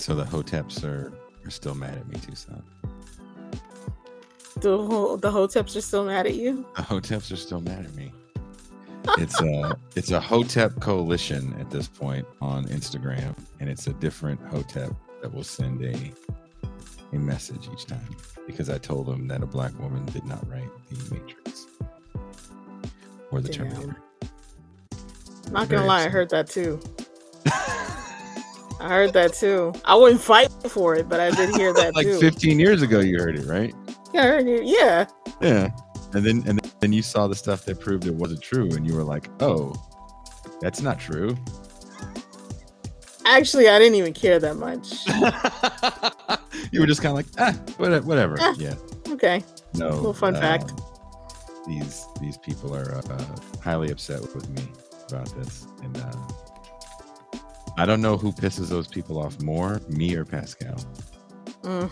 So 0.00 0.14
the 0.14 0.24
Hoteps 0.24 0.82
are, 0.82 1.12
are 1.44 1.50
still 1.50 1.74
mad 1.74 1.98
at 1.98 2.08
me, 2.08 2.16
Toussaint. 2.16 2.62
The 4.56 4.78
whole, 4.78 5.18
the 5.18 5.30
Hoteps 5.30 5.76
are 5.76 5.82
still 5.82 6.06
mad 6.06 6.26
at 6.26 6.34
you. 6.36 6.66
The 6.74 6.82
Hoteps 6.82 7.30
are 7.30 7.36
still 7.36 7.60
mad 7.60 7.84
at 7.84 7.94
me. 7.94 8.10
It's 9.18 9.40
a 9.40 9.76
it's 9.96 10.10
a 10.10 10.20
Hotep 10.20 10.78
coalition 10.80 11.54
at 11.58 11.70
this 11.70 11.88
point 11.88 12.26
on 12.40 12.66
Instagram, 12.66 13.34
and 13.58 13.68
it's 13.68 13.86
a 13.86 13.94
different 13.94 14.40
Hotep 14.48 14.92
that 15.20 15.34
will 15.34 15.42
send 15.42 15.82
a 15.82 16.12
a 17.12 17.16
message 17.18 17.68
each 17.72 17.86
time 17.86 18.16
because 18.46 18.70
I 18.70 18.78
told 18.78 19.06
them 19.06 19.26
that 19.28 19.42
a 19.42 19.46
black 19.46 19.78
woman 19.80 20.04
did 20.06 20.24
not 20.26 20.46
write 20.48 20.70
the 20.90 21.14
Matrix 21.14 21.66
or 23.30 23.40
the 23.40 23.48
Damn. 23.48 23.70
Terminator. 23.70 24.02
Not 25.50 25.68
gonna 25.68 25.86
lie, 25.86 26.04
I 26.04 26.08
heard 26.08 26.30
that 26.30 26.48
too. 26.48 26.78
I 28.80 28.88
heard 28.88 29.12
that 29.12 29.34
too. 29.34 29.74
I 29.84 29.94
wouldn't 29.94 30.22
fight 30.22 30.50
for 30.68 30.96
it, 30.96 31.08
but 31.08 31.20
I 31.20 31.30
did 31.30 31.54
hear 31.54 31.72
that 31.74 31.94
like 31.94 32.06
too. 32.06 32.18
15 32.18 32.58
years 32.58 32.80
ago, 32.82 33.00
you 33.00 33.18
heard 33.18 33.38
it, 33.38 33.46
right? 33.46 33.74
Yeah, 34.14 34.22
I 34.22 34.26
heard 34.26 34.46
it. 34.46 34.64
Yeah. 34.64 35.06
Yeah. 35.40 35.70
And 36.12 36.24
then 36.24 36.42
and 36.46 36.60
then 36.80 36.92
you 36.92 37.02
saw 37.02 37.28
the 37.28 37.36
stuff 37.36 37.64
that 37.66 37.78
proved 37.78 38.06
it 38.06 38.14
wasn't 38.14 38.42
true, 38.42 38.68
and 38.72 38.84
you 38.86 38.96
were 38.96 39.04
like, 39.04 39.28
"Oh, 39.40 39.72
that's 40.60 40.80
not 40.80 40.98
true." 40.98 41.36
Actually, 43.26 43.68
I 43.68 43.78
didn't 43.78 43.94
even 43.94 44.12
care 44.12 44.40
that 44.40 44.56
much. 44.56 45.06
you 46.72 46.80
were 46.80 46.86
just 46.86 47.00
kind 47.00 47.16
of 47.16 47.16
like, 47.16 47.26
"Ah, 47.38 47.52
whatever." 47.76 48.04
whatever. 48.04 48.36
Ah. 48.40 48.54
Yeah. 48.58 48.74
Okay. 49.08 49.44
No. 49.74 49.90
Little 49.90 50.14
fun 50.14 50.34
fact. 50.34 50.72
These 51.68 52.06
these 52.20 52.38
people 52.38 52.74
are 52.74 52.96
uh, 52.96 53.36
highly 53.62 53.92
upset 53.92 54.20
with 54.34 54.48
me 54.50 54.64
about 55.08 55.32
this, 55.36 55.68
and 55.82 55.96
uh, 55.96 56.12
I 57.76 57.86
don't 57.86 58.02
know 58.02 58.16
who 58.16 58.32
pisses 58.32 58.68
those 58.68 58.86
people 58.88 59.18
off 59.18 59.40
more, 59.40 59.80
me 59.88 60.14
or 60.14 60.24
Pascal. 60.24 60.76
Mm. 61.62 61.90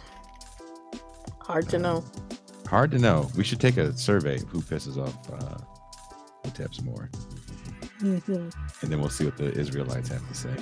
Hard 1.41 1.69
to 1.71 1.79
know. 1.79 2.05
Hard 2.67 2.91
to 2.91 2.99
know. 2.99 3.31
We 3.37 3.45
should 3.45 3.61
take 3.61 3.77
a 3.79 3.97
survey 3.97 4.37
of 4.37 4.43
who 4.49 4.61
pisses 4.61 4.99
off 4.99 5.15
uh, 5.33 5.59
Hoteps 6.45 6.83
more, 6.83 7.11
Mhm. 8.01 8.53
and 8.83 8.91
then 8.93 9.01
we'll 9.01 9.09
see 9.11 9.25
what 9.25 9.37
the 9.37 9.51
Israelites 9.53 10.09
have 10.09 10.27
to 10.29 10.35
say. 10.35 10.55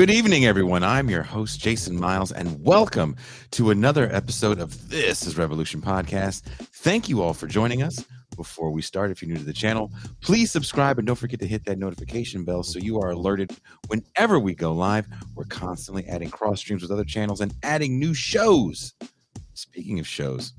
Good 0.00 0.10
evening, 0.10 0.46
everyone. 0.46 0.82
I'm 0.82 1.10
your 1.10 1.22
host, 1.22 1.60
Jason 1.60 1.94
Miles, 1.94 2.32
and 2.32 2.64
welcome 2.64 3.16
to 3.50 3.68
another 3.68 4.08
episode 4.10 4.58
of 4.58 4.88
This 4.88 5.26
is 5.26 5.36
Revolution 5.36 5.82
Podcast. 5.82 6.40
Thank 6.76 7.10
you 7.10 7.20
all 7.20 7.34
for 7.34 7.46
joining 7.46 7.82
us. 7.82 8.02
Before 8.34 8.70
we 8.70 8.80
start, 8.80 9.10
if 9.10 9.20
you're 9.20 9.30
new 9.30 9.36
to 9.36 9.44
the 9.44 9.52
channel, 9.52 9.92
please 10.22 10.50
subscribe 10.50 10.96
and 10.96 11.06
don't 11.06 11.16
forget 11.16 11.38
to 11.40 11.46
hit 11.46 11.66
that 11.66 11.78
notification 11.78 12.46
bell 12.46 12.62
so 12.62 12.78
you 12.78 12.98
are 12.98 13.10
alerted 13.10 13.54
whenever 13.88 14.40
we 14.40 14.54
go 14.54 14.72
live. 14.72 15.06
We're 15.34 15.44
constantly 15.44 16.06
adding 16.06 16.30
cross 16.30 16.60
streams 16.60 16.80
with 16.80 16.90
other 16.90 17.04
channels 17.04 17.42
and 17.42 17.52
adding 17.62 17.98
new 17.98 18.14
shows. 18.14 18.94
Speaking 19.52 20.00
of 20.00 20.06
shows, 20.06 20.54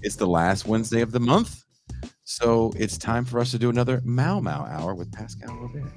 it's 0.00 0.16
the 0.16 0.26
last 0.26 0.66
Wednesday 0.66 1.02
of 1.02 1.12
the 1.12 1.20
month, 1.20 1.62
so 2.24 2.72
it's 2.74 2.96
time 2.96 3.26
for 3.26 3.38
us 3.38 3.50
to 3.50 3.58
do 3.58 3.68
another 3.68 4.00
Mau 4.06 4.40
Mau 4.40 4.64
Hour 4.64 4.94
with 4.94 5.12
Pascal 5.12 5.54
Robert. 5.56 5.92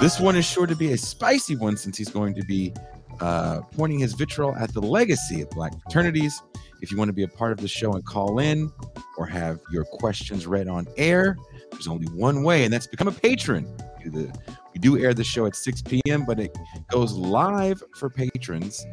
This 0.00 0.20
one 0.20 0.36
is 0.36 0.44
sure 0.44 0.66
to 0.66 0.76
be 0.76 0.92
a 0.92 0.98
spicy 0.98 1.56
one 1.56 1.76
since 1.76 1.96
he's 1.96 2.10
going 2.10 2.34
to 2.34 2.44
be 2.44 2.74
uh, 3.20 3.60
pointing 3.72 4.00
his 4.00 4.12
vitriol 4.12 4.54
at 4.56 4.72
the 4.74 4.80
legacy 4.80 5.40
of 5.40 5.50
Black 5.50 5.72
fraternities. 5.82 6.42
If 6.82 6.90
you 6.90 6.98
want 6.98 7.08
to 7.08 7.14
be 7.14 7.22
a 7.22 7.28
part 7.28 7.52
of 7.52 7.58
the 7.58 7.68
show 7.68 7.92
and 7.92 8.04
call 8.04 8.40
in 8.40 8.70
or 9.16 9.24
have 9.26 9.60
your 9.70 9.84
questions 9.84 10.46
read 10.46 10.68
on 10.68 10.86
air, 10.96 11.36
there's 11.70 11.88
only 11.88 12.08
one 12.08 12.42
way, 12.42 12.64
and 12.64 12.72
that's 12.72 12.86
become 12.86 13.08
a 13.08 13.12
patron. 13.12 13.66
We 14.04 14.10
do, 14.10 14.32
we 14.74 14.80
do 14.80 14.98
air 14.98 15.14
the 15.14 15.24
show 15.24 15.46
at 15.46 15.56
6 15.56 15.82
p.m., 15.82 16.24
but 16.26 16.40
it 16.40 16.54
goes 16.90 17.12
live 17.12 17.82
for 17.96 18.10
patrons 18.10 18.84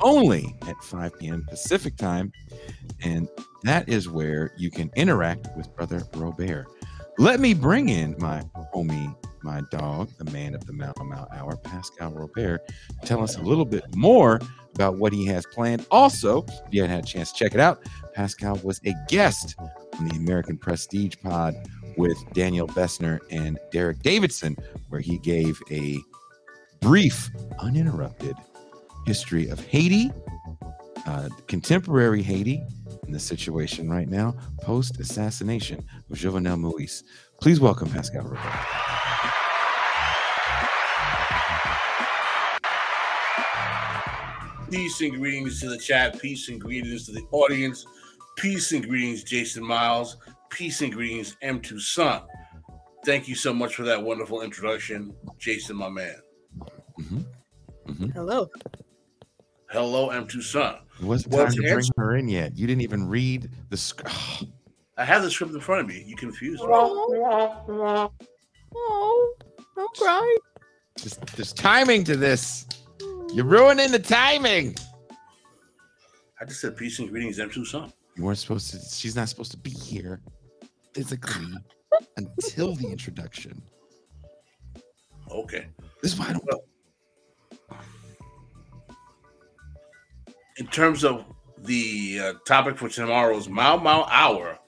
only 0.00 0.56
at 0.66 0.82
5 0.82 1.18
p.m. 1.18 1.44
Pacific 1.48 1.96
time. 1.96 2.32
And 3.02 3.28
that 3.62 3.88
is 3.88 4.08
where 4.08 4.52
you 4.56 4.70
can 4.70 4.90
interact 4.96 5.48
with 5.56 5.74
Brother 5.76 6.02
Robert. 6.14 6.66
Let 7.18 7.40
me 7.40 7.54
bring 7.54 7.88
in 7.88 8.14
my 8.18 8.42
homie, 8.74 9.16
my 9.42 9.62
dog, 9.70 10.10
the 10.18 10.30
man 10.32 10.54
of 10.54 10.66
the 10.66 10.74
Mau 10.74 10.92
Mau 11.00 11.26
Hour, 11.32 11.56
Pascal 11.56 12.12
Robert, 12.12 12.60
tell 13.06 13.22
us 13.22 13.38
a 13.38 13.40
little 13.40 13.64
bit 13.64 13.84
more 13.94 14.38
about 14.74 14.98
what 14.98 15.14
he 15.14 15.24
has 15.24 15.46
planned. 15.46 15.86
Also, 15.90 16.44
if 16.44 16.74
you 16.74 16.82
haven't 16.82 16.94
had 16.94 17.04
a 17.04 17.06
chance 17.06 17.32
to 17.32 17.38
check 17.38 17.54
it 17.54 17.60
out, 17.60 17.82
Pascal 18.14 18.60
was 18.62 18.82
a 18.84 18.92
guest 19.08 19.54
on 19.58 20.08
the 20.08 20.16
American 20.16 20.58
Prestige 20.58 21.14
Pod 21.22 21.54
with 21.96 22.18
Daniel 22.34 22.66
Bessner 22.68 23.18
and 23.30 23.58
Derek 23.72 24.02
Davidson, 24.02 24.54
where 24.90 25.00
he 25.00 25.16
gave 25.18 25.58
a 25.70 25.98
brief, 26.80 27.30
uninterrupted 27.60 28.36
history 29.06 29.48
of 29.48 29.64
Haiti, 29.64 30.10
uh, 31.06 31.30
contemporary 31.46 32.22
Haiti, 32.22 32.62
and 33.06 33.14
the 33.14 33.20
situation 33.20 33.88
right 33.88 34.08
now 34.08 34.34
post 34.60 35.00
assassination 35.00 35.84
of 36.10 36.18
Jovenel 36.18 36.58
Moise. 36.58 37.04
Please 37.40 37.60
welcome 37.60 37.88
Pascal 37.88 38.22
Robert. 38.22 38.50
Peace 44.70 45.00
and 45.00 45.12
greetings 45.14 45.60
to 45.60 45.68
the 45.68 45.78
chat. 45.78 46.20
Peace 46.20 46.48
and 46.48 46.60
greetings 46.60 47.06
to 47.06 47.12
the 47.12 47.22
audience. 47.30 47.86
Peace 48.36 48.72
and 48.72 48.86
greetings, 48.86 49.22
Jason 49.22 49.64
Miles. 49.64 50.16
Peace 50.50 50.82
and 50.82 50.92
greetings, 50.92 51.36
M2 51.42 51.80
Son. 51.80 52.22
Thank 53.04 53.28
you 53.28 53.36
so 53.36 53.54
much 53.54 53.76
for 53.76 53.84
that 53.84 54.02
wonderful 54.02 54.42
introduction, 54.42 55.14
Jason, 55.38 55.76
my 55.76 55.88
man. 55.88 56.16
Mm-hmm. 57.00 57.20
Mm-hmm. 57.88 58.08
Hello. 58.10 58.48
Hello, 59.70 60.08
M2 60.08 60.42
Son. 60.42 60.76
It 61.00 61.04
wasn't 61.04 61.34
Well, 61.34 61.44
time 61.44 61.54
to 61.54 61.62
to 61.62 61.74
bring 61.74 61.88
her 61.96 62.16
in 62.16 62.28
yet. 62.28 62.56
You 62.56 62.66
didn't 62.66 62.82
even 62.82 63.06
read 63.08 63.50
the 63.68 63.76
script. 63.76 64.14
I 64.98 65.04
have 65.04 65.22
the 65.22 65.30
script 65.30 65.52
in 65.52 65.60
front 65.60 65.82
of 65.82 65.86
me. 65.88 66.02
You 66.06 66.16
confused 66.16 66.62
me. 66.62 66.68
Oh, 66.70 67.84
don't 69.76 69.94
cry. 69.96 70.36
Just, 70.98 71.20
there's 71.36 71.52
timing 71.52 72.02
to 72.04 72.16
this. 72.16 72.66
You're 73.34 73.44
ruining 73.44 73.92
the 73.92 73.98
timing. 73.98 74.74
I 76.40 76.44
just 76.46 76.60
said 76.60 76.76
peace 76.76 76.98
and 76.98 77.10
greetings, 77.10 77.38
M2 77.38 77.66
Son. 77.66 77.92
You 78.16 78.24
weren't 78.24 78.38
supposed 78.38 78.70
to. 78.70 78.78
She's 78.78 79.14
not 79.14 79.28
supposed 79.28 79.50
to 79.50 79.58
be 79.58 79.70
here 79.70 80.20
physically 80.94 81.54
until 82.16 82.74
the 82.74 82.88
introduction. 82.88 83.60
Okay. 85.30 85.66
This 86.02 86.14
is 86.14 86.18
why 86.18 86.28
I 86.28 86.32
don't. 86.32 86.62
In 90.58 90.66
terms 90.68 91.04
of 91.04 91.26
the 91.58 92.18
uh, 92.18 92.32
topic 92.46 92.78
for 92.78 92.88
tomorrow's 92.88 93.46
Mau 93.46 93.76
Mau 93.76 94.06
Hour, 94.10 94.58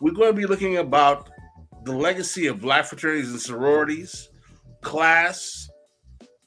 we're 0.00 0.12
going 0.12 0.30
to 0.30 0.36
be 0.36 0.44
looking 0.44 0.78
about 0.78 1.30
the 1.84 1.92
legacy 1.92 2.48
of 2.48 2.60
black 2.60 2.84
fraternities 2.86 3.30
and 3.30 3.40
sororities, 3.40 4.28
class, 4.80 5.70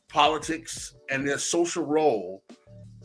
politics, 0.10 0.96
and 1.10 1.26
their 1.26 1.38
social 1.38 1.86
role 1.86 2.44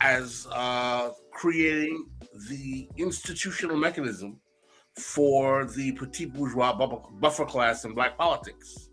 as 0.01 0.45
uh, 0.51 1.11
creating 1.31 2.05
the 2.49 2.89
institutional 2.97 3.77
mechanism 3.77 4.37
for 4.99 5.63
the 5.63 5.93
petit 5.93 6.25
bourgeois 6.25 6.73
buffer 6.73 7.45
class 7.45 7.85
in 7.85 7.93
black 7.93 8.17
politics. 8.17 8.89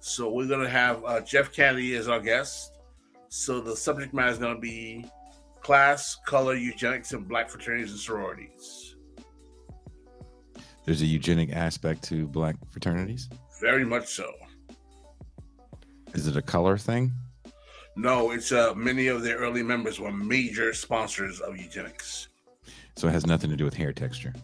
So 0.00 0.30
we're 0.30 0.48
going 0.48 0.64
to 0.64 0.68
have 0.68 1.02
uh, 1.06 1.22
Jeff 1.22 1.50
Kennedy 1.50 1.94
as 1.94 2.08
our 2.08 2.20
guest. 2.20 2.76
So 3.30 3.58
the 3.62 3.74
subject 3.74 4.12
matter 4.12 4.32
is 4.32 4.38
going 4.38 4.54
to 4.54 4.60
be 4.60 5.06
class, 5.66 6.16
color, 6.24 6.54
eugenics, 6.54 7.12
and 7.12 7.26
black 7.26 7.50
fraternities 7.50 7.90
and 7.90 7.98
sororities. 7.98 8.94
There's 10.84 11.02
a 11.02 11.06
eugenic 11.06 11.50
aspect 11.52 12.04
to 12.04 12.28
black 12.28 12.54
fraternities. 12.70 13.28
Very 13.60 13.84
much 13.84 14.06
so. 14.06 14.30
Is 16.14 16.28
it 16.28 16.36
a 16.36 16.42
color 16.42 16.78
thing? 16.78 17.12
No, 17.96 18.30
it's 18.30 18.52
uh, 18.52 18.74
many 18.76 19.08
of 19.08 19.24
their 19.24 19.38
early 19.38 19.64
members 19.64 19.98
were 19.98 20.12
major 20.12 20.72
sponsors 20.72 21.40
of 21.40 21.56
eugenics. 21.56 22.28
So 22.94 23.08
it 23.08 23.10
has 23.10 23.26
nothing 23.26 23.50
to 23.50 23.56
do 23.56 23.64
with 23.64 23.74
hair 23.74 23.92
texture. 23.92 24.34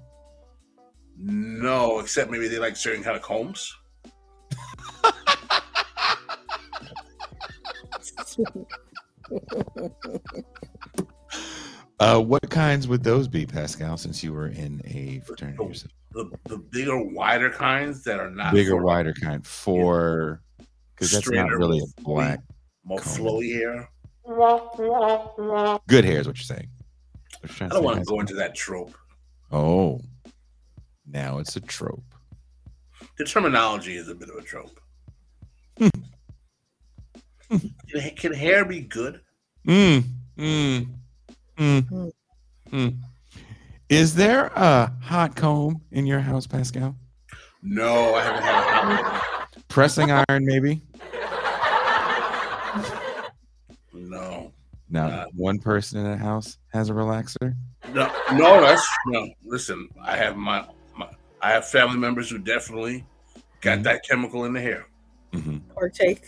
No, 1.17 2.01
except 2.01 2.33
maybe 2.33 2.49
they 2.49 2.59
like 2.59 2.75
certain 2.75 3.05
kind 3.05 3.15
of 3.15 3.23
combs. 3.23 3.73
uh, 12.01 12.21
what 12.21 12.49
kinds 12.51 12.89
would 12.89 13.05
those 13.05 13.29
be, 13.29 13.47
Pascal? 13.47 13.97
Since 13.97 14.23
you 14.23 14.33
were 14.33 14.49
in 14.49 14.81
a 14.85 15.21
fraternity 15.21 15.65
yourself, 15.65 15.93
the, 16.13 16.31
the 16.45 16.59
bigger, 16.59 16.99
wider 16.99 17.51
kinds 17.51 18.03
that 18.05 18.19
are 18.19 18.31
not 18.31 18.53
bigger, 18.53 18.77
wider 18.83 19.13
kind 19.13 19.47
for 19.47 20.43
because 20.95 21.13
that's 21.13 21.31
not 21.31 21.51
really 21.51 21.81
a 21.81 22.03
black 22.03 22.41
more 22.85 22.99
flowy 22.99 23.55
hair. 23.55 23.89
Good 25.89 26.05
hair 26.05 26.21
is 26.21 26.27
what 26.27 26.37
you're 26.37 26.45
saying. 26.45 26.69
I 27.61 27.69
don't 27.69 27.85
want 27.85 27.99
to 27.99 28.05
go 28.05 28.21
into 28.21 28.35
that 28.35 28.55
trope. 28.55 28.97
Oh, 29.51 30.01
now 31.07 31.39
it's 31.39 31.57
a 31.57 31.61
trope. 31.61 32.05
The 33.19 33.25
terminology 33.25 33.97
is 33.97 34.09
a 34.09 34.15
bit 34.15 34.31
of 34.31 34.37
a 34.37 34.43
trope. 34.43 34.81
Hmm. 35.79 35.89
can, 37.89 38.11
can, 38.17 38.33
hair 38.33 38.65
be 38.65 38.81
good? 38.81 39.21
Mm, 39.67 40.05
mm, 40.39 40.87
mm, 41.63 42.13
mm. 42.71 42.99
Is 43.89 44.15
there 44.15 44.47
a 44.47 44.93
hot 45.01 45.37
comb 45.37 45.83
in 45.91 46.07
your 46.07 46.21
house, 46.21 46.47
Pascal? 46.47 46.97
No, 47.63 48.15
I 48.15 48.23
haven't 48.23 48.43
had 48.43 48.55
a 48.55 48.63
hot 48.63 49.43
comb. 49.51 49.63
Pressing 49.69 50.11
iron, 50.11 50.45
maybe? 50.45 50.83
No. 53.93 54.53
Now, 54.91 55.07
uh, 55.07 55.27
one 55.35 55.59
person 55.59 56.01
in 56.01 56.11
the 56.11 56.17
house 56.17 56.59
has 56.73 56.91
a 56.91 56.93
relaxer. 56.93 57.55
No, 57.95 58.13
no, 58.33 58.61
that's 58.61 58.87
no. 59.07 59.27
Listen, 59.45 59.89
I 60.03 60.17
have 60.17 60.37
my, 60.37 60.67
my 60.97 61.09
I 61.41 61.53
have 61.53 61.67
family 61.67 61.97
members 61.97 62.29
who 62.29 62.39
definitely 62.39 63.05
got 63.63 63.75
mm-hmm. 63.75 63.83
that 63.85 64.05
chemical 64.07 64.45
in 64.45 64.53
the 64.53 64.61
hair. 64.61 64.87
Mm-hmm. 65.33 65.59
Partake. 65.75 66.25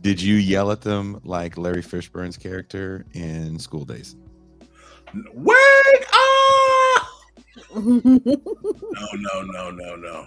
Did 0.00 0.22
you 0.22 0.36
yell 0.36 0.70
at 0.70 0.82
them 0.82 1.20
like 1.24 1.58
Larry 1.58 1.82
Fishburne's 1.82 2.36
character 2.36 3.06
in 3.12 3.58
School 3.58 3.84
Daze? 3.84 4.16
Wake 5.14 6.06
up! 6.12 7.08
no, 7.74 8.00
no, 8.04 9.42
no, 9.42 9.70
no, 9.70 9.96
no. 9.96 10.26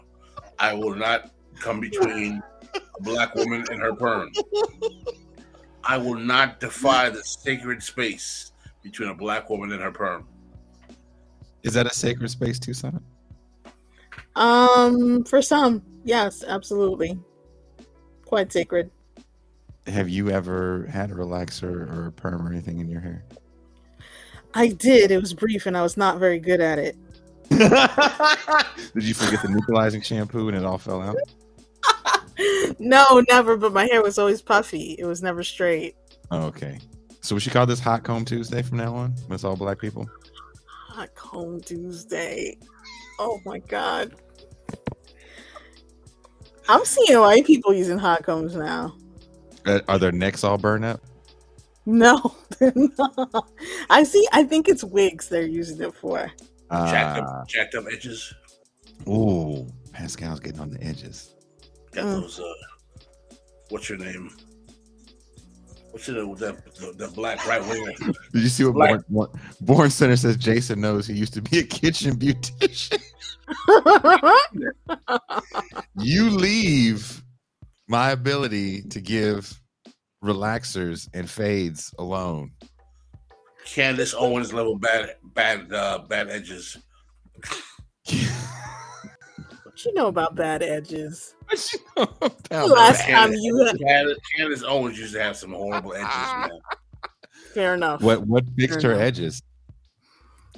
I 0.60 0.74
will 0.74 0.96
not 0.96 1.32
come 1.60 1.80
between 1.80 2.42
a 2.76 3.02
black 3.02 3.36
woman 3.36 3.66
and 3.70 3.82
her 3.82 3.94
perm. 3.94 4.32
I 5.84 5.98
will 5.98 6.16
not 6.16 6.60
defy 6.60 7.10
the 7.10 7.24
sacred 7.24 7.84
space 7.84 8.52
between 8.82 9.10
a 9.10 9.16
black 9.16 9.50
woman 9.50 9.72
and 9.72 9.82
her 9.82 9.92
perm. 9.92 10.28
Is 11.64 11.74
that 11.74 11.86
a 11.86 11.94
sacred 11.94 12.30
space 12.30 12.60
too, 12.60 12.74
son? 12.74 13.02
Um, 14.36 15.24
for 15.24 15.42
some, 15.42 15.84
yes, 16.04 16.44
absolutely. 16.46 17.18
Quite 18.26 18.52
sacred. 18.52 18.92
Have 19.88 20.10
you 20.10 20.30
ever 20.30 20.88
had 20.88 21.12
a 21.12 21.14
relaxer 21.14 21.90
or 21.94 22.08
a 22.08 22.12
perm 22.12 22.46
or 22.48 22.52
anything 22.52 22.80
in 22.80 22.90
your 22.90 23.02
hair? 23.02 23.24
I 24.54 24.68
did. 24.68 25.12
It 25.12 25.20
was 25.20 25.34
brief 25.34 25.66
and 25.66 25.78
I 25.78 25.82
was 25.82 25.98
not 25.98 26.20
very 26.20 26.40
good 26.40 26.62
at 26.62 26.80
it. 26.80 26.96
did 27.50 29.04
you 29.04 29.14
forget 29.14 29.42
the 29.42 29.50
neutralizing 29.50 30.02
shampoo 30.02 30.48
and 30.48 30.58
it 30.58 30.66
all 30.66 30.78
fell 30.78 31.02
out? 31.02 31.18
no, 32.80 33.24
never. 33.30 33.58
But 33.58 33.74
my 33.74 33.86
hair 33.86 34.02
was 34.02 34.18
always 34.18 34.42
puffy. 34.42 34.96
It 35.00 35.06
was 35.06 35.22
never 35.22 35.44
straight. 35.44 35.96
Oh, 36.32 36.44
okay. 36.44 36.80
So 37.22 37.36
we 37.36 37.42
should 37.42 37.54
call 37.54 37.66
this 37.66 37.80
Hot 37.80 38.04
Comb 38.04 38.26
Tuesday 38.26 38.62
from 38.62 38.78
now 38.78 38.96
on. 38.96 39.12
When 39.28 39.36
it's 39.36 39.44
all 39.44 39.56
black 39.56 39.80
people. 39.80 40.08
Hot 40.90 41.14
Comb 41.16 41.62
Tuesday. 41.62 42.58
Oh 43.20 43.40
my 43.46 43.60
god. 43.60 44.14
I'm 46.68 46.86
seeing 46.86 47.20
white 47.20 47.46
people 47.46 47.74
using 47.74 47.98
hot 47.98 48.24
combs 48.24 48.56
now. 48.56 48.96
Uh, 49.66 49.80
are 49.88 50.00
their 50.00 50.12
necks 50.12 50.44
all 50.44 50.58
burned 50.58 50.86
up? 50.86 51.02
No, 51.86 52.36
they're 52.60 52.74
not. 52.76 53.50
I 53.90 54.04
see. 54.04 54.26
I 54.32 54.44
think 54.44 54.70
it's 54.70 54.84
wigs 54.84 55.28
they're 55.30 55.46
using 55.46 55.82
it 55.82 55.94
for. 55.96 56.32
Uh, 56.70 56.92
jacked, 56.92 57.22
up, 57.22 57.48
jacked 57.48 57.76
up 57.76 57.86
edges. 57.92 58.34
Ooh, 59.08 59.68
Pascal's 59.92 60.40
getting 60.40 60.62
on 60.62 60.70
the 60.70 60.82
edges. 60.84 61.36
Got 61.92 62.06
mm. 62.06 62.22
those. 62.22 62.40
Uh, 62.40 63.36
what's 63.70 63.90
your 63.90 63.98
name? 63.98 64.32
What's 65.92 66.10
it? 66.10 66.14
That 66.14 66.76
the, 66.76 66.94
the 66.96 67.08
black 67.10 67.46
right 67.46 67.62
wing. 67.68 67.96
Did 68.34 68.42
you 68.42 68.50
see 68.50 68.66
what 68.66 68.74
Born, 68.74 69.04
Born, 69.10 69.30
Born 69.62 69.90
Center 69.92 70.16
says? 70.16 70.38
Jason 70.38 70.82
knows 70.82 71.06
he 71.06 71.14
used 71.14 71.34
to 71.36 71.42
be 71.42 71.60
a 71.60 71.64
kitchen 71.64 72.16
beautician. 72.16 73.00
you 76.00 76.30
leave 76.32 77.22
my 77.88 78.12
ability 78.12 78.82
to 78.84 79.02
give 79.02 79.62
relaxers 80.24 81.10
and 81.14 81.30
fades 81.30 81.94
alone. 82.00 82.52
Candace 83.66 84.14
Owens 84.18 84.54
level 84.54 84.78
bad 84.78 85.16
bad 85.34 85.72
uh, 85.72 86.00
bad 86.08 86.30
edges. 86.30 86.78
what 88.06 88.16
you 89.86 89.94
know 89.94 90.08
about 90.08 90.36
bad 90.36 90.64
edges? 90.64 91.36
Last 92.06 93.04
time 93.08 93.34
you 93.34 93.58
had 93.66 93.78
Candace 94.38 94.64
Owens 94.64 95.00
used 95.00 95.14
to 95.14 95.22
have 95.22 95.38
some 95.38 95.52
horrible 95.54 95.94
edges, 95.94 96.08
man. 96.38 96.50
Fair 97.54 97.76
enough. 97.76 98.02
What 98.02 98.26
what 98.28 98.44
fixed 98.58 98.82
Fair 98.82 98.92
her 98.92 98.96
enough. 98.96 99.08
edges? 99.08 99.42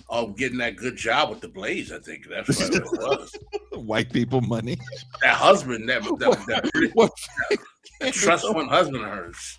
Oh, 0.09 0.27
getting 0.27 0.59
that 0.59 0.75
good 0.75 0.95
job 0.95 1.29
with 1.31 1.41
the 1.41 1.47
Blaze, 1.47 1.91
I 1.91 1.99
think 1.99 2.27
that's 2.29 2.59
what 2.59 2.75
it 2.75 2.83
was. 2.91 3.31
White 3.73 4.13
people 4.13 4.39
money. 4.41 4.77
That 5.21 5.35
husband, 5.35 5.89
that 5.89 6.03
that, 6.03 6.45
that, 6.47 6.89
what, 6.93 7.11
that, 7.49 7.57
that 7.99 8.13
trust 8.13 8.53
one 8.53 8.67
husband 8.67 9.03
of 9.03 9.09
hers. 9.09 9.57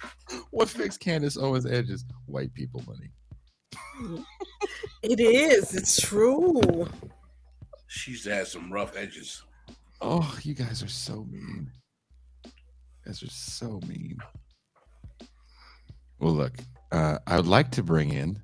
What 0.51 0.69
fixed 0.69 1.01
Candace 1.01 1.37
Owens' 1.37 1.67
edges? 1.67 2.05
White 2.27 2.53
people 2.55 2.83
money. 2.87 4.23
it 5.03 5.21
is. 5.21 5.75
It's 5.75 6.01
true. 6.01 6.89
She 7.89 8.13
used 8.13 8.25
to 8.25 8.35
have 8.35 8.49
some 8.49 8.73
rough 8.73 8.97
edges. 8.97 9.43
Oh, 10.01 10.37
you 10.43 10.55
guys 10.55 10.83
are 10.83 10.89
so 10.89 11.25
mean. 11.31 11.71
You 12.45 12.51
guys 13.07 13.23
are 13.23 13.31
so 13.31 13.81
mean. 13.87 14.19
Well, 16.19 16.33
look, 16.33 16.55
uh, 16.93 17.19
I 17.27 17.37
would 17.37 17.47
like 17.47 17.71
to 17.73 17.83
bring 17.83 18.13
in 18.13 18.41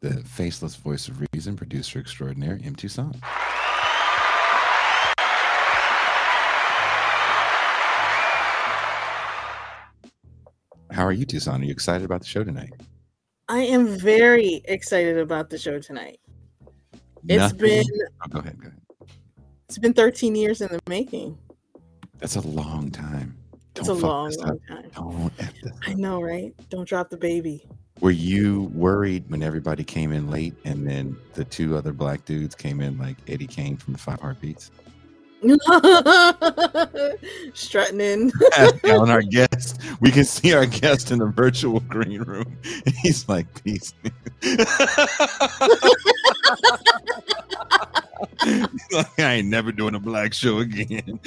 the 0.00 0.22
faceless 0.24 0.74
voice 0.74 1.08
of 1.08 1.22
reason, 1.32 1.56
producer 1.56 2.00
extraordinaire, 2.00 2.58
M. 2.62 2.74
Toussaint. 2.74 3.16
How 10.92 11.06
are 11.06 11.12
you, 11.12 11.24
Toussaint? 11.24 11.62
Are 11.62 11.64
you 11.64 11.72
excited 11.72 12.04
about 12.04 12.20
the 12.20 12.26
show 12.26 12.44
tonight? 12.44 12.74
I 13.48 13.60
am 13.60 13.86
very 13.86 14.62
excited 14.66 15.18
about 15.18 15.48
the 15.48 15.58
show 15.58 15.78
tonight. 15.78 16.20
It's 17.28 17.38
Nothing... 17.38 17.58
been. 17.58 17.84
Oh, 18.24 18.28
go 18.28 18.38
ahead. 18.40 18.60
Go 18.60 18.68
ahead. 18.68 18.80
It's 19.68 19.78
been 19.78 19.94
13 19.94 20.34
years 20.34 20.60
in 20.60 20.68
the 20.68 20.80
making. 20.86 21.38
That's 22.18 22.36
a 22.36 22.46
long 22.46 22.90
time. 22.90 23.36
It's 23.74 23.88
a 23.88 23.94
long, 23.94 24.32
long 24.36 24.58
time. 24.68 24.90
Don't 24.94 25.32
I 25.86 25.94
know, 25.94 26.20
right? 26.20 26.52
Don't 26.68 26.86
drop 26.86 27.08
the 27.08 27.16
baby. 27.16 27.66
Were 28.00 28.10
you 28.10 28.64
worried 28.74 29.24
when 29.30 29.42
everybody 29.42 29.84
came 29.84 30.12
in 30.12 30.30
late 30.30 30.54
and 30.64 30.86
then 30.86 31.16
the 31.32 31.44
two 31.44 31.76
other 31.76 31.92
black 31.92 32.26
dudes 32.26 32.54
came 32.54 32.82
in 32.82 32.98
like 32.98 33.16
Eddie 33.28 33.46
Kane 33.46 33.78
from 33.78 33.94
the 33.94 33.98
Five 33.98 34.20
Heartbeats? 34.20 34.70
Strutting 37.54 38.00
in. 38.00 38.30
on 38.84 39.10
our 39.10 39.22
guest. 39.22 39.80
We 40.00 40.12
can 40.12 40.24
see 40.24 40.54
our 40.54 40.66
guest 40.66 41.10
in 41.10 41.18
the 41.18 41.26
virtual 41.26 41.80
green 41.80 42.22
room. 42.22 42.56
He's 43.02 43.28
like, 43.28 43.64
peace. 43.64 43.92
like, 48.92 49.18
I 49.18 49.34
ain't 49.34 49.48
never 49.48 49.72
doing 49.72 49.96
a 49.96 50.00
black 50.00 50.32
show 50.32 50.58
again. 50.58 51.18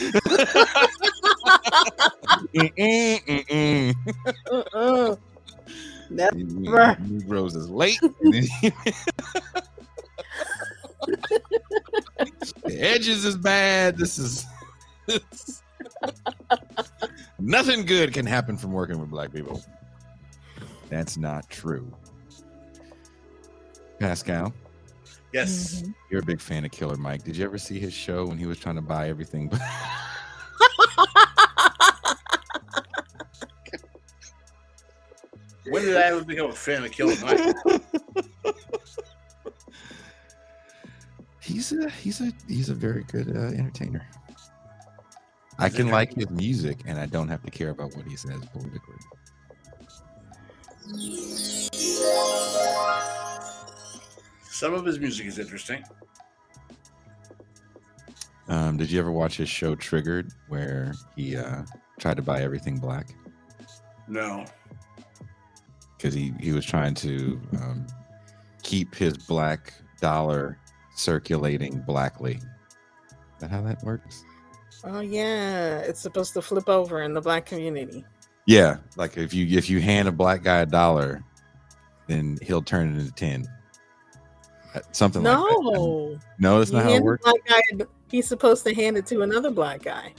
Mm-mm, 2.55 3.19
mm-mm. 3.25 3.93
Uh-uh. 4.51 5.15
Never. 6.09 6.97
Negroes 7.01 7.55
is 7.55 7.69
late. 7.69 7.99
The 12.63 12.77
edges 12.79 13.25
is 13.25 13.37
bad. 13.37 13.97
This 13.97 14.17
is 14.17 14.45
nothing 17.39 17.85
good 17.85 18.13
can 18.13 18.25
happen 18.25 18.57
from 18.57 18.71
working 18.71 18.99
with 18.99 19.09
black 19.09 19.31
people. 19.33 19.61
That's 20.89 21.17
not 21.17 21.49
true. 21.49 21.91
Pascal, 23.99 24.53
Yes. 25.33 25.81
Mhm. 25.81 25.93
you're 26.11 26.21
a 26.21 26.25
big 26.25 26.39
fan 26.41 26.63
of 26.65 26.71
Killer 26.71 26.95
Mike. 26.97 27.23
Did 27.23 27.35
you 27.37 27.45
ever 27.45 27.57
see 27.57 27.79
his 27.79 27.93
show 27.93 28.25
when 28.25 28.37
he 28.37 28.45
was 28.45 28.57
trying 28.59 28.75
to 28.75 28.81
buy 28.81 29.09
everything? 29.09 29.49
When 35.67 35.83
did 35.83 35.97
I 35.97 36.03
ever 36.03 36.23
become 36.23 36.51
a 36.51 36.53
fan 36.53 36.83
of 36.83 36.91
Killer 36.91 37.15
Mike? 37.21 37.55
he's 41.45 41.71
a 41.71 41.89
he's 41.89 42.21
a 42.21 42.31
he's 42.47 42.69
a 42.69 42.73
very 42.73 43.03
good 43.03 43.29
uh, 43.35 43.55
entertainer. 43.57 44.05
I 45.57 45.69
can 45.69 45.89
like 45.89 46.13
his 46.13 46.29
music, 46.31 46.79
and 46.85 46.99
I 46.99 47.05
don't 47.05 47.29
have 47.29 47.41
to 47.43 47.51
care 47.51 47.69
about 47.69 47.95
what 47.95 48.05
he 48.05 48.17
says 48.17 48.41
politically. 48.51 48.95
Some 54.43 54.73
of 54.73 54.85
his 54.85 54.99
music 54.99 55.27
is 55.27 55.39
interesting. 55.39 55.83
Um, 58.47 58.77
did 58.77 58.91
you 58.91 58.99
ever 58.99 59.11
watch 59.11 59.37
his 59.37 59.49
show 59.49 59.75
Triggered, 59.75 60.31
where 60.49 60.93
he 61.15 61.35
uh, 61.35 61.63
tried 61.99 62.15
to 62.17 62.21
buy 62.21 62.41
everything 62.41 62.77
black 62.77 63.07
No. 64.07 64.45
because 65.97 66.13
he 66.13 66.31
he 66.39 66.51
was 66.51 66.63
trying 66.65 66.93
to 66.95 67.41
um, 67.59 67.87
keep 68.61 68.93
his 68.93 69.17
black 69.17 69.73
dollar 69.99 70.59
circulating 70.95 71.79
blackly? 71.81 72.35
Is 72.35 73.39
that 73.39 73.49
how 73.51 73.61
that 73.61 73.83
works? 73.83 74.23
Oh 74.83 74.99
yeah, 74.99 75.79
it's 75.79 75.99
supposed 75.99 76.33
to 76.33 76.41
flip 76.41 76.69
over 76.69 77.01
in 77.03 77.13
the 77.13 77.21
black 77.21 77.45
community. 77.45 78.05
Yeah, 78.45 78.77
like 78.97 79.17
if 79.17 79.33
you 79.33 79.57
if 79.57 79.69
you 79.69 79.79
hand 79.81 80.07
a 80.07 80.11
black 80.11 80.43
guy 80.43 80.59
a 80.59 80.65
dollar, 80.65 81.23
then 82.07 82.37
he'll 82.41 82.61
turn 82.61 82.89
it 82.95 82.99
into 82.99 83.11
ten. 83.13 83.47
Uh, 84.75 84.81
Something 84.91 85.23
like 85.23 85.35
that. 85.37 85.59
No, 85.61 86.19
No, 86.39 86.59
that's 86.59 86.69
You 86.71 86.77
not 86.77 86.85
how 86.85 86.91
it 86.93 87.03
works. 87.03 87.23
black 87.23 87.45
guy, 87.47 87.85
he's 88.11 88.27
supposed 88.27 88.63
to 88.65 88.73
hand 88.75 88.97
it 88.97 89.05
to 89.07 89.21
another 89.21 89.49
black 89.49 89.81
guy. 89.83 90.13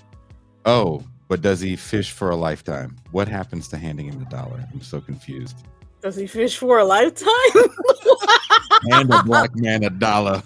Oh, 0.64 1.02
but 1.28 1.42
does 1.42 1.60
he 1.60 1.76
fish 1.76 2.10
for 2.10 2.30
a 2.30 2.36
lifetime? 2.36 2.96
What 3.12 3.28
happens 3.28 3.68
to 3.68 3.76
handing 3.76 4.06
him 4.06 4.18
the 4.18 4.24
dollar? 4.24 4.66
I'm 4.72 4.80
so 4.82 5.00
confused. 5.00 5.56
Does 6.02 6.16
he 6.16 6.26
fish 6.26 6.56
for 6.56 6.78
a 6.78 6.84
lifetime? 6.84 7.28
Hand 8.90 9.12
a 9.12 9.22
black 9.22 9.54
man 9.56 9.84
a 9.84 9.90
dollar. 9.90 10.42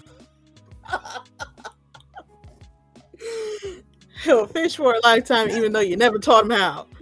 He'll 4.23 4.45
fish 4.47 4.75
for 4.77 4.93
a 4.93 4.99
lifetime, 5.03 5.49
even 5.49 5.71
though 5.73 5.79
you 5.79 5.97
never 5.97 6.19
taught 6.19 6.45
him 6.45 6.51
how. 6.51 6.87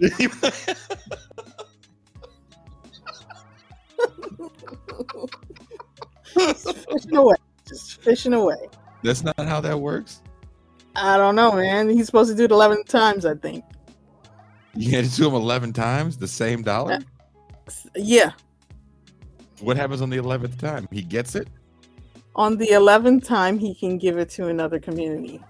Just 6.36 6.86
fishing 6.88 7.16
away, 7.16 7.36
just 7.66 8.00
fishing 8.02 8.32
away. 8.34 8.68
That's 9.02 9.22
not 9.22 9.38
how 9.38 9.60
that 9.60 9.78
works. 9.78 10.22
I 10.96 11.16
don't 11.16 11.34
know, 11.34 11.52
man. 11.52 11.88
He's 11.88 12.06
supposed 12.06 12.30
to 12.30 12.36
do 12.36 12.44
it 12.44 12.50
eleven 12.50 12.82
times, 12.84 13.24
I 13.26 13.34
think. 13.34 13.64
You 14.74 14.90
hand 14.90 15.06
it 15.06 15.10
to 15.10 15.26
him 15.26 15.34
11 15.34 15.72
times, 15.72 16.16
the 16.16 16.28
same 16.28 16.62
dollar. 16.62 17.00
Yeah, 17.96 18.30
What 19.60 19.76
happens 19.76 20.00
on 20.00 20.10
the 20.10 20.16
11th 20.18 20.58
time? 20.58 20.86
He 20.92 21.02
gets 21.02 21.34
it. 21.34 21.48
on 22.36 22.56
the 22.56 22.70
eleventh 22.70 23.24
time, 23.26 23.58
he 23.58 23.74
can 23.74 23.98
give 23.98 24.16
it 24.16 24.30
to 24.30 24.46
another 24.46 24.78
community. 24.78 25.40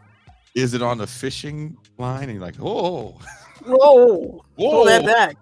Is 0.54 0.75
it 0.75 0.83
on 0.83 0.99
the 0.99 1.07
fishing 1.07 1.76
line? 1.99 2.25
And 2.25 2.33
you're 2.33 2.42
like, 2.42 2.57
oh, 2.61 3.19
Whoa, 3.66 4.42
whoa, 4.57 4.71
pull 4.71 4.85
that 4.87 5.04
back. 5.04 5.37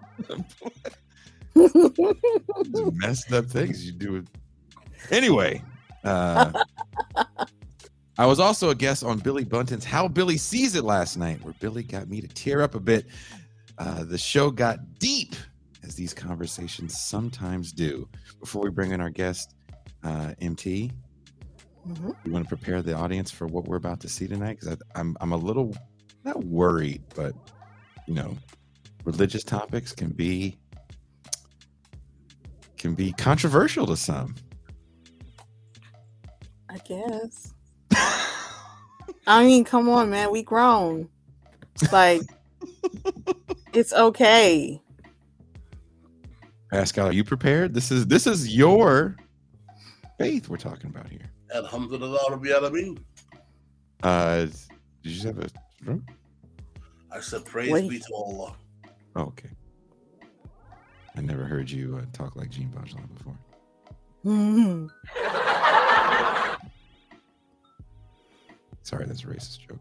Messed 2.93 3.31
up 3.31 3.45
things 3.45 3.85
you 3.85 3.91
do. 3.93 4.23
Anyway, 5.09 5.63
uh, 6.03 6.51
I 8.17 8.25
was 8.25 8.39
also 8.39 8.69
a 8.69 8.75
guest 8.75 9.03
on 9.03 9.19
Billy 9.19 9.45
Bunton's 9.45 9.85
How 9.85 10.07
Billy 10.07 10.37
Sees 10.37 10.75
It 10.75 10.83
last 10.83 11.17
night, 11.17 11.41
where 11.43 11.53
Billy 11.59 11.83
got 11.83 12.09
me 12.09 12.21
to 12.21 12.27
tear 12.27 12.61
up 12.61 12.75
a 12.75 12.79
bit. 12.79 13.07
Uh, 13.77 14.03
the 14.03 14.17
show 14.17 14.51
got 14.51 14.99
deep, 14.99 15.35
as 15.83 15.95
these 15.95 16.13
conversations 16.13 16.99
sometimes 16.99 17.71
do. 17.71 18.07
Before 18.39 18.61
we 18.61 18.69
bring 18.69 18.91
in 18.91 18.99
our 18.99 19.09
guest, 19.09 19.55
uh, 20.03 20.33
MT, 20.41 20.91
Mhm. 21.87 22.15
you 22.25 22.31
want 22.31 22.45
to 22.47 22.49
prepare 22.49 22.81
the 22.81 22.93
audience 22.93 23.31
for 23.31 23.47
what 23.47 23.65
we're 23.65 23.77
about 23.77 23.99
to 24.01 24.09
see 24.09 24.27
tonight? 24.27 24.59
Because 24.59 24.77
I'm 24.95 25.15
I'm 25.21 25.31
a 25.31 25.37
little 25.37 25.75
not 26.23 26.43
worried, 26.43 27.03
but 27.15 27.33
you 28.07 28.13
know, 28.13 28.37
religious 29.05 29.43
topics 29.43 29.93
can 29.93 30.09
be 30.09 30.57
can 32.77 32.93
be 32.95 33.11
controversial 33.13 33.85
to 33.87 33.97
some. 33.97 34.35
I 36.69 36.77
guess. 36.79 37.53
I 39.27 39.45
mean, 39.45 39.63
come 39.63 39.89
on, 39.89 40.09
man. 40.09 40.31
We 40.31 40.43
grown. 40.43 41.09
Like, 41.91 42.21
it's 43.73 43.93
okay. 43.93 44.81
Pascal, 46.71 47.07
are 47.07 47.11
you 47.11 47.23
prepared? 47.23 47.73
This 47.73 47.91
is 47.91 48.07
this 48.07 48.27
is 48.27 48.55
your 48.55 49.15
faith 50.17 50.49
we're 50.49 50.57
talking 50.57 50.89
about 50.89 51.09
here. 51.09 51.31
Alhamdulillah 51.53 52.19
Rabbil 52.29 52.59
Alameen. 52.59 52.97
Uh, 54.03 54.45
did 54.45 54.53
you 55.03 55.11
just 55.11 55.25
have 55.25 55.39
a 55.39 55.49
stroke? 55.81 56.01
I 57.11 57.19
said, 57.19 57.45
praise 57.45 57.71
Wait. 57.71 57.89
be 57.89 57.99
to 57.99 58.13
Allah. 58.13 58.55
Oh, 59.15 59.23
okay. 59.23 59.49
I 61.15 61.21
never 61.21 61.43
heard 61.43 61.69
you 61.69 61.97
uh, 61.97 62.05
talk 62.13 62.35
like 62.35 62.49
Gene 62.49 62.71
Bajlan 62.75 63.07
before. 63.17 63.35
Sorry, 68.83 69.05
that's 69.05 69.23
a 69.23 69.27
racist 69.27 69.67
joke. 69.67 69.79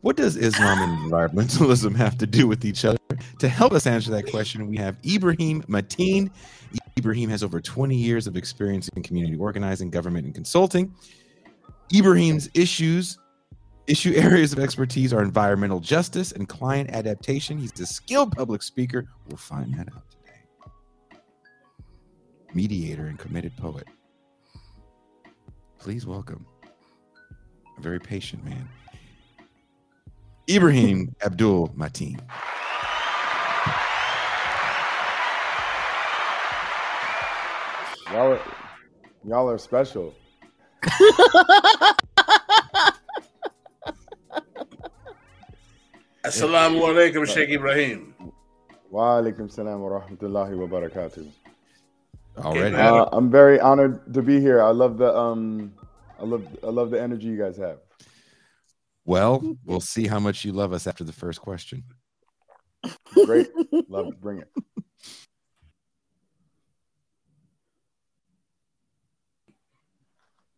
What 0.00 0.16
does 0.16 0.36
Islam 0.36 0.82
and 0.82 1.10
environmentalism 1.10 1.96
have 1.96 2.18
to 2.18 2.26
do 2.26 2.46
with 2.46 2.64
each 2.64 2.84
other? 2.84 2.98
To 3.38 3.48
help 3.48 3.72
us 3.72 3.86
answer 3.86 4.10
that 4.12 4.30
question, 4.30 4.68
we 4.68 4.76
have 4.76 4.96
Ibrahim 5.04 5.64
Matin. 5.68 6.30
Ibrahim 7.06 7.30
has 7.30 7.44
over 7.44 7.60
20 7.60 7.94
years 7.94 8.26
of 8.26 8.36
experience 8.36 8.88
in 8.96 9.02
community 9.04 9.36
organizing, 9.36 9.90
government, 9.90 10.26
and 10.26 10.34
consulting. 10.34 10.92
Ibrahim's 11.94 12.50
issues, 12.52 13.16
issue 13.86 14.12
areas 14.16 14.52
of 14.52 14.58
expertise 14.58 15.12
are 15.12 15.22
environmental 15.22 15.78
justice 15.78 16.32
and 16.32 16.48
climate 16.48 16.90
adaptation. 16.92 17.58
He's 17.58 17.78
a 17.78 17.86
skilled 17.86 18.32
public 18.32 18.60
speaker. 18.60 19.06
We'll 19.28 19.36
find 19.36 19.72
that 19.74 19.86
out 19.94 20.02
today. 20.10 21.20
Mediator 22.54 23.06
and 23.06 23.20
committed 23.20 23.56
poet. 23.56 23.86
Please 25.78 26.08
welcome 26.08 26.44
a 27.78 27.80
very 27.80 28.00
patient 28.00 28.44
man. 28.44 28.68
Ibrahim 30.50 31.14
Abdul 31.24 31.70
Matin. 31.76 32.20
Y'all 38.12 38.32
are, 38.32 38.40
y'all 39.24 39.50
are 39.50 39.58
special. 39.58 40.14
Assalamu 46.24 46.80
alaikum, 46.82 47.26
Sheikh 47.26 47.50
Ibrahim. 47.50 48.14
Wa 48.90 49.20
alaikum 49.20 49.50
salam 49.50 49.80
wa 49.80 50.00
rahmatullahi 50.00 50.56
wa 50.56 50.66
barakatuh. 50.66 51.28
Already. 52.38 52.76
Uh, 52.76 53.06
I'm 53.12 53.30
very 53.30 53.58
honored 53.58 54.14
to 54.14 54.22
be 54.22 54.40
here. 54.40 54.62
I 54.62 54.70
love 54.70 54.98
the 54.98 55.16
um, 55.16 55.72
I 56.20 56.24
love 56.24 56.46
I 56.62 56.68
love 56.68 56.90
the 56.90 57.00
energy 57.00 57.26
you 57.26 57.38
guys 57.38 57.56
have. 57.56 57.78
well, 59.04 59.56
we'll 59.64 59.80
see 59.80 60.06
how 60.06 60.20
much 60.20 60.44
you 60.44 60.52
love 60.52 60.72
us 60.72 60.86
after 60.86 61.02
the 61.02 61.12
first 61.12 61.40
question. 61.40 61.82
Great, 63.24 63.48
love. 63.88 64.12
Bring 64.20 64.38
it. 64.38 64.48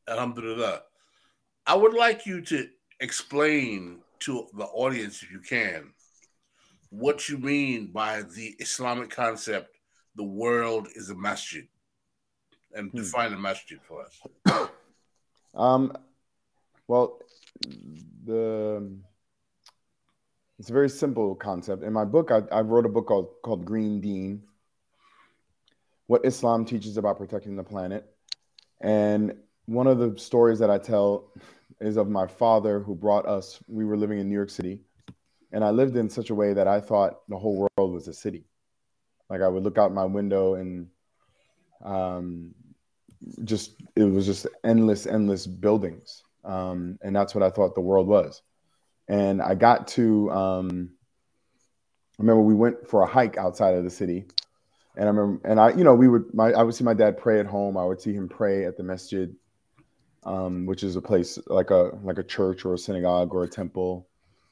Alhamdulillah. 0.08 0.82
I 1.66 1.74
would 1.74 1.94
like 1.94 2.26
you 2.26 2.40
to 2.42 2.68
explain 3.00 4.00
to 4.20 4.46
the 4.56 4.64
audience, 4.64 5.22
if 5.22 5.30
you 5.30 5.40
can, 5.40 5.92
what 6.90 7.28
you 7.28 7.38
mean 7.38 7.92
by 7.92 8.22
the 8.22 8.56
Islamic 8.58 9.10
concept, 9.10 9.76
the 10.16 10.24
world 10.24 10.88
is 10.94 11.10
a 11.10 11.14
masjid, 11.14 11.68
and 12.72 12.90
Hmm. 12.90 12.96
define 12.96 13.32
a 13.32 13.38
masjid 13.38 13.78
for 13.86 14.04
us. 14.04 14.68
Um, 15.54 15.92
Well, 16.86 17.20
the 18.24 18.96
it's 20.58 20.70
a 20.70 20.72
very 20.72 20.88
simple 20.90 21.34
concept. 21.34 21.82
In 21.82 21.92
my 21.92 22.04
book, 22.04 22.30
I, 22.30 22.42
I 22.52 22.60
wrote 22.60 22.86
a 22.86 22.88
book 22.88 23.06
called 23.06 23.28
called 23.42 23.64
Green 23.64 24.00
Deen 24.00 24.42
what 26.08 26.24
Islam 26.24 26.64
teaches 26.64 26.96
about 26.96 27.18
protecting 27.18 27.54
the 27.54 27.62
planet. 27.62 28.04
And 28.80 29.36
one 29.68 29.86
of 29.86 29.98
the 29.98 30.18
stories 30.18 30.58
that 30.60 30.70
I 30.70 30.78
tell 30.78 31.30
is 31.78 31.98
of 31.98 32.08
my 32.08 32.26
father 32.26 32.80
who 32.80 32.94
brought 32.94 33.26
us, 33.26 33.62
we 33.68 33.84
were 33.84 33.98
living 33.98 34.18
in 34.18 34.26
New 34.26 34.34
York 34.34 34.48
City. 34.48 34.80
And 35.52 35.62
I 35.62 35.70
lived 35.70 35.94
in 35.96 36.08
such 36.08 36.30
a 36.30 36.34
way 36.34 36.54
that 36.54 36.66
I 36.66 36.80
thought 36.80 37.20
the 37.28 37.38
whole 37.38 37.68
world 37.76 37.92
was 37.92 38.08
a 38.08 38.14
city. 38.14 38.46
Like 39.28 39.42
I 39.42 39.48
would 39.48 39.62
look 39.62 39.76
out 39.76 39.92
my 39.92 40.06
window 40.06 40.54
and 40.54 40.88
um, 41.84 42.54
just, 43.44 43.74
it 43.94 44.04
was 44.04 44.24
just 44.24 44.46
endless, 44.64 45.06
endless 45.06 45.46
buildings. 45.46 46.22
Um, 46.44 46.98
and 47.02 47.14
that's 47.14 47.34
what 47.34 47.44
I 47.44 47.50
thought 47.50 47.74
the 47.74 47.82
world 47.82 48.06
was. 48.06 48.40
And 49.06 49.42
I 49.42 49.54
got 49.54 49.88
to, 49.88 50.30
um, 50.30 50.90
I 52.18 52.22
remember 52.22 52.40
we 52.40 52.54
went 52.54 52.88
for 52.88 53.02
a 53.02 53.06
hike 53.06 53.36
outside 53.36 53.74
of 53.74 53.84
the 53.84 53.90
city 53.90 54.26
and 54.98 55.04
I 55.04 55.12
remember, 55.12 55.48
and 55.48 55.60
I, 55.60 55.70
you 55.70 55.84
know, 55.84 55.94
we 55.94 56.08
would, 56.08 56.34
my, 56.34 56.52
I 56.52 56.64
would 56.64 56.74
see 56.74 56.82
my 56.82 56.92
dad 56.92 57.18
pray 57.18 57.38
at 57.38 57.46
home. 57.46 57.76
I 57.76 57.84
would 57.84 58.00
see 58.00 58.12
him 58.12 58.28
pray 58.28 58.64
at 58.64 58.76
the 58.76 58.82
masjid, 58.82 59.32
um, 60.24 60.66
which 60.66 60.82
is 60.82 60.96
a 60.96 61.00
place 61.00 61.38
like 61.46 61.70
a 61.70 61.92
like 62.02 62.18
a 62.18 62.22
church 62.22 62.64
or 62.64 62.74
a 62.74 62.78
synagogue 62.78 63.34
or 63.34 63.44
a 63.44 63.48
temple. 63.48 64.06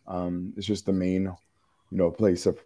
Um, 0.06 0.52
it's 0.56 0.66
just 0.66 0.86
the 0.86 0.92
main, 0.92 1.24
you 1.24 1.98
know, 1.98 2.10
place 2.10 2.46
of 2.46 2.58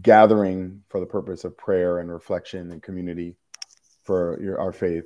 gathering 0.00 0.82
for 0.88 1.00
the 1.00 1.06
purpose 1.06 1.44
of 1.44 1.56
prayer 1.56 1.98
and 1.98 2.10
reflection 2.10 2.70
and 2.70 2.82
community 2.82 3.36
for 4.04 4.38
your, 4.40 4.60
our 4.60 4.72
faith. 4.72 5.04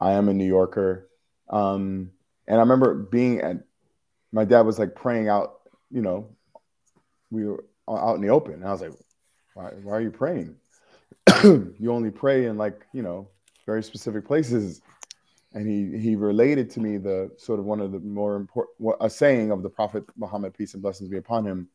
I 0.00 0.12
am 0.12 0.28
a 0.28 0.34
New 0.34 0.46
Yorker, 0.46 1.08
um, 1.50 2.10
and 2.46 2.56
I 2.56 2.60
remember 2.60 2.94
being 2.94 3.40
at. 3.40 3.58
My 4.32 4.44
dad 4.44 4.62
was 4.62 4.78
like 4.78 4.94
praying 4.94 5.28
out, 5.28 5.60
you 5.90 6.02
know, 6.02 6.28
we 7.30 7.46
were 7.46 7.64
out 7.88 8.16
in 8.16 8.20
the 8.20 8.28
open. 8.28 8.62
I 8.62 8.72
was 8.72 8.82
like, 8.82 8.92
why, 9.54 9.70
why 9.82 9.92
are 9.92 10.00
you 10.00 10.10
praying? 10.10 10.56
you 11.44 11.90
only 11.90 12.10
pray 12.10 12.46
in 12.46 12.56
like 12.56 12.86
you 12.92 13.02
know 13.02 13.28
very 13.66 13.82
specific 13.82 14.26
places 14.26 14.80
and 15.56 15.66
he 15.66 15.98
he 15.98 16.14
related 16.14 16.70
to 16.70 16.80
me 16.80 16.98
the 16.98 17.30
sort 17.38 17.58
of 17.58 17.64
one 17.64 17.80
of 17.80 17.90
the 17.90 17.98
more 18.00 18.36
important 18.36 18.94
a 19.00 19.08
saying 19.08 19.50
of 19.50 19.62
the 19.62 19.68
prophet 19.68 20.04
muhammad 20.16 20.54
peace 20.54 20.74
and 20.74 20.82
blessings 20.82 21.10
be 21.10 21.16
upon 21.16 21.44
him 21.44 21.68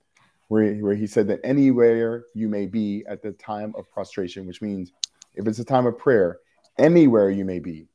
where 0.48 0.74
he, 0.74 0.82
where 0.82 0.96
he 0.96 1.08
said 1.08 1.28
that 1.28 1.40
anywhere 1.44 2.24
you 2.36 2.48
may 2.48 2.66
be 2.66 3.04
at 3.08 3.22
the 3.22 3.32
time 3.34 3.74
of 3.78 3.90
prostration 3.92 4.46
which 4.46 4.62
means 4.62 4.94
if 5.36 5.48
it's 5.48 5.60
a 5.60 5.66
time 5.66 5.86
of 5.86 5.98
prayer 5.98 6.40
anywhere 6.78 7.30
you 7.30 7.44
may 7.44 7.60
be 7.60 7.88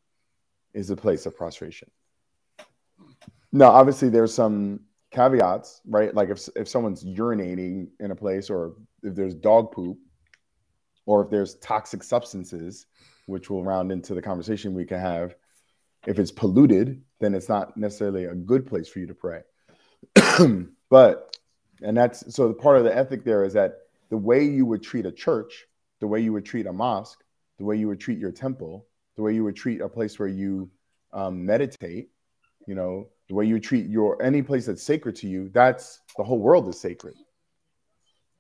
is 0.75 0.90
a 0.90 0.97
place 0.97 1.25
of 1.25 1.37
prostration 1.37 1.88
now 3.52 3.71
obviously 3.71 4.09
there's 4.09 4.35
some 4.35 4.81
caveats 5.12 5.81
right 5.87 6.14
like 6.14 6.28
if, 6.31 6.49
if 6.57 6.69
someone's 6.69 7.05
urinating 7.05 7.87
in 8.00 8.11
a 8.11 8.16
place 8.16 8.50
or 8.50 8.75
if 9.05 9.14
there's 9.14 9.35
dog 9.35 9.71
poop 9.71 9.97
or 11.07 11.23
if 11.23 11.31
there's 11.31 11.55
toxic 11.57 12.02
substances, 12.02 12.87
which 13.26 13.49
will 13.49 13.64
round 13.64 13.90
into 13.90 14.12
the 14.14 14.21
conversation 14.21 14.75
we 14.75 14.85
can 14.85 15.00
have. 15.00 15.35
If 16.06 16.18
it's 16.18 16.30
polluted, 16.30 17.02
then 17.20 17.34
it's 17.34 17.48
not 17.48 17.76
necessarily 17.76 18.25
a 18.25 18.34
good 18.34 18.66
place 18.66 18.88
for 18.88 19.00
you 19.00 19.06
to 19.06 19.14
pray. 19.14 19.42
but, 20.90 21.36
and 21.82 21.96
that's 21.96 22.34
so 22.34 22.48
the 22.48 22.54
part 22.54 22.78
of 22.78 22.84
the 22.84 22.96
ethic 22.96 23.25
there 23.25 23.44
is 23.44 23.52
that 23.54 23.78
the 24.10 24.16
way 24.16 24.44
you 24.44 24.64
would 24.66 24.82
treat 24.82 25.06
a 25.06 25.12
church, 25.12 25.66
the 26.00 26.06
way 26.06 26.20
you 26.20 26.32
would 26.32 26.44
treat 26.44 26.66
a 26.66 26.72
mosque, 26.72 27.22
the 27.58 27.64
way 27.64 27.76
you 27.76 27.88
would 27.88 28.00
treat 28.00 28.18
your 28.18 28.30
temple, 28.30 28.86
the 29.16 29.22
way 29.22 29.34
you 29.34 29.42
would 29.44 29.56
treat 29.56 29.80
a 29.80 29.88
place 29.88 30.18
where 30.18 30.28
you 30.28 30.70
um, 31.12 31.44
meditate, 31.44 32.10
you 32.66 32.75
know, 32.75 33.08
the 33.28 33.34
way 33.34 33.44
you 33.44 33.58
treat 33.58 33.86
your 33.86 34.22
any 34.22 34.42
place 34.42 34.66
that's 34.66 34.82
sacred 34.82 35.16
to 35.16 35.26
you, 35.26 35.50
that's 35.52 36.00
the 36.16 36.22
whole 36.22 36.38
world 36.38 36.68
is 36.68 36.78
sacred. 36.78 37.14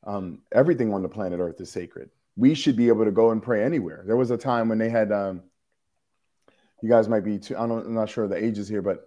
Um, 0.06 0.42
everything 0.52 0.94
on 0.94 1.02
the 1.02 1.08
planet 1.08 1.40
Earth 1.40 1.60
is 1.60 1.70
sacred 1.70 2.10
we 2.36 2.54
should 2.54 2.76
be 2.76 2.88
able 2.88 3.04
to 3.04 3.10
go 3.10 3.30
and 3.30 3.42
pray 3.42 3.64
anywhere. 3.64 4.04
There 4.06 4.16
was 4.16 4.30
a 4.30 4.36
time 4.36 4.68
when 4.68 4.78
they 4.78 4.90
had, 4.90 5.10
um, 5.10 5.42
you 6.82 6.88
guys 6.88 7.08
might 7.08 7.24
be 7.24 7.38
too, 7.38 7.56
I 7.56 7.64
I'm 7.64 7.94
not 7.94 8.10
sure 8.10 8.28
the 8.28 8.42
ages 8.42 8.68
here, 8.68 8.82
but 8.82 9.00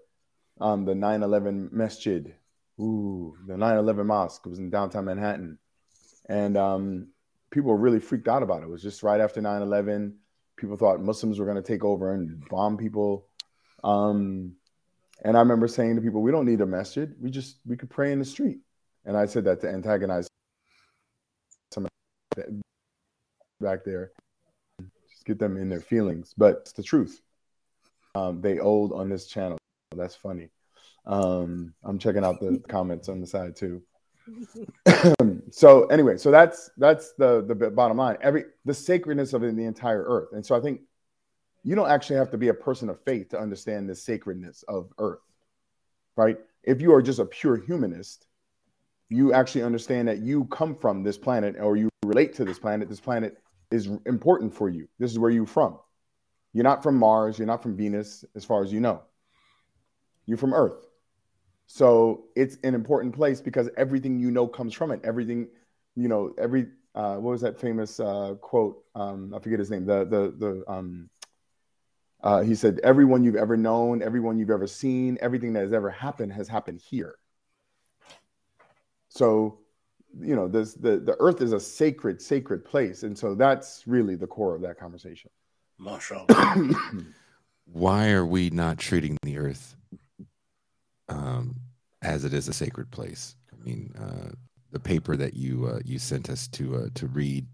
um, 0.59 0.85
the 0.85 0.95
9 0.95 1.23
11 1.23 1.69
masjid, 1.71 2.33
ooh, 2.79 3.35
the 3.47 3.57
9 3.57 3.77
11 3.77 4.07
mosque 4.07 4.45
was 4.45 4.59
in 4.59 4.69
downtown 4.69 5.05
Manhattan. 5.05 5.57
And 6.27 6.57
um, 6.57 7.07
people 7.51 7.71
were 7.71 7.77
really 7.77 7.99
freaked 7.99 8.27
out 8.27 8.43
about 8.43 8.61
it. 8.61 8.65
It 8.65 8.69
was 8.69 8.83
just 8.83 9.03
right 9.03 9.21
after 9.21 9.41
9 9.41 9.61
11. 9.61 10.15
People 10.57 10.77
thought 10.77 11.01
Muslims 11.01 11.39
were 11.39 11.45
going 11.45 11.61
to 11.61 11.63
take 11.63 11.83
over 11.83 12.13
and 12.13 12.43
bomb 12.49 12.77
people. 12.77 13.27
Um, 13.83 14.55
and 15.23 15.37
I 15.37 15.39
remember 15.39 15.67
saying 15.67 15.95
to 15.95 16.01
people, 16.01 16.21
we 16.21 16.31
don't 16.31 16.45
need 16.45 16.61
a 16.61 16.65
masjid. 16.65 17.13
We 17.19 17.29
just, 17.29 17.59
we 17.65 17.77
could 17.77 17.89
pray 17.89 18.11
in 18.11 18.19
the 18.19 18.25
street. 18.25 18.59
And 19.05 19.15
I 19.15 19.25
said 19.25 19.45
that 19.45 19.61
to 19.61 19.69
antagonize 19.69 20.27
some 21.71 21.87
back 23.61 23.83
there. 23.85 24.11
Just 25.09 25.25
get 25.25 25.39
them 25.39 25.57
in 25.57 25.69
their 25.69 25.81
feelings. 25.81 26.33
But 26.37 26.57
it's 26.61 26.73
the 26.73 26.83
truth. 26.83 27.21
Um, 28.15 28.41
they 28.41 28.59
old 28.59 28.91
on 28.93 29.09
this 29.09 29.27
channel. 29.27 29.57
That's 29.95 30.15
funny. 30.15 30.49
Um, 31.05 31.73
I'm 31.83 31.99
checking 31.99 32.23
out 32.23 32.39
the 32.39 32.61
comments 32.67 33.09
on 33.09 33.21
the 33.21 33.27
side 33.27 33.55
too. 33.55 33.81
so 35.51 35.85
anyway, 35.87 36.17
so 36.17 36.31
that's 36.31 36.69
that's 36.77 37.13
the 37.13 37.43
the 37.43 37.55
bottom 37.55 37.97
line. 37.97 38.17
Every 38.21 38.45
the 38.65 38.73
sacredness 38.73 39.33
of 39.33 39.43
it 39.43 39.47
in 39.47 39.55
the 39.55 39.65
entire 39.65 40.03
earth. 40.03 40.29
And 40.33 40.45
so 40.45 40.55
I 40.55 40.59
think 40.59 40.81
you 41.63 41.75
don't 41.75 41.89
actually 41.89 42.17
have 42.17 42.31
to 42.31 42.37
be 42.37 42.49
a 42.49 42.53
person 42.53 42.89
of 42.89 43.03
faith 43.03 43.29
to 43.29 43.39
understand 43.39 43.89
the 43.89 43.95
sacredness 43.95 44.63
of 44.67 44.91
earth. 44.97 45.19
Right? 46.15 46.37
If 46.63 46.81
you 46.81 46.93
are 46.93 47.01
just 47.01 47.19
a 47.19 47.25
pure 47.25 47.57
humanist, 47.57 48.27
you 49.09 49.33
actually 49.33 49.63
understand 49.63 50.07
that 50.07 50.19
you 50.19 50.45
come 50.45 50.75
from 50.75 51.03
this 51.03 51.17
planet 51.17 51.55
or 51.59 51.75
you 51.75 51.89
relate 52.05 52.35
to 52.35 52.45
this 52.45 52.59
planet. 52.59 52.89
This 52.89 52.99
planet 52.99 53.37
is 53.71 53.87
important 54.05 54.53
for 54.53 54.69
you. 54.69 54.87
This 54.99 55.11
is 55.11 55.19
where 55.19 55.31
you're 55.31 55.45
from. 55.45 55.79
You're 56.53 56.63
not 56.63 56.83
from 56.83 56.97
Mars. 56.97 57.37
You're 57.37 57.47
not 57.47 57.61
from 57.61 57.75
Venus, 57.75 58.25
as 58.35 58.43
far 58.43 58.63
as 58.63 58.73
you 58.73 58.79
know. 58.79 59.03
You're 60.25 60.37
from 60.37 60.53
Earth. 60.53 60.87
So 61.67 62.25
it's 62.35 62.57
an 62.63 62.73
important 62.73 63.13
place 63.13 63.41
because 63.41 63.69
everything 63.77 64.19
you 64.19 64.31
know 64.31 64.47
comes 64.47 64.73
from 64.73 64.91
it. 64.91 65.01
Everything, 65.03 65.47
you 65.95 66.07
know, 66.07 66.33
every 66.37 66.67
uh, 66.95 67.15
what 67.15 67.31
was 67.31 67.41
that 67.41 67.59
famous 67.59 67.99
uh, 67.99 68.33
quote? 68.41 68.83
Um, 68.95 69.33
I 69.35 69.39
forget 69.39 69.59
his 69.59 69.69
name. 69.69 69.85
The 69.85 70.05
the 70.05 70.33
the 70.37 70.71
um, 70.71 71.09
uh, 72.23 72.41
he 72.41 72.55
said, 72.55 72.79
"Everyone 72.83 73.23
you've 73.23 73.35
ever 73.35 73.55
known, 73.55 74.01
everyone 74.01 74.39
you've 74.39 74.49
ever 74.49 74.67
seen, 74.67 75.17
everything 75.21 75.53
that 75.53 75.61
has 75.61 75.73
ever 75.73 75.91
happened 75.91 76.33
has 76.33 76.47
happened 76.47 76.81
here." 76.81 77.15
So 79.09 79.59
you 80.19 80.35
know 80.35 80.47
this 80.47 80.73
the 80.73 80.97
the 80.97 81.15
earth 81.19 81.41
is 81.41 81.53
a 81.53 81.59
sacred 81.59 82.21
sacred 82.21 82.65
place 82.65 83.03
and 83.03 83.17
so 83.17 83.35
that's 83.35 83.83
really 83.85 84.15
the 84.15 84.27
core 84.27 84.55
of 84.55 84.61
that 84.61 84.79
conversation 84.79 85.29
mashallah 85.79 86.27
why 87.65 88.11
are 88.11 88.25
we 88.25 88.49
not 88.49 88.77
treating 88.77 89.17
the 89.23 89.37
earth 89.37 89.75
um, 91.07 91.55
as 92.01 92.25
it 92.25 92.33
is 92.33 92.47
a 92.47 92.53
sacred 92.53 92.89
place 92.91 93.35
i 93.53 93.63
mean 93.63 93.93
uh, 93.99 94.31
the 94.71 94.79
paper 94.79 95.15
that 95.15 95.33
you 95.33 95.65
uh, 95.67 95.79
you 95.85 95.97
sent 95.97 96.29
us 96.29 96.47
to 96.47 96.75
uh, 96.75 96.87
to 96.93 97.07
read 97.07 97.45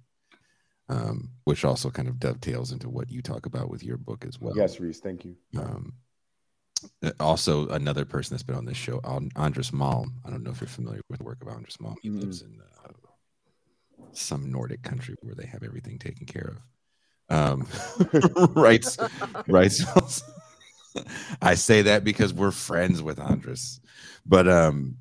um, 0.87 1.31
which 1.45 1.65
also 1.65 1.89
kind 1.89 2.07
of 2.07 2.19
dovetails 2.19 2.71
into 2.71 2.89
what 2.89 3.09
you 3.09 3.21
talk 3.21 3.45
about 3.45 3.69
with 3.69 3.83
your 3.83 3.97
book 3.97 4.25
as 4.25 4.39
well 4.39 4.53
yes 4.55 4.79
reese 4.79 4.99
thank 4.99 5.25
you 5.25 5.35
um, 5.57 5.93
uh, 7.03 7.11
also 7.19 7.67
another 7.69 8.05
person 8.05 8.33
that's 8.33 8.43
been 8.43 8.55
on 8.55 8.65
this 8.65 8.77
show, 8.77 8.99
Andreas 9.35 9.71
Malm. 9.71 10.07
I 10.25 10.29
don't 10.29 10.43
know 10.43 10.51
if 10.51 10.61
you're 10.61 10.67
familiar 10.67 11.01
with 11.09 11.19
the 11.19 11.25
work 11.25 11.41
of 11.41 11.47
Andreas 11.47 11.77
Malm. 11.77 11.95
He 12.01 12.09
mm-hmm. 12.09 12.19
lives 12.19 12.41
in 12.41 12.59
uh, 12.61 12.91
some 14.11 14.51
Nordic 14.51 14.81
country 14.83 15.15
where 15.21 15.35
they 15.35 15.45
have 15.45 15.63
everything 15.63 15.97
taken 15.99 16.25
care 16.25 16.55
of. 16.57 16.57
Um, 17.29 17.67
right, 18.55 18.85
right. 19.47 19.73
I 21.41 21.55
say 21.55 21.81
that 21.83 22.03
because 22.03 22.33
we're 22.33 22.51
friends 22.51 23.01
with 23.01 23.19
Andreas, 23.19 23.79
but 24.25 24.47
um, 24.47 24.97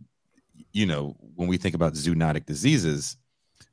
you 0.73 0.87
know, 0.87 1.17
when 1.35 1.49
we 1.49 1.57
think 1.57 1.75
about 1.75 1.95
zoonotic 1.95 2.47
diseases, 2.47 3.17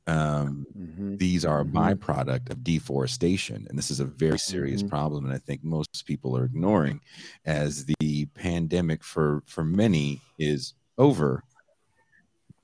um, 0.06 0.66
mm-hmm. 0.76 1.16
these 1.16 1.44
are 1.44 1.60
a 1.60 1.64
mm-hmm. 1.64 1.78
byproduct 1.78 2.50
of 2.50 2.64
deforestation 2.64 3.66
and 3.68 3.78
this 3.78 3.90
is 3.90 4.00
a 4.00 4.04
very 4.04 4.38
serious 4.38 4.80
mm-hmm. 4.80 4.88
problem 4.88 5.24
and 5.24 5.32
i 5.32 5.38
think 5.38 5.62
most 5.62 6.04
people 6.06 6.36
are 6.36 6.44
ignoring 6.44 7.00
as 7.44 7.86
the 8.00 8.26
pandemic 8.34 9.04
for 9.04 9.42
for 9.46 9.64
many 9.64 10.20
is 10.38 10.74
over 10.98 11.44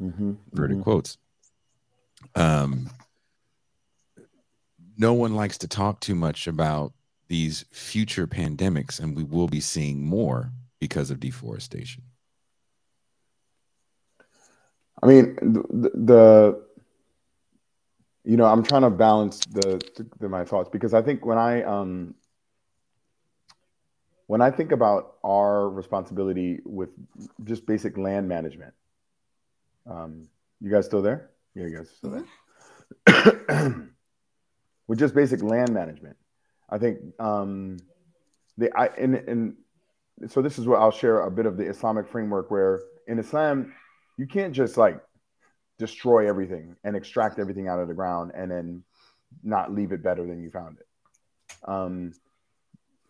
mm-hmm. 0.03 0.33
inverted 0.53 0.77
mm-hmm. 0.77 0.83
quotes 0.83 1.17
um 2.35 2.91
no 4.99 5.15
one 5.15 5.35
likes 5.35 5.57
to 5.59 5.69
talk 5.69 6.01
too 6.01 6.15
much 6.15 6.47
about 6.47 6.93
these 7.29 7.65
future 7.71 8.27
pandemics 8.27 9.01
and 9.01 9.17
we 9.17 9.23
will 9.23 9.49
be 9.49 9.61
seeing 9.61 10.05
more 10.05 10.51
because 10.81 11.11
of 11.11 11.21
deforestation 11.21 12.03
i 15.03 15.07
mean 15.07 15.37
the, 15.37 15.91
the 15.95 16.65
you 18.25 18.37
know 18.37 18.47
i'm 18.47 18.63
trying 18.63 18.83
to 18.83 18.91
balance 18.91 19.41
the, 19.53 19.81
the, 19.97 20.07
the, 20.21 20.29
my 20.29 20.45
thoughts 20.45 20.69
because 20.69 20.93
i 20.93 21.01
think 21.01 21.25
when 21.25 21.39
i 21.39 21.63
um 21.63 22.15
when 24.29 24.43
I 24.43 24.51
think 24.51 24.73
about 24.73 25.15
our 25.25 25.71
responsibility 25.71 26.61
with 26.65 26.91
just 27.45 27.67
basic 27.67 27.97
land 27.97 28.29
management, 28.29 28.75
um, 29.87 30.29
you 30.61 30.71
guys 30.71 30.85
still 30.85 31.01
there? 31.01 31.31
Yeah, 31.55 31.65
you 31.65 31.77
guys 31.79 31.91
still 31.91 32.25
there. 33.07 33.89
with 34.89 34.99
just 34.99 35.15
basic 35.15 35.43
land 35.43 35.73
management, 35.73 36.17
I 36.69 36.79
think 36.79 36.99
um, 37.21 37.79
the 38.57 38.77
I 38.77 38.87
and, 38.87 39.15
and 39.15 39.57
so 40.27 40.43
this 40.43 40.59
is 40.59 40.67
where 40.67 40.81
I'll 40.81 40.91
share 40.91 41.21
a 41.21 41.31
bit 41.31 41.47
of 41.47 41.57
the 41.57 41.69
Islamic 41.69 42.09
framework 42.09 42.51
where 42.51 42.83
in 43.07 43.19
Islam 43.19 43.73
you 44.17 44.27
can't 44.27 44.53
just 44.53 44.77
like 44.77 45.01
destroy 45.79 46.29
everything 46.29 46.75
and 46.83 46.97
extract 46.97 47.39
everything 47.39 47.69
out 47.69 47.79
of 47.79 47.87
the 47.87 47.95
ground 47.95 48.33
and 48.35 48.51
then 48.51 48.83
not 49.45 49.73
leave 49.73 49.93
it 49.93 50.03
better 50.03 50.27
than 50.27 50.43
you 50.43 50.51
found 50.51 50.79
it. 50.79 50.87
Um, 51.65 52.13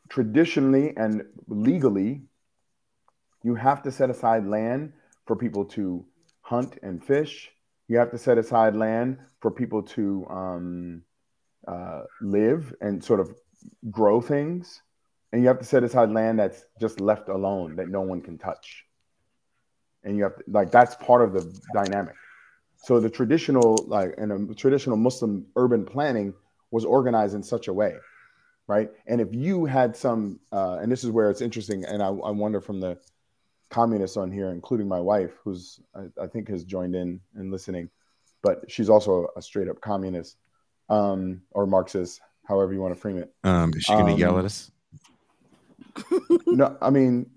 traditionally 0.09 0.95
and 0.97 1.25
legally, 1.47 2.23
you 3.43 3.55
have 3.55 3.83
to 3.85 3.93
set 3.93 4.11
aside 4.11 4.47
land 4.47 4.93
for 5.27 5.37
people 5.37 5.65
to 5.65 6.05
hunt 6.43 6.79
and 6.83 7.03
fish. 7.03 7.51
You 7.89 7.99
have 7.99 8.11
to 8.11 8.19
set 8.19 8.37
aside 8.37 8.75
land 8.75 9.19
for 9.41 9.51
people 9.51 9.83
to 9.83 10.27
um, 10.29 11.03
uh, 11.69 12.03
live 12.21 12.75
and 12.81 13.03
sort 13.03 13.21
of 13.21 13.35
grow 13.91 14.21
things. 14.21 14.83
And 15.33 15.43
you 15.43 15.49
have 15.49 15.59
to 15.59 15.65
set 15.65 15.85
aside 15.85 16.11
land 16.11 16.39
that's 16.39 16.65
just 16.81 17.01
left 17.01 17.29
alone 17.29 17.77
that 17.77 17.89
no 17.89 18.01
one 18.01 18.23
can 18.23 18.39
touch. 18.39 18.85
And 20.03 20.17
you 20.17 20.23
have 20.23 20.37
to, 20.37 20.45
like, 20.49 20.71
that's 20.71 20.95
part 20.97 21.23
of 21.23 21.33
the 21.33 21.61
dynamic. 21.75 22.15
So 22.79 22.99
the 22.99 23.11
traditional, 23.11 23.85
like, 23.87 24.15
in 24.17 24.31
a 24.31 24.55
traditional 24.55 24.97
Muslim 24.97 25.47
urban 25.57 25.85
planning 25.85 26.33
was 26.71 26.85
organized 26.85 27.35
in 27.35 27.43
such 27.43 27.69
a 27.69 27.73
way 27.73 27.97
right? 28.69 28.91
And 29.07 29.21
if 29.21 29.35
you 29.35 29.65
had 29.65 29.97
some, 29.97 30.39
uh, 30.53 30.79
and 30.81 30.93
this 30.93 31.03
is 31.03 31.11
where 31.11 31.31
it's 31.31 31.41
interesting, 31.41 31.85
and 31.85 32.01
I, 32.01 32.09
I, 32.09 32.31
wonder 32.31 32.61
from 32.61 32.81
the 32.81 32.99
communists 33.71 34.17
on 34.17 34.31
here, 34.31 34.51
including 34.51 34.87
my 34.87 35.01
wife, 35.01 35.33
who's 35.43 35.81
I, 35.97 36.23
I, 36.23 36.27
think 36.29 36.49
has 36.49 36.65
joined 36.65 36.95
in 36.95 37.19
and 37.35 37.51
listening, 37.51 37.89
but 38.43 38.71
she's 38.71 38.91
also 38.91 39.29
a 39.37 39.43
straight 39.43 39.69
up 39.69 39.81
communist 39.81 40.37
um, 40.89 41.43
or 41.51 41.67
Marxist, 41.67 42.21
however 42.47 42.73
you 42.73 42.81
want 42.81 42.95
to 42.95 43.01
frame 43.01 43.19
it. 43.19 43.33
Um, 43.45 43.73
is 43.75 43.83
she 43.83 43.93
going 43.93 44.07
to 44.07 44.13
um, 44.13 44.19
yell 44.19 44.39
at 44.39 44.45
us? 44.45 44.71
no, 46.47 46.77
I 46.81 46.91
mean, 46.91 47.29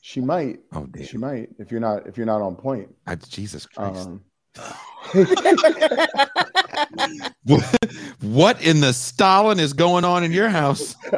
she 0.00 0.20
might. 0.20 0.60
Oh, 0.72 0.86
damn. 0.86 1.04
She 1.04 1.16
might 1.16 1.50
if 1.58 1.70
you're 1.70 1.80
not 1.80 2.06
if 2.06 2.16
you're 2.16 2.26
not 2.26 2.42
on 2.42 2.56
point. 2.56 2.94
I, 3.06 3.14
Jesus 3.14 3.66
Christ. 3.66 4.08
Um, 4.08 4.22
what 8.20 8.60
in 8.62 8.80
the 8.80 8.92
Stalin 8.92 9.58
is 9.58 9.72
going 9.72 10.04
on 10.04 10.24
in 10.24 10.32
your 10.32 10.48
house? 10.48 10.94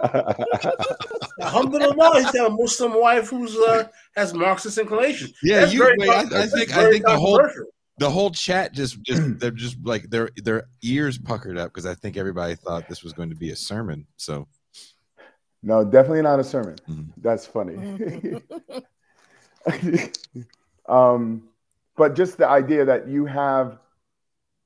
Alhamdulillah, 1.41 2.21
he's 2.21 2.31
got 2.31 2.51
a 2.51 2.55
Muslim 2.55 3.01
wife 3.01 3.31
who's 3.31 3.57
uh, 3.57 3.89
has 4.17 4.33
Marxist 4.35 4.79
inclinations. 4.79 5.33
Yeah, 5.43 5.61
That's 5.61 5.75
you. 5.75 5.85
Wait, 5.99 6.09
I, 6.09 6.21
I, 6.21 6.47
think 6.47 6.77
I 6.77 6.89
think 6.91 7.05
the 7.05 7.17
whole 7.17 7.41
the 7.99 8.11
whole 8.11 8.31
chat 8.31 8.73
just 8.73 9.03
just 9.03 9.23
they're 9.39 9.51
just 9.51 9.77
like 9.85 10.11
their 10.11 10.31
their 10.37 10.65
ears 10.83 11.19
puckered 11.19 11.59
up 11.59 11.71
because 11.73 11.87
I 11.87 11.95
think 11.95 12.17
everybody 12.17 12.55
thought 12.55 12.89
this 12.89 13.03
was 13.03 13.13
going 13.13 13.31
to 13.31 13.37
be 13.37 13.51
a 13.51 13.57
sermon. 13.57 14.07
So, 14.17 14.49
no, 15.63 15.85
definitely 15.85 16.23
not 16.23 16.41
a 16.41 16.45
sermon. 16.45 16.77
Mm-hmm. 16.89 17.21
That's 17.21 17.47
funny. 17.47 18.43
um, 20.89 21.49
but 21.97 22.15
just 22.15 22.39
the 22.39 22.49
idea 22.49 22.85
that 22.85 23.09
you 23.09 23.27
have 23.27 23.79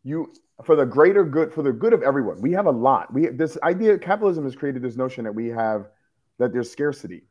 you 0.05 0.33
for 0.64 0.75
the 0.75 0.87
greater 0.87 1.25
good 1.25 1.53
for 1.53 1.62
the 1.62 1.73
good 1.73 1.93
of 1.93 2.03
everyone 2.03 2.41
we 2.41 2.53
have 2.53 2.67
a 2.67 2.71
lot 2.71 3.12
we 3.12 3.27
this 3.29 3.59
idea 3.62 3.99
capitalism 3.99 4.45
has 4.45 4.57
created 4.57 4.83
this 4.83 4.97
notion 4.97 5.25
that 5.25 5.35
we 5.35 5.49
have 5.49 5.88
that 6.38 6.53
there's 6.53 6.71
scarcity 6.71 7.23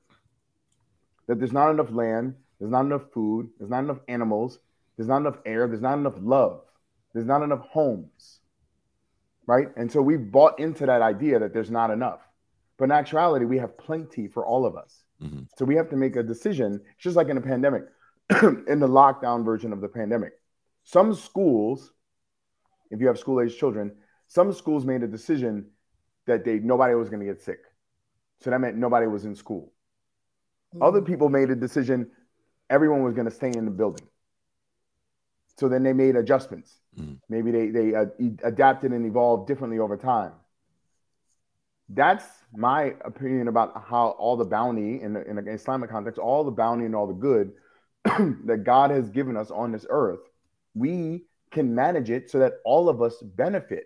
that 1.28 1.40
there's 1.40 1.52
not 1.52 1.70
enough 1.70 1.92
land 1.92 2.36
there's 2.60 2.72
not 2.72 2.86
enough 2.86 3.04
food 3.12 3.50
there's 3.58 3.70
not 3.70 3.84
enough 3.84 4.00
animals 4.08 4.60
there's 4.98 5.08
not 5.08 5.18
enough 5.18 5.38
air 5.46 5.68
there's 5.68 5.82
not 5.82 5.98
enough 5.98 6.16
love 6.20 6.62
there's 7.14 7.26
not 7.26 7.44
enough 7.44 7.62
homes 7.62 8.40
right 9.46 9.68
and 9.78 9.92
so 9.92 10.02
we've 10.02 10.32
bought 10.32 10.60
into 10.60 10.86
that 10.86 11.02
idea 11.02 11.40
that 11.40 11.54
there's 11.54 11.72
not 11.72 11.90
enough 11.92 12.20
but 12.78 12.86
in 12.86 12.92
actuality 12.92 13.46
we 13.46 13.58
have 13.58 13.78
plenty 13.78 14.28
for 14.28 14.46
all 14.46 14.66
of 14.66 14.76
us 14.76 15.04
mm-hmm. 15.22 15.42
so 15.58 15.66
we 15.66 15.76
have 15.76 15.90
to 15.90 15.96
make 15.96 16.16
a 16.16 16.24
decision 16.24 16.82
it's 16.94 17.04
just 17.04 17.16
like 17.16 17.30
in 17.30 17.38
a 17.38 17.42
pandemic 17.42 17.84
in 18.42 18.80
the 18.80 18.88
lockdown 18.88 19.46
version 19.46 19.72
of 19.72 19.82
the 19.82 19.88
pandemic 19.88 20.34
some 20.84 21.14
schools 21.14 21.92
if 22.92 23.02
you 23.02 23.08
have 23.08 23.20
school 23.20 23.42
age 23.42 23.58
children, 23.58 23.92
some 24.28 24.54
schools 24.54 24.86
made 24.86 25.04
a 25.04 25.08
decision 25.08 25.68
that 26.26 26.44
they 26.44 26.60
nobody 26.60 26.94
was 26.96 27.10
going 27.10 27.20
to 27.20 27.26
get 27.26 27.42
sick. 27.42 27.60
So 28.40 28.50
that 28.50 28.60
meant 28.60 28.76
nobody 28.76 29.08
was 29.08 29.26
in 29.26 29.36
school. 29.36 29.72
Mm-hmm. 30.74 30.84
Other 30.84 31.02
people 31.02 31.30
made 31.30 31.50
a 31.50 31.56
decision 31.56 32.10
everyone 32.70 33.04
was 33.04 33.14
going 33.14 33.26
to 33.26 33.34
stay 33.34 33.52
in 33.56 33.66
the 33.66 33.72
building. 33.72 34.08
So 35.58 35.68
then 35.68 35.84
they 35.84 35.94
made 35.94 36.16
adjustments. 36.16 36.76
Mm-hmm. 37.00 37.14
Maybe 37.30 37.52
they 37.52 37.70
they 37.70 37.96
uh, 37.96 38.06
adapted 38.44 38.92
and 38.92 39.06
evolved 39.06 39.48
differently 39.48 39.80
over 39.80 39.98
time. 39.98 40.34
That's 41.90 42.26
my 42.56 42.96
opinion 43.06 43.48
about 43.48 43.84
how 43.88 44.10
all 44.20 44.36
the 44.36 44.46
bounty 44.46 45.02
in, 45.02 45.14
the, 45.14 45.26
in 45.26 45.38
an 45.38 45.48
Islamic 45.48 45.90
context, 45.90 46.20
all 46.20 46.44
the 46.44 46.52
bounty 46.52 46.86
and 46.86 46.94
all 46.94 47.08
the 47.08 47.14
good 47.14 47.54
that 48.46 48.64
God 48.66 48.92
has 48.92 49.10
given 49.10 49.38
us 49.38 49.52
on 49.52 49.72
this 49.72 49.86
earth, 49.90 50.20
we 50.76 51.26
can 51.52 51.74
manage 51.74 52.10
it 52.10 52.30
so 52.30 52.40
that 52.40 52.56
all 52.66 52.90
of 52.90 53.02
us 53.02 53.22
benefit. 53.22 53.86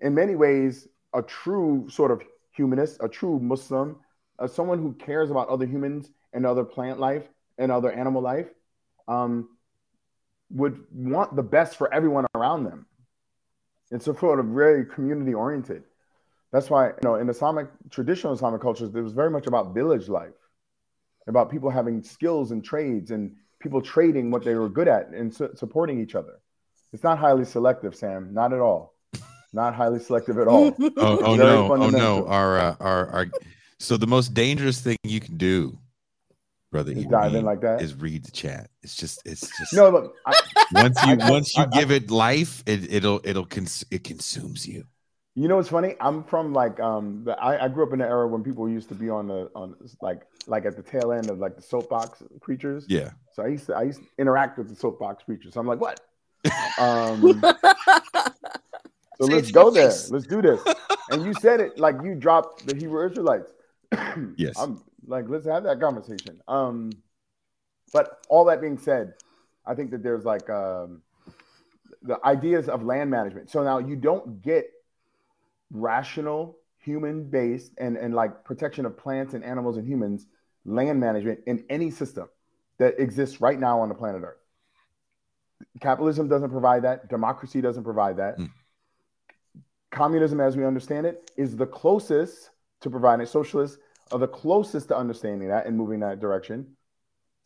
In 0.00 0.14
many 0.14 0.34
ways, 0.34 0.88
a 1.14 1.22
true 1.22 1.88
sort 1.88 2.10
of 2.10 2.20
humanist, 2.50 2.98
a 3.00 3.08
true 3.08 3.38
Muslim, 3.38 3.96
uh, 4.40 4.48
someone 4.48 4.80
who 4.80 4.92
cares 4.94 5.30
about 5.30 5.48
other 5.48 5.66
humans 5.66 6.10
and 6.32 6.44
other 6.44 6.64
plant 6.64 6.98
life 6.98 7.28
and 7.58 7.70
other 7.70 7.92
animal 7.92 8.22
life, 8.22 8.48
um, 9.06 9.48
would 10.54 10.84
want 10.92 11.36
the 11.36 11.42
best 11.42 11.76
for 11.76 11.92
everyone 11.92 12.26
around 12.34 12.64
them. 12.64 12.86
It's 13.90 14.08
a 14.08 14.16
sort 14.16 14.40
of 14.40 14.46
very 14.46 14.86
community 14.86 15.34
oriented. 15.34 15.84
That's 16.52 16.70
why, 16.70 16.88
you 16.88 16.94
know, 17.02 17.16
in 17.16 17.28
Islamic 17.28 17.68
traditional 17.90 18.32
Islamic 18.32 18.60
cultures, 18.60 18.94
it 18.94 19.00
was 19.00 19.12
very 19.12 19.30
much 19.30 19.46
about 19.46 19.74
village 19.74 20.08
life, 20.08 20.38
about 21.26 21.50
people 21.50 21.68
having 21.68 22.02
skills 22.02 22.52
and 22.52 22.64
trades 22.64 23.10
and 23.10 23.34
people 23.60 23.82
trading 23.82 24.30
what 24.30 24.44
they 24.44 24.54
were 24.54 24.68
good 24.68 24.86
at 24.88 25.08
and 25.08 25.34
su- 25.34 25.50
supporting 25.56 26.00
each 26.00 26.14
other. 26.14 26.40
It's 26.92 27.02
not 27.02 27.18
highly 27.18 27.44
selective, 27.44 27.96
Sam. 27.96 28.32
Not 28.32 28.52
at 28.52 28.60
all. 28.60 28.94
Not 29.52 29.74
highly 29.74 29.98
selective 29.98 30.38
at 30.38 30.46
all. 30.46 30.74
oh, 30.96 31.18
oh 31.24 31.36
no! 31.36 31.72
Oh 31.72 31.90
no! 31.90 32.26
Our, 32.26 32.58
uh, 32.58 32.76
our 32.80 33.06
our 33.10 33.26
so 33.78 33.96
the 33.96 34.06
most 34.06 34.34
dangerous 34.34 34.80
thing 34.80 34.96
you 35.04 35.20
can 35.20 35.36
do, 35.36 35.78
brother, 36.74 36.92
just 36.92 37.08
dive 37.08 37.34
in 37.34 37.44
like 37.44 37.60
that 37.60 37.80
is 37.80 37.94
read 37.94 38.24
the 38.24 38.32
chat. 38.32 38.68
It's 38.82 38.96
just 38.96 39.22
it's 39.24 39.48
just 39.58 39.72
no. 39.72 39.90
Look, 39.90 40.16
I, 40.26 40.32
once 40.72 41.00
you 41.04 41.16
I, 41.20 41.30
once 41.30 41.56
you 41.56 41.62
I, 41.62 41.66
give 41.66 41.92
it 41.92 42.10
life, 42.10 42.64
it, 42.66 42.92
it'll 42.92 43.20
it'll 43.22 43.46
cons- 43.46 43.84
it 43.92 44.02
consumes 44.02 44.66
you. 44.66 44.84
You 45.36 45.46
know 45.46 45.56
what's 45.56 45.68
funny? 45.68 45.94
I'm 46.00 46.24
from 46.24 46.52
like 46.52 46.80
um 46.80 47.22
the, 47.24 47.40
I, 47.40 47.66
I 47.66 47.68
grew 47.68 47.86
up 47.86 47.92
in 47.92 48.00
the 48.00 48.06
era 48.06 48.26
when 48.26 48.42
people 48.42 48.68
used 48.68 48.88
to 48.88 48.96
be 48.96 49.08
on 49.08 49.28
the 49.28 49.50
on 49.54 49.76
like 50.02 50.22
like 50.48 50.66
at 50.66 50.74
the 50.74 50.82
tail 50.82 51.12
end 51.12 51.30
of 51.30 51.38
like 51.38 51.54
the 51.54 51.62
soapbox 51.62 52.24
preachers. 52.42 52.86
Yeah. 52.88 53.10
So 53.34 53.44
I 53.44 53.46
used 53.46 53.66
to 53.66 53.74
I 53.76 53.82
used 53.84 54.00
to 54.00 54.06
interact 54.18 54.58
with 54.58 54.68
the 54.68 54.74
soapbox 54.74 55.22
preachers. 55.22 55.54
So 55.54 55.60
I'm 55.60 55.66
like, 55.68 55.80
what? 55.80 56.00
Um, 56.78 57.40
so 59.18 59.26
let's 59.26 59.52
go 59.52 59.70
there. 59.70 59.92
Let's 60.10 60.26
do 60.26 60.42
this. 60.42 60.60
And 61.10 61.24
you 61.24 61.32
said 61.34 61.60
it 61.60 61.78
like 61.78 61.96
you 62.02 62.16
dropped 62.16 62.66
the 62.66 62.74
Hebrew 62.74 63.08
Israelites. 63.08 63.52
yes. 64.36 64.58
I'm 64.58 64.82
like, 65.06 65.26
let's 65.28 65.46
have 65.46 65.64
that 65.64 65.80
conversation. 65.80 66.40
Um, 66.48 66.90
but 67.92 68.24
all 68.28 68.44
that 68.46 68.60
being 68.60 68.78
said, 68.78 69.14
I 69.66 69.74
think 69.74 69.90
that 69.92 70.02
there's 70.02 70.24
like 70.24 70.48
um, 70.50 71.02
the 72.02 72.18
ideas 72.24 72.68
of 72.68 72.82
land 72.82 73.10
management. 73.10 73.50
So 73.50 73.62
now 73.62 73.78
you 73.78 73.96
don't 73.96 74.42
get 74.42 74.70
rational, 75.70 76.58
human 76.78 77.24
based, 77.24 77.72
and, 77.78 77.96
and 77.96 78.14
like 78.14 78.44
protection 78.44 78.86
of 78.86 78.96
plants 78.96 79.34
and 79.34 79.44
animals 79.44 79.76
and 79.76 79.86
humans 79.86 80.26
land 80.64 80.98
management 80.98 81.40
in 81.46 81.64
any 81.68 81.90
system 81.90 82.28
that 82.78 82.98
exists 82.98 83.40
right 83.40 83.58
now 83.58 83.80
on 83.80 83.88
the 83.88 83.94
planet 83.94 84.22
Earth. 84.22 84.38
Capitalism 85.80 86.28
doesn't 86.28 86.50
provide 86.50 86.82
that. 86.82 87.08
Democracy 87.08 87.60
doesn't 87.60 87.84
provide 87.84 88.16
that. 88.16 88.38
Mm. 88.38 88.50
Communism, 89.90 90.40
as 90.40 90.56
we 90.56 90.64
understand 90.64 91.06
it, 91.06 91.30
is 91.36 91.56
the 91.56 91.66
closest 91.66 92.50
to 92.80 92.90
providing. 92.90 93.26
Socialists 93.26 93.78
are 94.12 94.18
the 94.18 94.28
closest 94.28 94.88
to 94.88 94.96
understanding 94.96 95.48
that 95.48 95.66
and 95.66 95.76
moving 95.76 96.00
that 96.00 96.20
direction. 96.20 96.76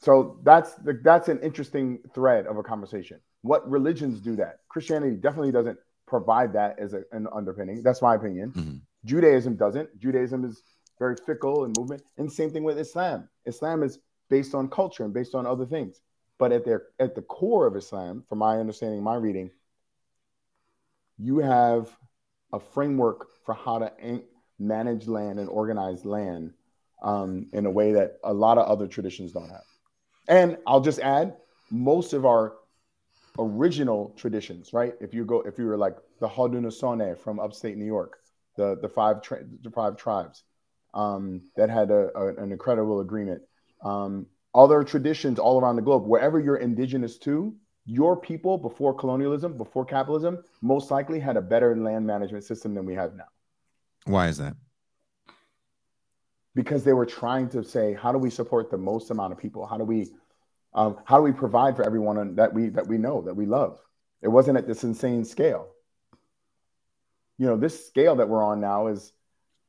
So 0.01 0.39
that's 0.45 0.75
the, 0.75 1.01
that's 1.03 1.29
an 1.29 1.41
interesting 1.41 1.99
thread 2.15 2.47
of 2.47 2.57
a 2.57 2.63
conversation. 2.63 3.21
What 3.43 3.69
religions 3.69 4.21
do 4.21 4.37
that? 4.37 4.61
Christianity 4.69 5.17
definitely 5.17 5.53
doesn't 5.53 5.79
provide 6.07 6.53
that 6.55 6.79
as 6.79 6.95
a, 6.95 7.03
an 7.13 7.27
underpinning. 7.33 7.83
That's 7.83 8.03
my 8.03 8.15
opinion. 8.15 8.53
Mm-hmm. 8.53 8.77
Judaism 9.05 9.57
doesn't. 9.57 9.99
Judaism 9.99 10.45
is 10.45 10.63
very 10.99 11.17
fickle 11.27 11.65
and 11.65 11.77
movement. 11.77 12.03
And 12.17 12.31
same 12.31 12.51
thing 12.51 12.65
with 12.65 12.79
Islam. 12.79 13.29
Islam 13.47 13.83
is 13.83 13.99
based 14.29 14.55
on 14.55 14.69
culture 14.69 15.05
and 15.05 15.15
based 15.15 15.35
on 15.35 15.47
other 15.47 15.67
things. 15.67 16.01
But 16.39 16.53
at 16.53 16.65
their 16.65 16.87
at 17.01 17.15
the 17.15 17.23
core 17.23 17.67
of 17.67 17.77
Islam, 17.77 18.25
from 18.29 18.39
my 18.39 18.59
understanding, 18.59 19.03
my 19.03 19.17
reading, 19.17 19.51
you 21.19 21.39
have 21.39 21.89
a 22.53 22.61
framework 22.61 23.27
for 23.45 23.55
how 23.55 23.79
to 23.81 23.93
manage 24.59 25.07
land 25.07 25.39
and 25.39 25.49
organize 25.49 26.05
land 26.05 26.53
um, 27.03 27.47
in 27.53 27.67
a 27.67 27.71
way 27.71 27.93
that 27.93 28.19
a 28.25 28.33
lot 28.33 28.59
of 28.59 28.67
other 28.67 28.87
traditions 28.87 29.33
don't 29.33 29.49
have. 29.49 29.65
And 30.29 30.59
I'll 30.67 30.81
just 30.81 30.99
add, 30.99 31.37
most 31.71 32.13
of 32.13 32.27
our 32.27 32.55
original 33.39 34.15
traditions, 34.17 34.73
right? 34.73 34.95
If 35.01 35.15
you 35.15 35.25
go, 35.25 35.43
if 35.43 35.59
you 35.59 35.67
were 35.67 35.77
like 35.77 35.97
the 36.21 36.29
Haudenosaunee 36.29 37.19
from 37.19 37.39
upstate 37.39 37.77
New 37.77 37.87
York, 37.87 38.19
the 38.57 38.79
the 38.81 38.89
five 38.89 39.23
tri- 39.23 39.45
the 39.63 39.71
five 39.71 39.97
tribes 39.97 40.45
um, 40.95 41.43
that 41.57 41.71
had 41.71 41.91
a, 41.91 42.11
a, 42.17 42.35
an 42.43 42.53
incredible 42.53 43.01
agreement. 43.01 43.43
Um, 43.83 44.27
other 44.55 44.83
traditions 44.83 45.39
all 45.39 45.61
around 45.61 45.77
the 45.77 45.83
globe, 45.83 46.05
wherever 46.05 46.41
you're 46.41 46.57
indigenous 46.57 47.19
to, 47.19 47.55
your 47.85 48.17
people 48.17 48.59
before 48.59 48.93
colonialism, 48.93 49.57
before 49.57 49.85
capitalism, 49.85 50.43
most 50.61 50.91
likely 50.91 51.21
had 51.21 51.37
a 51.37 51.41
better 51.43 51.77
land 51.77 52.07
management 52.07 52.45
system 52.45 52.75
than 52.75 52.85
we 52.85 52.95
have 52.95 53.15
now. 53.15 53.29
Why 54.09 54.29
is 54.29 54.39
that? 54.39 54.57
Because 56.55 56.83
they 56.83 56.93
were 56.93 57.07
trying 57.07 57.49
to 57.51 57.63
say, 57.63 57.95
how 57.95 58.11
do 58.11 58.19
we 58.19 58.31
support 58.31 58.71
the 58.71 58.79
most 58.79 59.11
amount 59.11 59.33
of 59.33 59.39
people? 59.39 59.67
How 59.67 59.77
do 59.77 59.85
we, 59.85 60.09
um, 60.75 60.97
how 61.05 61.19
do 61.19 61.23
we 61.23 61.33
provide 61.33 61.77
for 61.77 61.85
everyone 61.85 62.35
that 62.37 62.53
we 62.53 62.71
that 62.71 62.87
we 62.87 62.99
know 62.99 63.23
that 63.23 63.35
we 63.35 63.47
love? 63.47 63.79
It 64.23 64.29
wasn't 64.29 64.59
at 64.59 64.67
this 64.67 64.83
insane 64.83 65.25
scale. 65.25 65.69
You 67.39 67.47
know, 67.47 67.57
this 67.57 67.87
scale 67.87 68.17
that 68.17 68.29
we're 68.29 68.43
on 68.43 68.61
now 68.61 68.89
is 68.89 69.13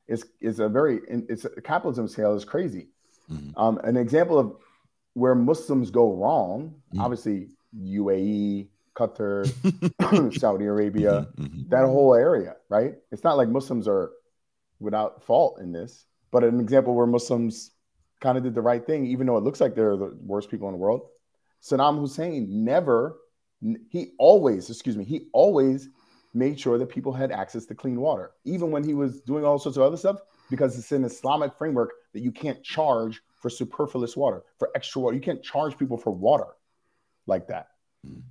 is 0.07 0.25
is 0.41 0.59
a 0.59 0.67
very 0.67 1.01
it's 1.07 1.45
a 1.45 1.61
capitalism 1.61 2.07
scale 2.07 2.33
is 2.35 2.43
crazy. 2.43 2.87
Mm-hmm. 3.31 3.59
Um, 3.59 3.77
an 3.83 3.95
example 3.95 4.39
of 4.39 4.55
where 5.13 5.35
Muslims 5.35 5.91
go 5.91 6.15
wrong, 6.15 6.73
mm-hmm. 6.91 7.01
obviously 7.01 7.49
UAE, 7.77 8.67
Qatar, 8.95 9.45
Saudi 10.39 10.65
Arabia, 10.65 11.11
mm-hmm, 11.11 11.43
mm-hmm. 11.43 11.69
that 11.69 11.85
whole 11.85 12.15
area, 12.15 12.55
right? 12.69 12.95
It's 13.11 13.23
not 13.23 13.37
like 13.37 13.49
Muslims 13.49 13.87
are 13.87 14.11
without 14.79 15.23
fault 15.23 15.59
in 15.59 15.71
this, 15.71 16.05
but 16.31 16.43
an 16.43 16.59
example 16.59 16.95
where 16.95 17.07
Muslims 17.07 17.71
kind 18.19 18.37
of 18.37 18.43
did 18.43 18.55
the 18.55 18.61
right 18.61 18.85
thing, 18.85 19.05
even 19.05 19.27
though 19.27 19.37
it 19.37 19.43
looks 19.43 19.61
like 19.61 19.75
they're 19.75 19.97
the 19.97 20.17
worst 20.21 20.49
people 20.49 20.67
in 20.67 20.73
the 20.73 20.77
world. 20.77 21.07
Saddam 21.61 21.99
Hussein 21.99 22.63
never, 22.63 23.17
he 23.89 24.11
always, 24.17 24.69
excuse 24.69 24.97
me, 24.97 25.03
he 25.03 25.27
always 25.33 25.89
made 26.33 26.59
sure 26.59 26.77
that 26.77 26.89
people 26.89 27.11
had 27.11 27.31
access 27.31 27.65
to 27.65 27.75
clean 27.75 27.99
water, 27.99 28.31
even 28.45 28.71
when 28.71 28.83
he 28.83 28.93
was 28.93 29.21
doing 29.21 29.43
all 29.43 29.59
sorts 29.59 29.77
of 29.77 29.83
other 29.83 29.97
stuff, 29.97 30.17
because 30.49 30.77
it's 30.77 30.91
an 30.91 31.03
Islamic 31.03 31.57
framework 31.57 31.91
that 32.13 32.21
you 32.21 32.31
can't 32.31 32.63
charge 32.63 33.21
for 33.39 33.49
superfluous 33.49 34.15
water, 34.15 34.43
for 34.57 34.69
extra 34.75 35.01
water. 35.01 35.15
You 35.15 35.21
can't 35.21 35.41
charge 35.43 35.77
people 35.77 35.97
for 35.97 36.11
water 36.11 36.47
like 37.25 37.47
that. 37.47 37.67
Mm. 38.05 38.21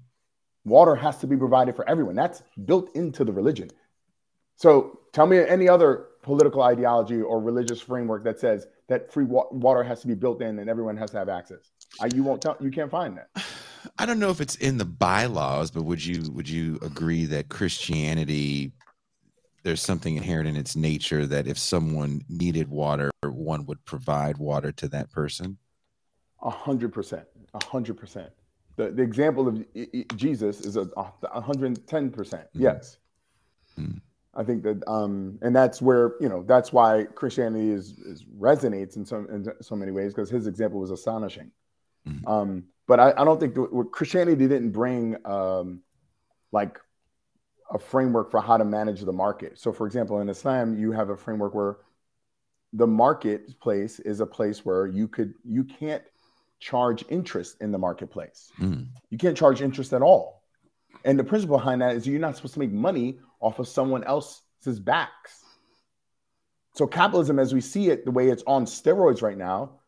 Water 0.64 0.94
has 0.94 1.18
to 1.18 1.26
be 1.26 1.37
provided 1.37 1.74
for 1.76 1.88
everyone. 1.88 2.14
That's 2.14 2.42
built 2.64 2.94
into 2.94 3.24
the 3.24 3.32
religion. 3.32 3.70
So 4.56 5.00
tell 5.12 5.26
me 5.26 5.38
any 5.38 5.68
other 5.68 6.08
political 6.22 6.62
ideology 6.62 7.20
or 7.20 7.40
religious 7.40 7.81
framework 7.81 8.24
that 8.24 8.38
says 8.38 8.66
that 8.88 9.12
free 9.12 9.24
wa- 9.24 9.46
water 9.50 9.83
has 9.83 10.00
to 10.00 10.07
be 10.07 10.14
built 10.14 10.42
in 10.42 10.59
and 10.59 10.68
everyone 10.68 10.96
has 10.96 11.11
to 11.11 11.18
have 11.18 11.28
access. 11.28 11.70
I, 12.00 12.09
you 12.14 12.22
won't 12.22 12.42
tell. 12.42 12.57
You 12.61 12.70
can't 12.70 12.90
find 12.90 13.18
that. 13.18 13.44
I 13.98 14.07
don't 14.07 14.18
know 14.18 14.31
if 14.31 14.40
it's 14.40 14.57
in 14.57 14.78
the 14.78 14.85
bylaws, 14.85 15.70
but 15.70 15.85
would 15.85 16.04
you 16.04 16.31
would 16.33 16.48
you 16.48 16.78
agree 16.83 17.24
that 17.26 17.48
Christianity 17.48 18.72
there's 19.62 19.83
something 19.83 20.16
inherent 20.16 20.48
in 20.48 20.57
its 20.57 20.76
nature 20.76 21.26
that 21.26 21.46
if 21.46 21.59
someone 21.59 22.22
needed 22.28 22.68
water, 22.68 23.11
one 23.22 23.66
would 23.66 23.85
provide 23.85 24.38
water 24.38 24.72
to 24.72 24.88
that 24.88 25.11
person? 25.11 25.59
A 26.42 26.50
hundred 26.50 26.92
percent. 26.92 27.24
A 27.54 27.64
hundred 27.64 27.96
percent 27.96 28.31
the, 28.78 28.90
the 28.90 29.02
example 29.02 29.48
of 29.48 30.16
Jesus 30.16 30.61
is 30.61 30.76
a 30.76 30.85
110 30.85 32.11
percent. 32.11 32.44
Mm-hmm. 32.44 32.62
Yes. 32.62 32.98
I 34.38 34.44
think 34.44 34.62
that, 34.62 34.83
um, 34.87 35.37
and 35.42 35.55
that's 35.55 35.83
where 35.83 36.14
you 36.20 36.29
know 36.29 36.44
that's 36.46 36.72
why 36.72 37.05
Christianity 37.14 37.70
is, 37.70 37.98
is 37.98 38.24
resonates 38.38 38.96
in 38.96 39.05
some 39.05 39.27
in 39.31 39.44
so 39.61 39.74
many 39.74 39.90
ways 39.90 40.14
because 40.14 40.31
his 40.31 40.46
example 40.46 40.79
was 40.79 40.92
astonishing. 40.92 41.51
Mm-hmm. 42.09 42.27
Um, 42.27 42.64
but 42.87 43.01
I, 43.01 43.12
I, 43.16 43.24
don't 43.24 43.40
think 43.40 43.57
the, 43.57 43.66
Christianity 43.90 44.46
didn't 44.46 44.70
bring 44.70 45.16
um, 45.27 45.83
like 46.53 46.79
a 47.70 47.81
framework 47.81 48.31
for 48.31 48.40
how 48.40 48.57
to 48.57 48.64
manage 48.64 49.01
the 49.03 49.12
market. 49.12 49.59
So, 49.59 49.72
for 49.72 49.87
example, 49.87 50.20
in 50.20 50.29
Islam, 50.29 50.79
you 50.79 50.92
have 50.92 51.11
a 51.11 51.16
framework 51.16 51.53
where 51.53 51.79
the 52.72 52.87
marketplace 52.87 53.98
is 53.98 54.20
a 54.20 54.27
place 54.27 54.64
where 54.64 54.87
you 54.87 55.09
could 55.09 55.35
you 55.44 55.64
can't 55.64 56.03
charge 56.61 57.05
interest 57.09 57.57
in 57.61 57.72
the 57.72 57.79
marketplace. 57.79 58.53
Mm. 58.61 58.87
You 59.11 59.18
can't 59.18 59.37
charge 59.37 59.62
interest 59.62 59.92
at 59.92 60.03
all. 60.03 60.44
And 61.05 61.18
the 61.18 61.24
principle 61.24 61.59
behind 61.59 61.83
that 61.83 61.96
is 61.96 62.07
you're 62.07 62.20
not 62.20 62.37
supposed 62.37 62.55
to 62.55 62.61
make 62.61 62.72
money 62.72 63.18
off 63.40 63.59
of 63.59 63.68
someone 63.68 64.05
else's 64.05 64.81
backs. 64.81 65.44
So 66.74 66.87
capitalism, 66.87 67.38
as 67.38 67.53
we 67.53 67.61
see 67.61 67.90
it, 67.90 68.05
the 68.05 68.11
way 68.11 68.29
it's 68.29 68.44
on 68.46 68.64
steroids 68.64 69.22
right 69.22 69.37
now, 69.37 69.81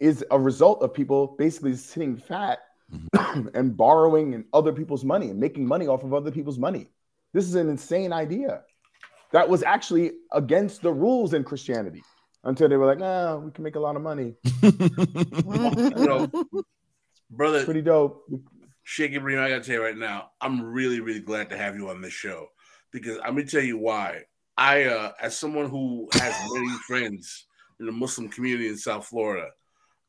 is 0.00 0.24
a 0.30 0.38
result 0.38 0.82
of 0.82 0.94
people 0.94 1.34
basically 1.38 1.74
sitting 1.76 2.16
fat 2.16 2.60
mm-hmm. 2.92 3.48
and 3.54 3.76
borrowing 3.76 4.34
and 4.34 4.44
other 4.52 4.72
people's 4.72 5.04
money 5.04 5.30
and 5.30 5.38
making 5.38 5.66
money 5.66 5.86
off 5.86 6.04
of 6.04 6.14
other 6.14 6.30
people's 6.30 6.58
money. 6.58 6.88
This 7.32 7.44
is 7.44 7.56
an 7.56 7.68
insane 7.68 8.12
idea. 8.12 8.62
That 9.32 9.48
was 9.48 9.62
actually 9.62 10.12
against 10.32 10.80
the 10.80 10.92
rules 10.92 11.34
in 11.34 11.44
Christianity 11.44 12.02
until 12.44 12.70
they 12.70 12.76
were 12.76 12.86
like, 12.86 12.98
"Nah, 12.98 13.36
we 13.36 13.50
can 13.50 13.62
make 13.62 13.76
a 13.76 13.80
lot 13.80 13.94
of 13.94 14.00
money." 14.00 14.34
you 14.62 15.90
know, 15.94 16.30
brother, 17.30 17.64
pretty 17.66 17.82
dope. 17.82 18.24
Sheikh 18.84 19.12
Ibrahim, 19.12 19.40
I 19.40 19.50
gotta 19.50 19.62
tell 19.62 19.74
you 19.74 19.82
right 19.82 19.96
now, 19.96 20.30
I'm 20.40 20.62
really, 20.62 21.00
really 21.00 21.20
glad 21.20 21.50
to 21.50 21.58
have 21.58 21.76
you 21.76 21.90
on 21.90 22.00
this 22.00 22.14
show 22.14 22.48
because 22.92 23.18
I'm 23.18 23.34
gonna 23.34 23.46
tell 23.46 23.62
you 23.62 23.78
why. 23.78 24.22
I, 24.56 24.84
uh, 24.84 25.12
as 25.20 25.36
someone 25.36 25.70
who 25.70 26.08
has 26.12 26.34
many 26.52 26.68
friends 26.86 27.46
in 27.78 27.86
the 27.86 27.92
Muslim 27.92 28.28
community 28.28 28.68
in 28.68 28.76
South 28.76 29.06
Florida, 29.06 29.50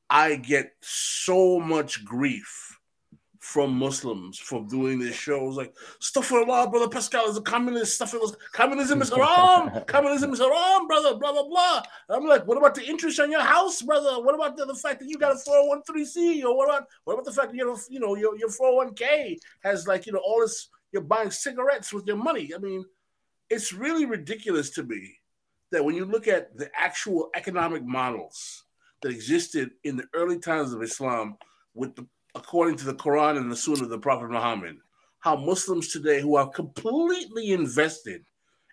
I 0.09 0.37
get 0.37 0.73
so 0.81 1.59
much 1.59 2.03
grief 2.03 2.79
from 3.39 3.73
Muslims 3.73 4.37
for 4.37 4.65
doing 4.65 4.99
this 4.99 5.15
show. 5.15 5.43
It 5.43 5.47
was 5.47 5.55
like, 5.55 5.73
Astaghfirullah, 6.01 6.71
brother 6.71 6.89
Pascal 6.89 7.29
is 7.29 7.37
a 7.37 7.41
communist. 7.41 7.95
Stuff 7.95 8.13
Astaghfirullah. 8.13 8.35
Communism 8.51 9.01
is 9.01 9.09
haram. 9.09 9.83
Communism 9.85 10.33
is 10.33 10.39
haram, 10.39 10.87
brother. 10.87 11.15
Blah, 11.15 11.31
blah, 11.31 11.47
blah. 11.47 11.81
I'm 12.09 12.25
like, 12.25 12.45
what 12.45 12.57
about 12.57 12.75
the 12.75 12.85
interest 12.85 13.19
on 13.19 13.31
your 13.31 13.41
house, 13.41 13.81
brother? 13.81 14.21
What 14.21 14.35
about 14.35 14.57
the, 14.57 14.65
the 14.65 14.75
fact 14.75 14.99
that 14.99 15.09
you 15.09 15.17
got 15.17 15.31
a 15.31 15.35
401c? 15.35 16.43
Or 16.43 16.57
what 16.57 16.69
about 16.69 16.87
what 17.05 17.13
about 17.13 17.25
the 17.25 17.31
fact 17.31 17.51
that 17.51 17.57
you 17.57 17.65
know, 17.65 17.77
you 17.89 17.99
know 17.99 18.15
your, 18.15 18.37
your 18.37 18.49
401k 18.49 19.37
has 19.61 19.87
like, 19.87 20.05
you 20.05 20.11
know, 20.11 20.19
all 20.19 20.41
this, 20.41 20.69
you're 20.91 21.01
buying 21.01 21.31
cigarettes 21.31 21.93
with 21.93 22.05
your 22.07 22.17
money. 22.17 22.51
I 22.55 22.59
mean, 22.59 22.85
it's 23.49 23.73
really 23.73 24.05
ridiculous 24.05 24.69
to 24.71 24.83
me 24.83 25.17
that 25.71 25.83
when 25.83 25.95
you 25.95 26.05
look 26.05 26.27
at 26.27 26.57
the 26.57 26.69
actual 26.75 27.29
economic 27.35 27.83
models 27.83 28.63
that 29.01 29.11
existed 29.11 29.71
in 29.83 29.95
the 29.97 30.05
early 30.13 30.39
times 30.39 30.73
of 30.73 30.81
Islam 30.81 31.37
with 31.73 31.95
the 31.95 32.05
according 32.35 32.77
to 32.77 32.85
the 32.85 32.93
Quran 32.93 33.37
and 33.37 33.51
the 33.51 33.55
Sunnah 33.55 33.83
of 33.83 33.89
the 33.89 33.97
Prophet 33.97 34.29
Muhammad, 34.29 34.77
how 35.19 35.35
Muslims 35.35 35.91
today 35.91 36.21
who 36.21 36.35
are 36.35 36.47
completely 36.49 37.51
invested 37.51 38.23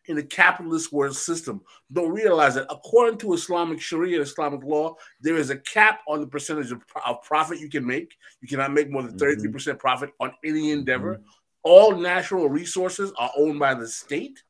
in 0.09 0.17
the 0.17 0.23
capitalist 0.23 0.93
world 0.93 1.17
system 1.17 1.61
don't 1.93 2.13
realize 2.13 2.55
that 2.55 2.67
according 2.71 3.19
to 3.19 3.33
Islamic 3.33 3.81
Sharia 3.81 4.19
and 4.19 4.27
Islamic 4.27 4.63
law, 4.63 4.95
there 5.21 5.37
is 5.37 5.51
a 5.51 5.57
cap 5.57 6.01
on 6.07 6.21
the 6.21 6.27
percentage 6.27 6.71
of, 6.71 6.83
of 7.05 7.23
profit 7.23 7.59
you 7.59 7.69
can 7.69 7.85
make. 7.85 8.17
You 8.41 8.49
cannot 8.49 8.73
make 8.73 8.91
more 8.91 9.03
than 9.03 9.19
33% 9.19 9.51
mm-hmm. 9.51 9.77
profit 9.79 10.11
on 10.21 10.33
any 10.45 10.71
endeavor. 10.71 11.15
Mm-hmm. 11.15 11.29
All 11.67 11.97
natural 11.97 12.49
resources 12.49 13.13
are 13.19 13.33
owned 13.37 13.59
by 13.59 13.75
the 13.75 13.89
state. 13.89 14.41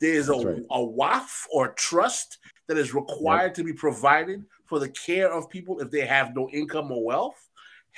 There 0.00 0.14
is 0.14 0.30
a, 0.30 0.32
right. 0.32 0.62
a 0.70 0.78
waqf 0.78 1.44
or 1.52 1.74
trust 1.74 2.38
that 2.66 2.78
is 2.78 2.94
required 2.94 3.48
yep. 3.48 3.54
to 3.56 3.64
be 3.64 3.74
provided 3.74 4.42
for 4.64 4.78
the 4.78 4.88
care 4.88 5.30
of 5.30 5.50
people 5.50 5.80
if 5.80 5.90
they 5.90 6.06
have 6.06 6.34
no 6.34 6.48
income 6.48 6.90
or 6.90 7.04
wealth. 7.04 7.50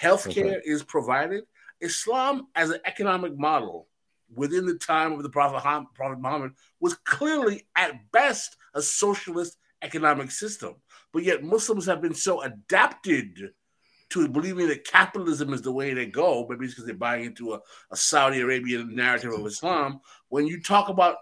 Healthcare 0.03 0.57
okay. 0.57 0.61
is 0.65 0.83
provided. 0.83 1.45
Islam, 1.81 2.49
as 2.57 2.71
an 2.71 2.81
economic 2.85 3.39
model 3.39 3.87
within 4.35 4.67
the 4.67 4.77
time 4.79 5.13
of 5.13 5.23
the 5.23 5.31
Prophet, 5.31 5.63
Prophet 5.95 6.19
Muhammad, 6.19 6.51
was 6.81 6.95
clearly 7.05 7.69
at 7.77 8.11
best 8.11 8.57
a 8.75 8.83
socialist 8.83 9.57
economic 9.83 10.33
system. 10.33 10.75
But 11.13 11.23
yet, 11.23 11.45
Muslims 11.45 11.87
have 11.87 12.03
been 12.03 12.15
so 12.15 12.43
adapted 12.43 13.51
to 14.11 14.29
believing 14.29 14.69
that 14.69 14.87
capitalism 14.87 15.53
is 15.53 15.63
the 15.63 15.73
way 15.73 15.95
to 15.95 16.07
go, 16.07 16.47
maybe 16.49 16.65
it's 16.65 16.75
because 16.75 16.87
they're 16.87 16.95
buying 16.95 17.25
into 17.25 17.55
a, 17.55 17.61
a, 17.91 17.97
Saudi 17.97 18.41
Arabian 18.41 18.95
narrative 18.95 19.33
of 19.33 19.47
Islam. 19.47 20.01
When 20.29 20.47
you 20.47 20.61
talk 20.61 20.89
about 20.89 21.17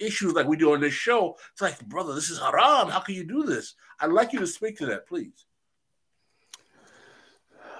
issues 0.00 0.32
like 0.32 0.46
we 0.46 0.56
do 0.56 0.72
on 0.72 0.80
this 0.80 0.94
show, 0.94 1.36
it's 1.52 1.60
like, 1.60 1.84
brother, 1.86 2.14
this 2.14 2.30
is 2.30 2.38
haram. 2.38 2.88
How 2.88 3.00
can 3.00 3.14
you 3.14 3.24
do 3.24 3.42
this? 3.42 3.74
I'd 4.00 4.10
like 4.10 4.32
you 4.32 4.38
to 4.38 4.46
speak 4.46 4.78
to 4.78 4.86
that, 4.86 5.06
please. 5.06 5.44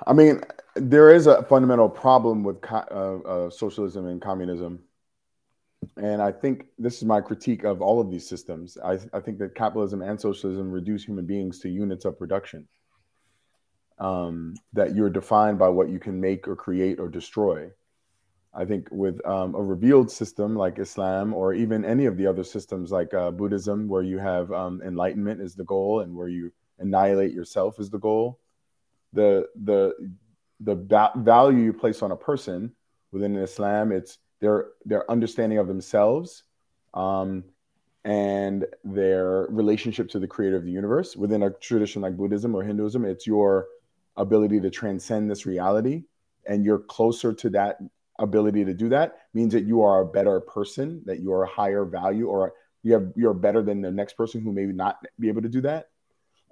I 0.06 0.12
mean, 0.12 0.42
there 0.74 1.12
is 1.12 1.26
a 1.26 1.42
fundamental 1.44 1.88
problem 1.88 2.42
with 2.44 2.60
co- 2.60 3.22
uh, 3.26 3.28
uh, 3.28 3.50
socialism 3.50 4.06
and 4.06 4.20
communism. 4.20 4.80
And 5.96 6.20
I 6.20 6.32
think 6.32 6.66
this 6.78 6.98
is 6.98 7.04
my 7.04 7.20
critique 7.20 7.64
of 7.64 7.80
all 7.80 8.00
of 8.00 8.10
these 8.10 8.28
systems. 8.28 8.76
I, 8.84 8.98
I 9.12 9.20
think 9.20 9.38
that 9.38 9.54
capitalism 9.54 10.02
and 10.02 10.20
socialism 10.20 10.70
reduce 10.70 11.04
human 11.04 11.26
beings 11.26 11.60
to 11.60 11.68
units 11.68 12.04
of 12.04 12.18
production. 12.18 12.66
Um, 14.00 14.54
that 14.74 14.94
you're 14.94 15.11
defined 15.11 15.58
by 15.58 15.68
what 15.68 15.88
you 15.88 15.98
can 15.98 16.20
make 16.20 16.46
or 16.46 16.54
create 16.54 17.00
or 17.00 17.08
destroy. 17.08 17.70
I 18.54 18.64
think 18.64 18.88
with 18.90 19.24
um, 19.26 19.54
a 19.54 19.62
revealed 19.62 20.11
system 20.11 20.56
like 20.56 20.78
Islam 20.78 21.34
or 21.34 21.52
even 21.52 21.84
any 21.84 22.06
of 22.06 22.16
the 22.16 22.26
other 22.26 22.44
systems 22.44 22.90
like 22.90 23.12
uh, 23.12 23.30
Buddhism, 23.30 23.88
where 23.88 24.02
you 24.02 24.18
have 24.18 24.50
um, 24.52 24.80
enlightenment 24.82 25.40
is 25.40 25.54
the 25.54 25.64
goal 25.64 26.00
and 26.00 26.14
where 26.14 26.28
you 26.28 26.52
annihilate 26.78 27.32
yourself 27.32 27.78
is 27.78 27.90
the 27.90 27.98
goal. 27.98 28.38
The 29.12 29.48
the 29.64 29.94
the 30.61 30.74
value 31.16 31.64
you 31.64 31.72
place 31.72 32.02
on 32.02 32.11
a 32.11 32.16
person 32.16 32.72
within 33.12 33.37
Islam, 33.37 33.92
it's 33.92 34.18
their 34.40 34.66
their 34.84 35.11
understanding 35.11 35.58
of 35.58 35.68
themselves 35.68 36.44
um, 36.94 37.44
and 38.04 38.66
their 38.84 39.46
relationship 39.50 40.08
to 40.11 40.18
the 40.18 40.26
creator 40.26 40.56
of 40.56 40.64
the 40.64 40.70
universe. 40.70 41.16
Within 41.16 41.42
a 41.42 41.50
tradition 41.50 42.02
like 42.02 42.16
Buddhism 42.16 42.54
or 42.54 42.62
Hinduism, 42.62 43.04
it's 43.04 43.26
your 43.26 43.66
ability 44.18 44.61
to 44.61 44.70
transcend 44.70 45.31
this 45.31 45.46
reality, 45.46 46.04
and 46.46 46.64
you're 46.64 46.78
closer 46.78 47.33
to 47.33 47.50
that 47.50 47.78
ability 48.18 48.64
to 48.64 48.74
do 48.74 48.88
that 48.88 49.18
means 49.33 49.52
that 49.52 49.64
you 49.64 49.83
are 49.83 50.00
a 50.00 50.07
better 50.07 50.40
person, 50.40 51.02
that 51.07 51.20
you 51.20 51.33
are 51.33 51.44
a 51.44 51.48
higher 51.48 51.85
value, 51.85 52.26
or 52.26 52.52
you 52.83 52.92
have 52.92 53.12
you're 53.16 53.35
better 53.35 53.62
than 53.62 53.81
the 53.81 53.90
next 53.90 54.14
person 54.14 54.42
who 54.42 54.52
may 54.52 54.66
not 54.66 54.98
be 55.18 55.28
able 55.28 55.42
to 55.42 55.48
do 55.48 55.61
that. 55.62 55.88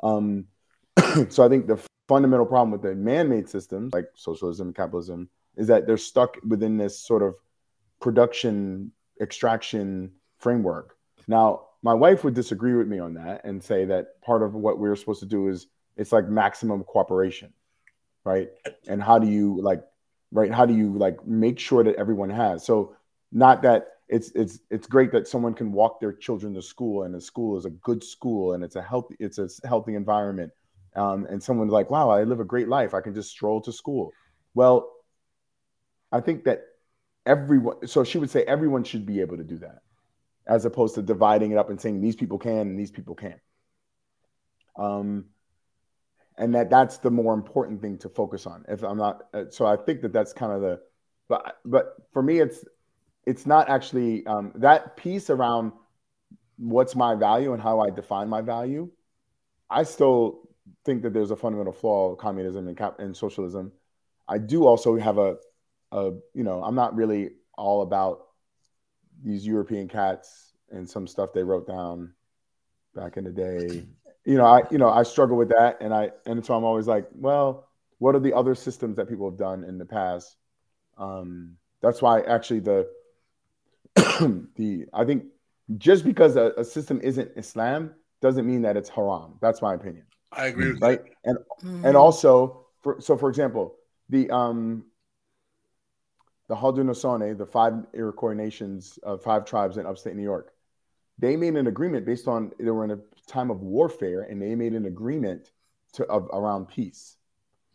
Um, 0.02 0.46
so 1.28 1.44
I 1.44 1.48
think 1.48 1.66
the 1.66 1.78
fundamental 2.08 2.46
problem 2.46 2.70
with 2.70 2.82
the 2.82 2.94
man-made 2.94 3.48
systems 3.48 3.92
like 3.92 4.06
socialism, 4.14 4.72
capitalism, 4.72 5.28
is 5.56 5.66
that 5.66 5.86
they're 5.86 5.96
stuck 5.96 6.36
within 6.46 6.76
this 6.76 6.98
sort 6.98 7.22
of 7.22 7.34
production 8.00 8.92
extraction 9.20 10.12
framework. 10.38 10.96
Now, 11.26 11.68
my 11.82 11.94
wife 11.94 12.24
would 12.24 12.34
disagree 12.34 12.74
with 12.74 12.88
me 12.88 12.98
on 12.98 13.14
that 13.14 13.44
and 13.44 13.62
say 13.62 13.84
that 13.86 14.20
part 14.20 14.42
of 14.42 14.54
what 14.54 14.78
we're 14.78 14.96
supposed 14.96 15.20
to 15.20 15.26
do 15.26 15.48
is 15.48 15.66
it's 15.96 16.12
like 16.12 16.28
maximum 16.28 16.84
cooperation, 16.84 17.52
right? 18.26 18.50
And 18.88 19.02
how 19.02 19.18
do 19.18 19.28
you 19.28 19.60
like, 19.62 19.82
right? 20.32 20.52
How 20.52 20.66
do 20.66 20.74
you 20.74 20.92
like 20.98 21.26
make 21.26 21.58
sure 21.58 21.82
that 21.84 21.94
everyone 21.96 22.30
has? 22.30 22.64
So, 22.66 22.96
not 23.32 23.62
that 23.62 23.86
it's 24.08 24.30
it's 24.32 24.60
it's 24.70 24.86
great 24.86 25.12
that 25.12 25.26
someone 25.26 25.54
can 25.54 25.72
walk 25.72 26.00
their 26.00 26.12
children 26.12 26.54
to 26.54 26.62
school 26.62 27.04
and 27.04 27.14
the 27.14 27.20
school 27.20 27.56
is 27.56 27.64
a 27.64 27.70
good 27.70 28.04
school 28.04 28.52
and 28.52 28.62
it's 28.62 28.76
a 28.76 28.82
healthy 28.82 29.16
it's 29.18 29.38
a 29.38 29.48
healthy 29.66 29.94
environment 29.94 30.52
um, 30.94 31.26
and 31.26 31.42
someone's 31.42 31.72
like 31.72 31.90
wow 31.90 32.08
i 32.08 32.22
live 32.22 32.38
a 32.38 32.44
great 32.44 32.68
life 32.68 32.94
i 32.94 33.00
can 33.00 33.14
just 33.14 33.30
stroll 33.30 33.60
to 33.60 33.72
school 33.72 34.12
well 34.54 34.92
i 36.12 36.20
think 36.20 36.44
that 36.44 36.62
everyone 37.26 37.84
so 37.86 38.04
she 38.04 38.18
would 38.18 38.30
say 38.30 38.44
everyone 38.44 38.84
should 38.84 39.04
be 39.04 39.20
able 39.20 39.36
to 39.36 39.44
do 39.44 39.58
that 39.58 39.80
as 40.46 40.64
opposed 40.64 40.94
to 40.94 41.02
dividing 41.02 41.50
it 41.50 41.58
up 41.58 41.70
and 41.70 41.80
saying 41.80 42.00
these 42.00 42.16
people 42.16 42.38
can 42.38 42.68
and 42.68 42.78
these 42.78 42.92
people 42.92 43.16
can't 43.16 43.40
um, 44.78 45.24
and 46.38 46.54
that 46.54 46.70
that's 46.70 46.98
the 46.98 47.10
more 47.10 47.34
important 47.34 47.80
thing 47.80 47.96
to 47.98 48.08
focus 48.08 48.46
on 48.46 48.64
if 48.68 48.82
i'm 48.82 48.98
not 48.98 49.24
uh, 49.34 49.44
so 49.48 49.66
i 49.66 49.76
think 49.76 50.00
that 50.02 50.12
that's 50.12 50.32
kind 50.32 50.52
of 50.52 50.60
the 50.60 50.80
but 51.28 51.58
but 51.64 51.96
for 52.12 52.22
me 52.22 52.40
it's 52.40 52.64
it's 53.26 53.44
not 53.44 53.68
actually 53.68 54.24
um, 54.26 54.52
that 54.54 54.96
piece 54.96 55.30
around 55.30 55.72
what's 56.58 56.94
my 56.94 57.14
value 57.14 57.52
and 57.52 57.62
how 57.62 57.80
I 57.80 57.90
define 57.90 58.28
my 58.28 58.40
value. 58.40 58.88
I 59.68 59.82
still 59.82 60.48
think 60.84 61.02
that 61.02 61.12
there's 61.12 61.32
a 61.32 61.36
fundamental 61.36 61.72
flaw 61.72 62.12
of 62.12 62.18
communism 62.18 62.68
and, 62.68 62.76
cap- 62.76 63.00
and 63.00 63.16
socialism. 63.16 63.72
I 64.28 64.38
do 64.38 64.64
also 64.64 64.96
have 64.96 65.18
a, 65.18 65.36
a, 65.92 66.12
you 66.34 66.44
know, 66.44 66.62
I'm 66.62 66.74
not 66.74 66.94
really 66.94 67.30
all 67.58 67.82
about 67.82 68.26
these 69.22 69.46
European 69.46 69.88
cats 69.88 70.52
and 70.70 70.88
some 70.88 71.06
stuff 71.06 71.32
they 71.32 71.42
wrote 71.42 71.66
down 71.66 72.12
back 72.94 73.16
in 73.16 73.24
the 73.24 73.30
day. 73.30 73.86
You 74.26 74.36
know, 74.36 74.44
I, 74.44 74.62
you 74.70 74.78
know, 74.78 74.90
I 74.90 75.04
struggle 75.04 75.36
with 75.36 75.48
that, 75.50 75.78
and 75.80 75.94
I, 75.94 76.10
and 76.26 76.44
so 76.44 76.54
I'm 76.54 76.64
always 76.64 76.86
like, 76.86 77.06
well, 77.14 77.68
what 77.98 78.14
are 78.14 78.20
the 78.20 78.34
other 78.34 78.54
systems 78.54 78.96
that 78.96 79.08
people 79.08 79.30
have 79.30 79.38
done 79.38 79.64
in 79.64 79.78
the 79.78 79.86
past? 79.86 80.36
Um, 80.98 81.56
that's 81.80 82.02
why 82.02 82.20
actually 82.20 82.60
the 82.60 82.88
the 84.56 84.86
I 84.92 85.04
think 85.04 85.24
just 85.78 86.04
because 86.04 86.36
a, 86.36 86.52
a, 86.56 86.64
system 86.64 87.00
isn't 87.02 87.30
Islam 87.36 87.94
doesn't 88.20 88.46
mean 88.46 88.62
that 88.62 88.76
it's 88.76 88.88
haram. 88.88 89.38
That's 89.40 89.62
my 89.62 89.74
opinion. 89.74 90.04
I 90.32 90.46
agree 90.46 90.72
with 90.72 90.82
right? 90.82 91.02
that. 91.04 91.12
And 91.24 91.38
mm-hmm. 91.38 91.86
and 91.86 91.96
also 91.96 92.66
for 92.82 93.00
so 93.00 93.16
for 93.16 93.28
example, 93.28 93.76
the 94.08 94.30
um 94.30 94.84
the 96.48 96.54
Haudenosaunee, 96.54 97.36
the 97.36 97.46
five 97.46 97.74
Iroquois 97.92 98.34
nations 98.34 98.98
of 99.02 99.18
uh, 99.18 99.22
five 99.22 99.44
tribes 99.44 99.78
in 99.78 99.86
upstate 99.86 100.14
New 100.14 100.22
York, 100.22 100.52
they 101.18 101.36
made 101.36 101.56
an 101.56 101.66
agreement 101.66 102.06
based 102.06 102.28
on 102.28 102.52
they 102.58 102.70
were 102.70 102.84
in 102.84 102.92
a 102.92 102.98
time 103.26 103.50
of 103.50 103.60
warfare 103.60 104.22
and 104.22 104.40
they 104.40 104.54
made 104.54 104.72
an 104.72 104.86
agreement 104.86 105.50
to 105.94 106.04
of, 106.06 106.28
around 106.32 106.68
peace. 106.68 107.16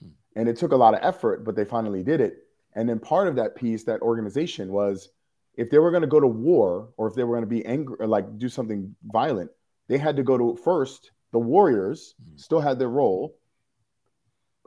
Hmm. 0.02 0.10
And 0.36 0.50
it 0.50 0.58
took 0.58 0.72
a 0.72 0.78
lot 0.78 0.94
of 0.94 1.00
effort, 1.04 1.44
but 1.44 1.56
they 1.56 1.66
finally 1.66 2.04
did 2.04 2.22
it. 2.22 2.38
And 2.74 2.88
then 2.88 3.00
part 3.00 3.28
of 3.28 3.36
that 3.36 3.56
peace, 3.56 3.84
that 3.84 4.02
organization 4.02 4.72
was 4.72 5.10
if 5.56 5.70
they 5.70 5.80
were 5.80 5.92
going 5.92 6.02
to 6.02 6.08
go 6.08 6.20
to 6.20 6.28
war 6.28 6.90
or 6.98 7.08
if 7.08 7.16
they 7.16 7.24
were 7.24 7.36
going 7.36 7.48
to 7.48 7.56
be 7.56 7.66
angry 7.66 7.98
or 8.00 8.08
like 8.08 8.38
do 8.38 8.48
something 8.48 8.96
violent, 9.04 9.52
they 9.88 9.98
had 9.98 10.16
to 10.16 10.24
go 10.24 10.38
to 10.38 10.56
first. 10.64 11.12
The 11.32 11.40
warriors 11.40 12.16
mm-hmm. 12.22 12.38
still 12.38 12.62
had 12.62 12.80
their 12.80 12.90
role. 12.90 13.38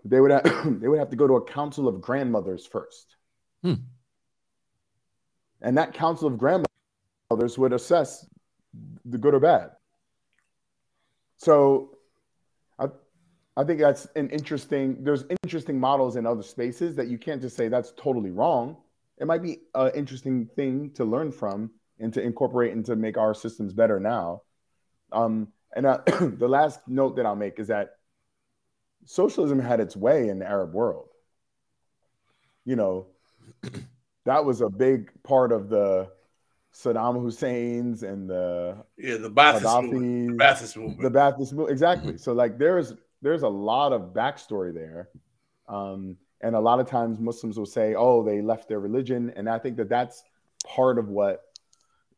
They 0.04 0.20
would 0.20 0.30
have, 0.30 0.44
they 0.80 0.88
would 0.88 0.98
have 0.98 1.10
to 1.10 1.16
go 1.16 1.26
to 1.26 1.36
a 1.36 1.44
council 1.44 1.88
of 1.88 2.00
grandmothers 2.02 2.66
first, 2.66 3.16
hmm. 3.62 3.74
and 5.62 5.78
that 5.78 5.94
council 5.94 6.28
of 6.28 6.36
grandmothers 6.36 7.56
would 7.56 7.72
assess 7.72 8.26
the 9.06 9.16
good 9.16 9.34
or 9.34 9.40
bad. 9.40 9.70
So, 11.36 11.98
I 12.78 12.88
I 13.56 13.64
think 13.64 13.80
that's 13.80 14.06
an 14.16 14.30
interesting. 14.30 15.02
There's 15.02 15.24
interesting 15.42 15.78
models 15.78 16.16
in 16.16 16.26
other 16.26 16.42
spaces 16.42 16.96
that 16.96 17.08
you 17.08 17.18
can't 17.18 17.40
just 17.40 17.56
say 17.56 17.68
that's 17.68 17.92
totally 17.96 18.30
wrong 18.30 18.76
it 19.18 19.26
might 19.26 19.42
be 19.42 19.60
an 19.74 19.92
interesting 19.94 20.46
thing 20.56 20.90
to 20.94 21.04
learn 21.04 21.30
from 21.30 21.70
and 21.98 22.12
to 22.14 22.22
incorporate 22.22 22.72
and 22.72 22.84
to 22.86 22.96
make 22.96 23.16
our 23.16 23.34
systems 23.34 23.72
better 23.72 24.00
now. 24.00 24.42
Um, 25.12 25.48
and 25.74 25.86
uh, 25.86 25.98
the 26.06 26.48
last 26.48 26.80
note 26.88 27.16
that 27.16 27.26
I'll 27.26 27.36
make 27.36 27.58
is 27.58 27.68
that 27.68 27.90
socialism 29.04 29.58
had 29.58 29.80
its 29.80 29.96
way 29.96 30.28
in 30.28 30.38
the 30.38 30.48
Arab 30.48 30.74
world. 30.74 31.08
You 32.64 32.76
know, 32.76 33.06
that 34.24 34.44
was 34.44 34.60
a 34.60 34.68
big 34.68 35.10
part 35.22 35.52
of 35.52 35.68
the 35.68 36.10
Saddam 36.74 37.22
Hussein's 37.22 38.02
and 38.02 38.28
the 38.28 38.76
yeah 38.98 39.16
the 39.16 39.30
Ba'athist 39.30 39.82
movement. 39.84 40.38
The 40.38 40.44
Ba'athist 40.44 40.76
movement. 40.76 41.02
The 41.02 41.10
Ba'athist 41.10 41.52
movement. 41.52 41.70
Exactly. 41.70 42.18
So 42.18 42.32
like 42.32 42.58
there's 42.58 42.94
there's 43.22 43.42
a 43.42 43.48
lot 43.48 43.92
of 43.92 44.12
backstory 44.12 44.74
there. 44.74 45.08
Um, 45.68 46.16
and 46.40 46.54
a 46.54 46.60
lot 46.60 46.80
of 46.80 46.86
times 46.86 47.18
Muslims 47.20 47.56
will 47.56 47.64
say, 47.64 47.94
"Oh, 47.94 48.22
they 48.22 48.42
left 48.42 48.68
their 48.68 48.80
religion," 48.80 49.32
and 49.36 49.48
I 49.48 49.58
think 49.58 49.76
that 49.78 49.88
that's 49.88 50.24
part 50.66 50.98
of 50.98 51.08
what 51.08 51.42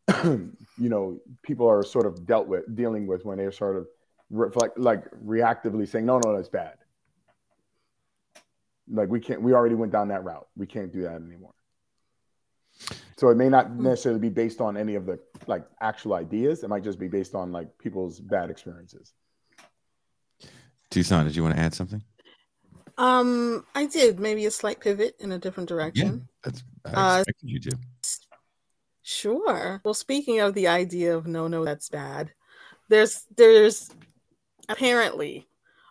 you 0.25 0.55
know 0.79 1.21
people 1.43 1.69
are 1.69 1.83
sort 1.83 2.07
of 2.07 2.27
dealt 2.27 2.49
with, 2.49 2.75
dealing 2.75 3.07
with 3.07 3.25
when 3.25 3.39
they're 3.39 3.53
sort 3.53 3.77
of 3.77 3.87
reflect, 4.31 4.79
like 4.79 5.05
reactively 5.25 5.87
saying, 5.87 6.07
"No, 6.07 6.19
no, 6.19 6.35
that's 6.35 6.49
bad." 6.49 6.75
Like 8.91 9.11
we 9.11 9.21
can't. 9.21 9.43
We 9.43 9.53
already 9.53 9.75
went 9.77 9.93
down 9.93 10.09
that 10.09 10.25
route. 10.25 10.49
We 10.57 10.67
can't 10.67 10.93
do 10.93 11.03
that 11.03 11.15
anymore. 11.17 11.55
So 13.17 13.29
it 13.31 13.37
may 13.37 13.49
not 13.49 13.69
hmm. 13.69 13.83
necessarily 13.83 14.21
be 14.21 14.29
based 14.29 14.61
on 14.61 14.77
any 14.77 14.95
of 14.95 15.07
the 15.07 15.19
like 15.47 15.65
actual 15.81 16.15
ideas. 16.15 16.63
It 16.63 16.69
might 16.69 16.85
just 16.85 16.99
be 16.99 17.09
based 17.09 17.35
on 17.35 17.53
like 17.53 17.77
people's 17.79 18.21
bad 18.21 18.51
experiences. 18.51 19.13
Toussaint, 20.91 21.27
did 21.27 21.37
you 21.37 21.43
want 21.43 21.57
to 21.57 21.61
add 21.61 21.75
something? 21.75 22.03
Um, 22.99 23.65
I 23.75 23.87
did 23.87 24.21
maybe 24.21 24.47
a 24.47 24.51
slight 24.51 24.81
pivot 24.81 25.17
in 25.19 25.33
a 25.33 25.39
different 25.39 25.69
direction. 25.69 26.29
Yeah, 26.29 26.51
that's 26.51 26.65
I 26.85 27.17
uh, 27.17 27.19
expected 27.19 27.47
uh, 27.47 27.53
you 27.53 27.61
to. 27.61 27.79
Sure. 29.03 29.81
Well, 29.85 29.95
speaking 29.95 30.41
of 30.41 30.55
the 30.55 30.69
idea 30.69 31.17
of 31.17 31.27
no, 31.27 31.47
no, 31.47 31.65
that's 31.65 31.89
bad. 31.89 32.33
There's 32.89 33.25
there's 33.37 33.91
apparently 34.69 35.47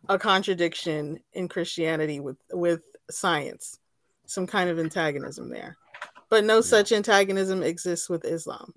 a 0.10 0.18
contradiction 0.18 1.20
in 1.34 1.48
Christianity 1.48 2.20
with 2.20 2.38
with 2.52 2.82
science, 3.10 3.80
some 4.26 4.48
kind 4.48 4.70
of 4.70 4.80
antagonism 4.80 5.50
there, 5.50 5.78
but 6.30 6.44
no 6.44 6.56
yeah. 6.56 6.62
such 6.62 6.92
antagonism 6.92 7.64
exists 7.64 8.10
with 8.10 8.26
Islam. 8.26 8.74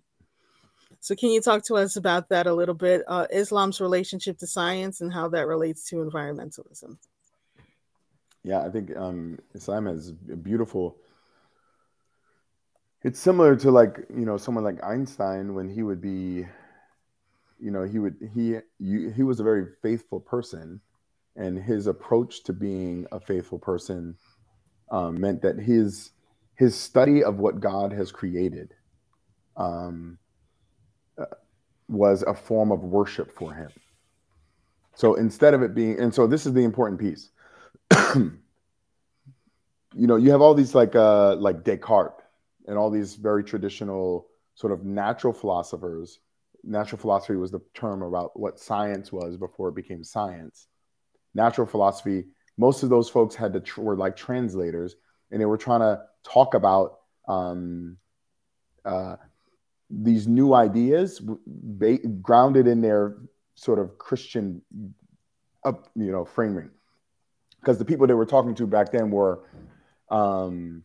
So, 1.01 1.15
can 1.15 1.31
you 1.31 1.41
talk 1.41 1.65
to 1.67 1.75
us 1.77 1.97
about 1.97 2.29
that 2.31 2.47
a 2.47 2.55
little 2.55 2.75
bit? 2.75 3.03
Uh, 3.07 3.27
Islam's 3.31 3.81
relationship 3.81 4.39
to 4.39 4.47
science 4.47 5.01
and 5.01 5.13
how 5.13 5.29
that 5.29 5.47
relates 5.47 5.85
to 5.91 5.97
environmentalism. 5.97 6.97
Yeah, 8.43 8.65
I 8.65 8.71
think 8.71 8.97
um, 8.97 9.39
Islam 9.55 9.87
is 9.87 10.13
beautiful. 10.13 10.97
It's 13.03 13.21
similar 13.21 13.55
to 13.57 13.71
like 13.71 14.07
you 14.11 14.27
know 14.27 14.37
someone 14.37 14.65
like 14.65 14.83
Einstein 14.83 15.55
when 15.55 15.69
he 15.69 15.83
would 15.83 16.01
be, 16.01 16.47
you 17.61 17.71
know, 17.71 17.85
he 17.85 17.99
would 18.01 18.17
he 18.35 18.57
you, 18.79 19.11
he 19.11 19.23
was 19.23 19.39
a 19.39 19.45
very 19.45 19.67
faithful 19.83 20.19
person, 20.19 20.81
and 21.37 21.63
his 21.63 21.87
approach 21.87 22.43
to 22.45 22.53
being 22.53 23.07
a 23.13 23.21
faithful 23.21 23.59
person 23.59 24.17
um, 24.91 25.21
meant 25.21 25.43
that 25.43 25.59
his 25.59 26.11
his 26.59 26.77
study 26.77 27.25
of 27.25 27.39
what 27.39 27.61
God 27.61 27.93
has 27.95 28.13
created 28.13 28.75
um, 29.57 30.19
uh, 31.19 31.27
was 31.89 32.23
a 32.25 32.35
form 32.35 32.73
of 32.73 32.85
worship 32.85 33.33
for 33.33 33.55
him. 33.55 33.73
So 34.97 35.15
instead 35.17 35.55
of 35.55 35.63
it 35.63 35.75
being, 35.75 36.01
and 36.01 36.15
so 36.15 36.27
this 36.29 36.47
is 36.47 36.55
the 36.55 36.65
important 36.65 37.01
piece 37.01 37.31
you 39.97 40.07
know, 40.07 40.17
you 40.17 40.31
have 40.33 40.43
all 40.43 40.55
these 40.55 40.75
like 40.75 40.97
uh 40.97 41.37
like 41.37 41.65
Descartes 41.65 42.23
and 42.69 42.79
all 42.79 42.91
these 42.91 43.17
very 43.17 43.45
traditional 43.45 44.29
sort 44.55 44.73
of 44.73 44.85
natural 44.85 45.35
philosophers. 45.35 46.21
Natural 46.65 47.01
philosophy 47.01 47.37
was 47.37 47.53
the 47.53 47.63
term 47.75 48.03
about 48.03 48.39
what 48.39 48.61
science 48.61 49.13
was 49.13 49.37
before 49.37 49.71
it 49.71 49.77
became 49.77 50.05
science. 50.05 50.69
natural 51.35 51.67
philosophy. 51.67 52.27
Most 52.59 52.83
of 52.83 52.91
those 52.91 53.11
folks 53.11 53.37
had 53.37 53.53
to 53.55 53.61
tr- 53.61 53.83
were 53.83 53.97
like 53.97 54.17
translators, 54.17 54.97
and 55.31 55.41
they 55.41 55.47
were 55.47 55.59
trying 55.59 55.81
to 55.81 56.03
talk 56.25 56.55
about 56.55 57.01
um, 57.27 57.97
uh, 58.85 59.17
these 59.91 60.27
new 60.27 60.55
ideas 60.55 61.21
ba- 61.47 61.99
grounded 62.23 62.67
in 62.67 62.81
their 62.81 63.17
sort 63.55 63.79
of 63.79 63.99
Christian, 63.99 64.63
up 65.65 65.89
you 65.95 66.13
know, 66.13 66.25
framing. 66.25 66.71
Because 67.61 67.79
the 67.79 67.85
people 67.85 68.07
they 68.07 68.15
were 68.15 68.27
talking 68.27 68.55
to 68.57 68.67
back 68.67 68.93
then 68.93 69.11
were 69.11 69.45
um, 70.11 70.85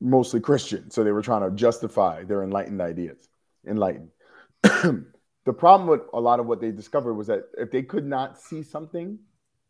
mostly 0.00 0.40
Christian, 0.40 0.90
so 0.90 1.02
they 1.02 1.12
were 1.12 1.22
trying 1.22 1.48
to 1.48 1.54
justify 1.56 2.24
their 2.24 2.42
enlightened 2.42 2.80
ideas. 2.80 3.28
Enlightened. 3.66 4.10
the 4.62 5.52
problem 5.56 5.88
with 5.88 6.02
a 6.12 6.20
lot 6.20 6.40
of 6.40 6.46
what 6.46 6.60
they 6.60 6.70
discovered 6.70 7.14
was 7.14 7.26
that 7.28 7.44
if 7.56 7.70
they 7.70 7.82
could 7.82 8.06
not 8.06 8.38
see 8.38 8.62
something 8.62 9.18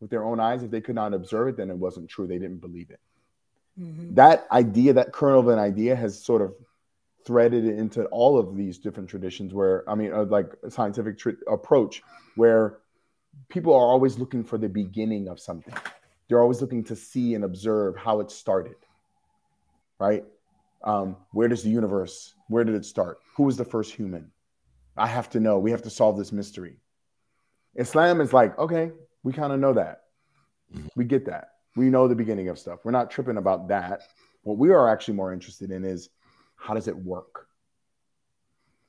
with 0.01 0.11
their 0.11 0.25
own 0.25 0.41
eyes, 0.41 0.63
if 0.63 0.71
they 0.71 0.81
could 0.81 0.95
not 0.95 1.15
observe 1.15 1.49
it, 1.49 1.57
then 1.57 1.71
it 1.71 1.77
wasn't 1.77 2.09
true. 2.09 2.27
They 2.27 2.39
didn't 2.39 2.61
believe 2.61 2.91
it. 2.91 3.01
Mm-hmm. 3.79 4.15
That 4.15 4.47
idea, 4.51 4.95
that 4.95 5.13
kernel 5.13 5.41
of 5.41 5.49
an 5.49 5.59
idea, 5.59 5.95
has 5.95 6.23
sort 6.23 6.43
of 6.43 6.55
threaded 7.25 7.65
into 7.65 8.05
all 8.07 8.39
of 8.39 8.57
these 8.57 8.79
different 8.79 9.09
traditions. 9.09 9.53
Where 9.55 9.89
I 9.89 9.95
mean, 9.95 10.13
uh, 10.13 10.25
like 10.25 10.53
a 10.63 10.71
scientific 10.71 11.19
tr- 11.19 11.31
approach, 11.47 12.03
where 12.37 12.79
people 13.49 13.75
are 13.75 13.87
always 13.87 14.19
looking 14.19 14.43
for 14.43 14.59
the 14.59 14.69
beginning 14.69 15.29
of 15.29 15.39
something. 15.39 15.75
They're 16.29 16.43
always 16.43 16.61
looking 16.61 16.85
to 16.85 16.97
see 16.97 17.35
and 17.35 17.45
observe 17.45 17.97
how 17.97 18.21
it 18.21 18.31
started. 18.31 18.77
Right? 19.99 20.25
Um, 20.83 21.17
where 21.33 21.49
does 21.49 21.63
the 21.63 21.71
universe? 21.71 22.35
Where 22.49 22.65
did 22.65 22.75
it 22.75 22.87
start? 22.87 23.19
Who 23.37 23.43
was 23.45 23.57
the 23.57 23.65
first 23.65 23.93
human? 23.93 24.31
I 24.97 25.07
have 25.07 25.29
to 25.31 25.41
know. 25.41 25.59
We 25.59 25.71
have 25.73 25.83
to 25.83 25.91
solve 25.91 26.17
this 26.17 26.33
mystery. 26.33 26.77
Islam 27.75 28.21
is 28.21 28.33
like, 28.33 28.59
okay, 28.59 28.91
we 29.23 29.33
kind 29.33 29.53
of 29.53 29.61
know 29.61 29.73
that. 29.75 30.03
Mm-hmm. 30.75 30.89
We 30.97 31.05
get 31.05 31.27
that. 31.27 31.49
We 31.77 31.91
know 31.91 32.09
the 32.09 32.15
beginning 32.15 32.49
of 32.49 32.59
stuff. 32.59 32.81
We're 32.85 32.91
not 32.91 33.11
tripping 33.11 33.37
about 33.37 33.69
that. 33.69 34.03
What 34.43 34.59
we 34.59 34.71
are 34.71 34.89
actually 34.89 35.15
more 35.15 35.33
interested 35.33 35.71
in 35.71 35.85
is 35.85 36.09
how 36.57 36.75
does 36.75 36.89
it 36.89 36.97
work? 36.97 37.47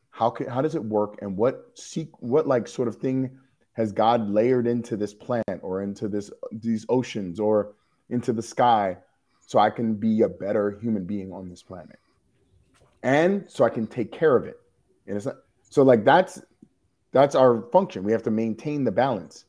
How 0.10 0.30
can 0.30 0.48
how 0.48 0.62
does 0.62 0.76
it 0.76 0.84
work 0.84 1.20
and 1.22 1.38
what 1.38 1.72
seek 1.76 2.10
what 2.22 2.48
like 2.48 2.68
sort 2.68 2.88
of 2.88 2.96
thing 2.98 3.38
has 3.74 3.92
God 3.92 4.30
layered 4.30 4.68
into 4.68 4.98
this 4.98 5.14
plant 5.14 5.60
or 5.62 5.82
into 5.82 6.08
this 6.08 6.32
these 6.52 6.86
oceans 6.90 7.40
or 7.40 7.74
into 8.10 8.34
the 8.34 8.42
sky 8.42 8.98
so 9.40 9.60
I 9.60 9.70
can 9.70 9.96
be 9.96 10.22
a 10.22 10.30
better 10.30 10.78
human 10.82 11.06
being 11.06 11.32
on 11.32 11.50
this 11.50 11.64
planet. 11.64 12.00
And 13.04 13.46
so 13.48 13.64
I 13.64 13.70
can 13.70 13.88
take 13.88 14.12
care 14.12 14.36
of 14.36 14.46
it. 14.46 14.60
And 15.08 15.18
it's 15.18 15.26
not, 15.26 15.38
so 15.70 15.84
like 15.84 16.04
that's 16.04 16.42
that's 17.12 17.36
our 17.36 17.64
function. 17.72 18.04
We 18.04 18.12
have 18.12 18.24
to 18.24 18.32
maintain 18.32 18.84
the 18.84 18.92
balance 18.92 19.46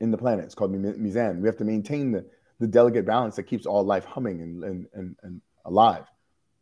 in 0.00 0.10
the 0.10 0.18
planet. 0.18 0.44
It's 0.44 0.54
called 0.54 0.72
Mizan. 0.72 1.40
We 1.40 1.48
have 1.48 1.56
to 1.58 1.64
maintain 1.64 2.12
the, 2.12 2.24
the 2.58 2.66
delicate 2.66 3.06
balance 3.06 3.36
that 3.36 3.44
keeps 3.44 3.66
all 3.66 3.84
life 3.84 4.04
humming 4.04 4.40
and, 4.40 4.64
and, 4.64 4.86
and, 4.94 5.16
and 5.22 5.40
alive. 5.64 6.04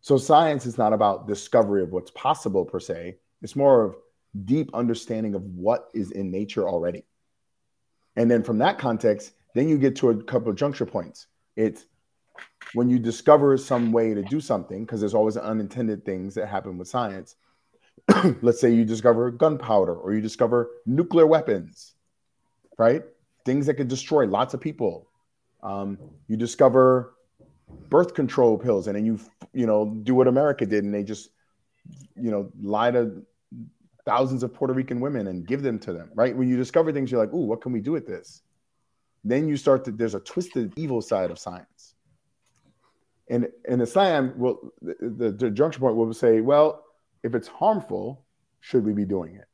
So 0.01 0.16
science 0.16 0.66
is 0.66 0.78
not 0.78 0.93
about 0.93 1.26
discovery 1.26 1.82
of 1.82 1.91
what's 1.91 2.11
possible 2.12 2.64
per 2.64 2.80
se. 2.80 3.16
It's 3.43 3.57
more 3.57 3.84
of 3.84 3.97
deep 4.45 4.70
understanding 4.74 5.34
of 5.34 5.43
what 5.43 5.89
is 5.95 6.11
in 6.12 6.30
nature 6.30 6.68
already. 6.68 7.05
And 8.16 8.30
then 8.30 8.43
from 8.43 8.59
that 8.59 8.78
context, 8.78 9.32
then 9.55 9.68
you 9.68 9.78
get 9.78 9.97
to 9.97 10.11
a 10.11 10.22
couple 10.22 10.51
of 10.51 10.57
juncture 10.57 10.86
points. 10.86 11.26
It's 11.57 11.86
when 12.74 12.89
you 12.89 12.99
discover 12.99 13.57
some 13.57 13.93
way 13.93 14.14
to 14.14 14.22
do 14.22 14.41
something, 14.41 14.84
because 14.84 15.01
there's 15.01 15.14
always 15.14 15.36
unintended 15.36 16.05
things 16.05 16.34
that 16.34 16.47
happen 16.47 16.78
with 16.78 16.89
science. 16.89 17.36
Let's 18.43 18.61
say 18.61 18.72
you 18.72 18.84
discover 18.84 19.30
gunpowder 19.30 19.95
or 19.95 20.12
you 20.12 20.20
discover 20.20 20.70
nuclear 20.86 21.26
weapons, 21.26 21.95
right? 22.78 23.03
Things 23.45 23.66
that 23.66 23.74
could 23.74 23.89
destroy 23.89 24.26
lots 24.26 24.55
of 24.55 24.61
people. 24.61 25.09
Um, 25.62 25.99
you 26.28 26.36
discover 26.36 27.14
birth 27.89 28.14
control 28.14 28.59
pills 28.59 28.86
and 28.86 28.97
then 28.97 29.05
you 29.05 29.18
you 29.53 29.66
know 29.66 29.99
do 30.03 30.14
what 30.14 30.28
america 30.28 30.66
did 30.66 30.84
and 30.84 30.95
they 30.95 31.03
just 31.03 31.30
you 32.16 32.30
know 32.30 32.51
lie 32.61 32.91
to 32.91 33.22
thousands 34.05 34.43
of 34.43 34.53
puerto 34.53 34.74
rican 34.74 35.01
women 35.01 35.26
and 35.28 35.47
give 35.47 35.62
them 35.62 35.78
to 35.78 35.93
them 35.93 36.11
right? 36.14 36.36
When 36.36 36.49
you 36.49 36.57
discover 36.57 36.93
things 36.93 37.11
you're 37.11 37.20
like 37.20 37.32
ooh 37.32 37.47
what 37.47 37.61
can 37.61 37.72
we 37.72 37.80
do 37.80 37.93
with 37.93 38.07
this? 38.07 38.43
Then 39.24 39.49
you 39.49 39.57
start 39.57 39.84
to 39.84 39.91
there's 39.93 40.14
a 40.14 40.20
twisted 40.20 40.72
evil 40.76 41.03
side 41.03 41.30
of 41.30 41.39
science. 41.39 41.95
And 43.28 43.49
in 43.66 43.80
islam 43.80 44.34
well 44.36 44.72
the, 44.80 44.95
the, 45.01 45.30
the 45.32 45.51
junction 45.51 45.80
point 45.80 45.97
will 45.97 46.12
say 46.14 46.41
well 46.41 46.84
if 47.22 47.34
it's 47.34 47.49
harmful 47.49 48.24
should 48.61 48.84
we 48.84 48.93
be 48.93 49.05
doing 49.05 49.34
it? 49.34 49.47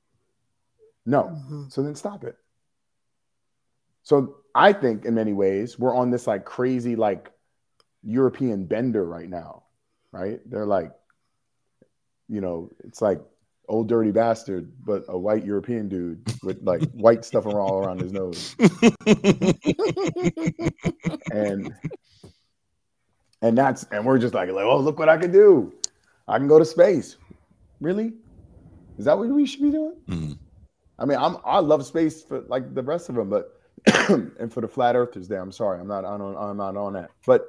No. 1.06 1.24
Mm-hmm. 1.24 1.68
so 1.68 1.82
then 1.82 1.94
stop 1.94 2.24
it 2.24 2.36
so 4.04 4.36
i 4.54 4.72
think 4.72 5.04
in 5.04 5.14
many 5.14 5.32
ways 5.32 5.78
we're 5.78 5.94
on 5.94 6.10
this 6.10 6.28
like 6.28 6.44
crazy 6.44 6.94
like 6.94 7.34
European 8.04 8.66
bender 8.66 9.04
right 9.04 9.28
now, 9.28 9.64
right? 10.12 10.38
They're 10.48 10.66
like, 10.66 10.92
you 12.28 12.40
know, 12.40 12.70
it's 12.84 13.02
like 13.02 13.20
old 13.68 13.88
dirty 13.88 14.10
bastard, 14.10 14.70
but 14.84 15.04
a 15.08 15.18
white 15.18 15.44
European 15.44 15.88
dude 15.88 16.22
with 16.42 16.62
like 16.62 16.82
white 16.92 17.24
stuff 17.24 17.46
all 17.46 17.82
around 17.84 18.00
his 18.00 18.12
nose. 18.12 18.54
and 21.32 21.74
and 23.42 23.58
that's 23.58 23.84
and 23.84 24.04
we're 24.04 24.18
just 24.18 24.34
like, 24.34 24.50
like, 24.50 24.64
oh, 24.64 24.78
look 24.78 24.98
what 24.98 25.08
I 25.08 25.16
can 25.16 25.32
do. 25.32 25.72
I 26.28 26.38
can 26.38 26.48
go 26.48 26.58
to 26.58 26.64
space. 26.64 27.16
Really? 27.80 28.12
Is 28.98 29.06
that 29.06 29.18
what 29.18 29.28
we 29.28 29.46
should 29.46 29.62
be 29.62 29.70
doing? 29.70 29.96
Mm-hmm. 30.08 30.32
I 30.98 31.04
mean, 31.06 31.18
I'm 31.18 31.38
I 31.44 31.58
love 31.58 31.84
space 31.86 32.22
for 32.22 32.42
like 32.42 32.74
the 32.74 32.82
rest 32.82 33.08
of 33.08 33.14
them, 33.16 33.30
but 33.30 33.60
and 34.08 34.52
for 34.52 34.60
the 34.60 34.68
flat 34.68 34.96
earthers 34.96 35.28
there, 35.28 35.40
I'm 35.40 35.52
sorry, 35.52 35.80
I'm 35.80 35.88
not 35.88 36.04
on 36.04 36.20
I'm 36.20 36.56
not 36.56 36.76
on 36.76 36.94
that. 36.94 37.10
But 37.26 37.46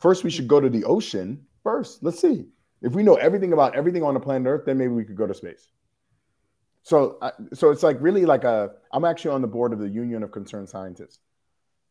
first 0.00 0.24
we 0.24 0.30
should 0.30 0.48
go 0.48 0.60
to 0.60 0.68
the 0.68 0.84
ocean 0.84 1.46
first. 1.62 2.02
Let's 2.02 2.20
see. 2.20 2.46
If 2.82 2.92
we 2.92 3.02
know 3.02 3.14
everything 3.14 3.52
about 3.52 3.74
everything 3.74 4.02
on 4.02 4.14
the 4.14 4.20
planet 4.20 4.46
Earth, 4.46 4.64
then 4.66 4.78
maybe 4.78 4.92
we 4.92 5.04
could 5.04 5.16
go 5.16 5.26
to 5.26 5.34
space. 5.34 5.68
So, 6.82 7.18
so 7.52 7.70
it's 7.70 7.82
like 7.82 7.96
really 8.00 8.24
like 8.24 8.44
a. 8.44 8.70
I'm 8.92 9.04
actually 9.04 9.32
on 9.32 9.42
the 9.42 9.48
board 9.48 9.72
of 9.72 9.80
the 9.80 9.88
Union 9.88 10.22
of 10.22 10.30
Concerned 10.30 10.68
Scientists. 10.68 11.18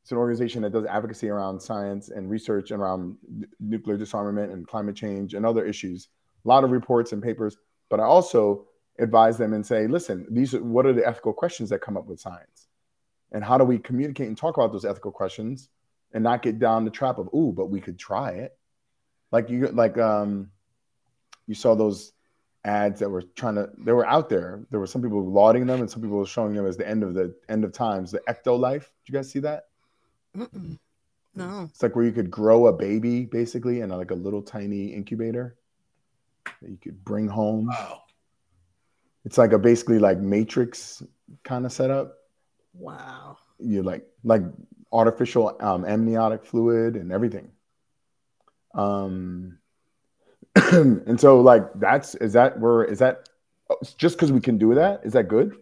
It's 0.01 0.11
an 0.11 0.17
organization 0.17 0.61
that 0.61 0.71
does 0.71 0.85
advocacy 0.85 1.29
around 1.29 1.59
science 1.59 2.09
and 2.09 2.29
research 2.29 2.71
around 2.71 3.17
nuclear 3.59 3.97
disarmament 3.97 4.53
and 4.53 4.67
climate 4.67 4.95
change 4.95 5.33
and 5.33 5.45
other 5.45 5.65
issues. 5.65 6.09
A 6.45 6.47
lot 6.47 6.63
of 6.63 6.69
reports 6.69 7.11
and 7.11 7.23
papers, 7.23 7.57
but 7.89 7.99
I 7.99 8.03
also 8.03 8.67
advise 8.99 9.37
them 9.37 9.53
and 9.53 9.65
say, 9.65 9.87
listen, 9.87 10.27
these 10.29 10.53
are 10.53 10.63
what 10.63 10.85
are 10.85 10.93
the 10.93 11.05
ethical 11.05 11.33
questions 11.33 11.69
that 11.71 11.81
come 11.81 11.97
up 11.97 12.05
with 12.05 12.19
science, 12.19 12.67
and 13.31 13.43
how 13.43 13.57
do 13.57 13.63
we 13.63 13.77
communicate 13.77 14.27
and 14.27 14.37
talk 14.37 14.57
about 14.57 14.71
those 14.71 14.85
ethical 14.85 15.11
questions 15.11 15.69
and 16.13 16.23
not 16.23 16.41
get 16.41 16.59
down 16.59 16.85
the 16.85 16.91
trap 16.91 17.17
of 17.17 17.29
ooh, 17.33 17.51
but 17.51 17.67
we 17.67 17.81
could 17.81 17.99
try 17.99 18.31
it. 18.31 18.57
Like 19.31 19.49
you 19.49 19.67
like 19.67 19.97
um 19.97 20.51
you 21.47 21.55
saw 21.55 21.75
those 21.75 22.13
ads 22.63 22.99
that 22.99 23.09
were 23.09 23.21
trying 23.21 23.55
to 23.55 23.69
they 23.77 23.91
were 23.91 24.05
out 24.05 24.29
there. 24.29 24.65
There 24.71 24.79
were 24.79 24.87
some 24.87 25.01
people 25.01 25.23
lauding 25.23 25.65
them 25.67 25.81
and 25.81 25.89
some 25.89 26.01
people 26.01 26.17
were 26.17 26.25
showing 26.25 26.53
them 26.53 26.65
as 26.65 26.77
the 26.77 26.87
end 26.87 27.03
of 27.03 27.13
the 27.13 27.35
end 27.49 27.63
of 27.63 27.73
times, 27.73 28.11
the 28.11 28.21
EctoLife. 28.29 28.81
Did 28.81 29.07
you 29.07 29.13
guys 29.13 29.29
see 29.29 29.39
that? 29.39 29.65
Mm-mm. 30.35 30.79
No. 31.35 31.69
It's 31.69 31.83
like 31.83 31.95
where 31.95 32.05
you 32.05 32.11
could 32.11 32.31
grow 32.31 32.67
a 32.67 32.73
baby 32.73 33.25
basically 33.25 33.81
in 33.81 33.89
like 33.89 34.11
a 34.11 34.15
little 34.15 34.41
tiny 34.41 34.87
incubator 34.87 35.57
that 36.61 36.69
you 36.69 36.77
could 36.77 37.03
bring 37.03 37.27
home. 37.27 37.67
Wow. 37.67 38.03
It's 39.25 39.37
like 39.37 39.51
a 39.51 39.59
basically 39.59 39.99
like 39.99 40.19
matrix 40.19 41.03
kind 41.43 41.65
of 41.65 41.71
setup. 41.71 42.15
Wow. 42.77 43.37
You 43.59 43.83
like 43.83 44.05
like 44.23 44.41
artificial 44.91 45.55
um, 45.59 45.85
amniotic 45.85 46.45
fluid 46.45 46.95
and 46.95 47.11
everything. 47.11 47.51
Um, 48.73 49.59
and 50.55 51.19
so 51.19 51.41
like 51.41 51.63
that's 51.75 52.15
is 52.15 52.33
that 52.33 52.59
where 52.59 52.83
is 52.83 52.99
that 52.99 53.29
just 53.97 54.15
because 54.15 54.31
we 54.31 54.39
can 54.39 54.57
do 54.57 54.75
that 54.75 55.01
is 55.03 55.13
that 55.13 55.27
good? 55.27 55.55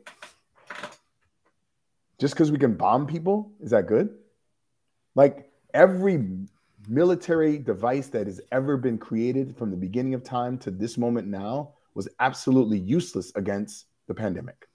Just 2.20 2.34
because 2.36 2.51
we 2.51 2.57
can 2.57 2.76
bomb 2.76 3.07
people 3.07 3.51
is 3.61 3.72
that 3.72 3.88
good? 3.88 4.09
Like 5.16 5.51
every 5.74 6.28
military 6.88 7.57
device 7.57 8.07
that 8.07 8.28
has 8.28 8.41
ever 8.51 8.78
been 8.78 8.97
created 8.97 9.55
from 9.55 9.72
the 9.72 9.78
beginning 9.78 10.14
of 10.14 10.24
time 10.24 10.57
to 10.59 10.72
this 10.72 10.97
moment 10.97 11.28
now 11.28 11.74
was 11.93 12.07
absolutely 12.20 12.78
useless 12.78 13.32
against 13.36 13.86
the 14.07 14.14
pandemic. 14.14 14.68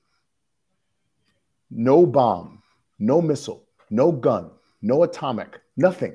No 1.70 2.06
bomb, 2.06 2.62
no 2.98 3.20
missile, 3.20 3.64
no 3.90 4.12
gun, 4.12 4.50
no 4.82 5.02
atomic, 5.02 5.60
nothing 5.76 6.14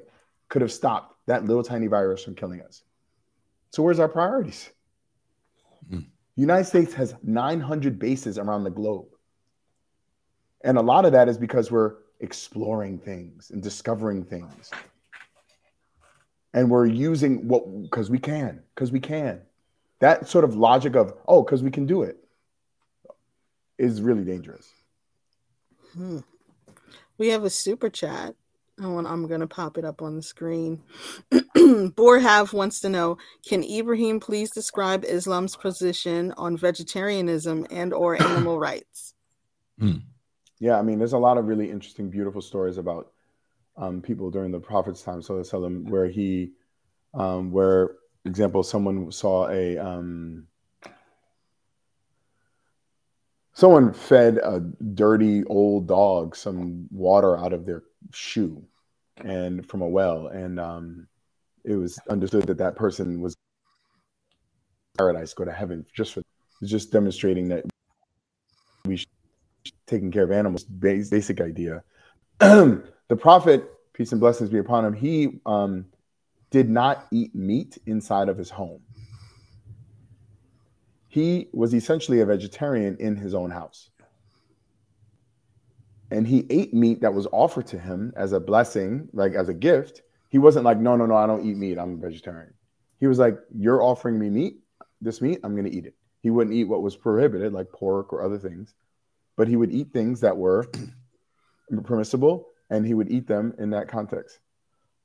could 0.49 0.62
have 0.62 0.72
stopped 0.72 1.16
that 1.28 1.45
little 1.45 1.64
tiny 1.64 1.88
virus 1.88 2.24
from 2.24 2.36
killing 2.36 2.62
us. 2.62 2.84
So 3.72 3.82
where's 3.84 3.99
our 3.99 4.10
priorities? 4.10 4.70
Mm. 5.91 6.06
United 6.36 6.66
States 6.66 6.93
has 6.93 7.16
900 7.24 7.97
bases 7.99 8.38
around 8.38 8.64
the 8.64 8.70
globe. 8.70 9.08
And 10.64 10.78
a 10.78 10.82
lot 10.82 11.06
of 11.06 11.12
that 11.12 11.28
is 11.28 11.38
because 11.38 11.72
we're 11.72 11.95
exploring 12.20 12.97
things 12.97 13.51
and 13.51 13.62
discovering 13.62 14.24
things. 14.24 14.72
And 16.54 16.70
we're 16.70 16.86
using 16.86 17.47
what 17.47 17.84
because 17.84 18.10
we 18.10 18.20
can, 18.20 18.62
because 18.74 18.91
we 18.91 18.99
can. 18.99 19.41
That 19.99 20.28
sort 20.28 20.43
of 20.43 20.56
logic 20.56 20.95
of, 20.95 21.14
oh, 21.28 21.43
because 21.43 21.64
we 21.64 21.72
can 21.72 21.86
do 21.86 22.04
it 22.04 22.18
is 23.78 24.01
really 24.01 24.24
dangerous. 24.24 24.70
Hmm. 25.94 26.20
We 27.18 27.30
have 27.30 27.44
a 27.44 27.50
super 27.50 27.89
chat. 27.89 28.36
I 28.82 28.88
want, 28.88 29.06
I'm 29.06 29.28
going 29.28 29.41
to 29.41 29.48
pop 29.48 29.78
it 29.78 29.86
up 29.86 30.02
on 30.02 30.16
the 30.16 30.24
screen. 30.24 30.82
Borhav 31.32 32.54
wants 32.54 32.80
to 32.82 32.89
know 32.89 33.18
Can 33.48 33.64
Ibrahim 33.64 34.20
please 34.20 34.50
describe 34.50 35.06
Islam's 35.06 35.56
position 35.56 36.34
on 36.38 36.58
vegetarianism 36.58 37.68
and 37.70 37.94
or 37.94 38.20
animal 38.22 38.58
rights? 38.58 39.14
Hmm. 39.80 39.98
Yeah, 40.60 40.80
I 40.80 40.82
mean, 40.82 40.98
there's 40.98 41.14
a 41.14 41.20
lot 41.20 41.38
of 41.38 41.46
really 41.46 41.70
interesting, 41.70 42.10
beautiful 42.10 42.41
stories 42.41 42.78
about 42.78 43.12
um, 43.78 44.02
people 44.02 44.32
during 44.32 44.52
the 44.52 44.60
Prophet's 44.60 45.04
time, 45.04 45.22
so 45.22 45.36
Sallam, 45.36 45.89
where 45.89 46.08
he, 46.08 46.54
um, 47.14 47.52
where, 47.52 47.96
example, 48.26 48.64
someone 48.64 49.12
saw 49.12 49.50
a, 49.50 49.78
um, 49.78 50.48
someone 53.54 53.93
fed 53.93 54.38
a 54.38 54.60
dirty 54.93 55.43
old 55.45 55.88
dog 55.88 56.36
some 56.36 56.88
water 56.91 57.38
out 57.38 57.54
of 57.54 57.66
their 57.66 57.84
shoe 58.14 58.64
and 59.18 59.68
from 59.70 59.82
a 59.82 59.88
well 59.88 60.28
and 60.28 60.60
um, 60.60 61.08
it 61.64 61.76
was 61.76 61.99
understood 62.10 62.43
that 62.43 62.58
that 62.58 62.76
person 62.76 63.22
was 63.22 63.36
paradise 64.97 65.34
go 65.34 65.45
to 65.45 65.51
heaven 65.51 65.86
just 65.93 66.14
for 66.14 66.22
just 66.64 66.91
demonstrating 66.91 67.47
that 67.47 67.64
we 68.86 68.97
should 68.97 69.08
taking 69.88 70.12
care 70.12 70.24
of 70.24 70.32
animals 70.32 70.64
basic 70.64 71.41
idea. 71.41 71.84
The 73.10 73.18
prophet 73.18 73.70
peace 73.93 74.12
and 74.12 74.20
blessings 74.20 74.49
be 74.49 74.58
upon 74.58 74.86
him 74.86 74.93
he 74.93 75.39
um, 75.45 75.86
did 76.49 76.68
not 76.68 77.06
eat 77.12 77.36
meat 77.36 77.78
inside 77.86 78.28
of 78.28 78.38
his 78.38 78.49
home 78.49 78.82
he 81.14 81.47
was 81.53 81.76
essentially 81.76 82.22
a 82.22 82.26
vegetarian 82.26 82.97
in 82.99 83.16
his 83.16 83.36
own 83.36 83.51
house. 83.51 83.91
And 86.09 86.26
he 86.26 86.47
ate 86.49 86.74
meat 86.74 87.01
that 87.01 87.14
was 87.14 87.28
offered 87.32 87.68
to 87.68 87.78
him 87.78 88.14
as 88.16 88.32
a 88.32 88.39
blessing, 88.39 89.09
like 89.14 89.36
as 89.36 89.47
a 89.47 89.53
gift. 89.53 90.01
He 90.30 90.39
wasn't 90.39 90.66
like, 90.66 90.80
no, 90.80 90.95
no, 90.95 91.05
no, 91.05 91.16
I 91.16 91.28
don't 91.28 91.45
eat 91.45 91.55
meat. 91.55 91.78
I'm 91.78 91.93
a 91.93 91.97
vegetarian. 91.97 92.51
He 92.99 93.05
was 93.05 93.20
like, 93.20 93.38
you're 93.55 93.84
offering 93.84 94.18
me 94.18 94.32
meat, 94.32 94.55
this 95.01 95.22
meat, 95.22 95.39
I'm 95.43 95.55
going 95.55 95.70
to 95.70 95.78
eat 95.78 95.86
it. 95.86 95.93
He 96.24 96.32
wouldn't 96.32 96.55
eat 96.55 96.64
what 96.64 96.82
was 96.82 96.97
prohibited, 96.97 97.53
like 97.53 97.72
pork 97.72 98.11
or 98.11 98.24
other 98.24 98.39
things, 98.39 98.74
but 99.36 99.47
he 99.47 99.55
would 99.55 99.72
eat 99.72 99.93
things 99.93 100.22
that 100.22 100.36
were 100.36 100.66
permissible 101.84 102.47
and 102.72 102.88
he 102.88 102.95
would 102.95 103.11
eat 103.11 103.28
them 103.28 103.53
in 103.59 103.70
that 103.70 103.88
context. 103.88 104.39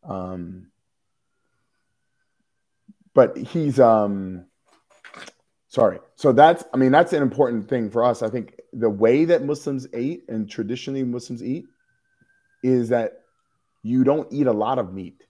Um, 0.05 0.69
but 3.13 3.37
he's, 3.37 3.79
um, 3.79 4.47
Sorry. 5.79 5.99
So 6.17 6.33
that's, 6.33 6.65
I 6.75 6.77
mean, 6.77 6.91
that's 6.91 7.13
an 7.13 7.23
important 7.23 7.69
thing 7.69 7.91
for 7.91 8.03
us. 8.03 8.23
I 8.23 8.29
think 8.29 8.61
the 8.73 8.91
way 8.91 9.25
that 9.27 9.45
Muslims 9.45 9.87
ate 9.93 10.25
and 10.29 10.51
traditionally 10.51 11.05
Muslims 11.05 11.43
eat 11.43 11.67
is 12.63 12.89
that 12.89 13.21
you 13.83 14.03
don't 14.03 14.27
eat 14.33 14.47
a 14.47 14.53
lot 14.53 14.79
of 14.79 14.93
meat, 14.93 15.23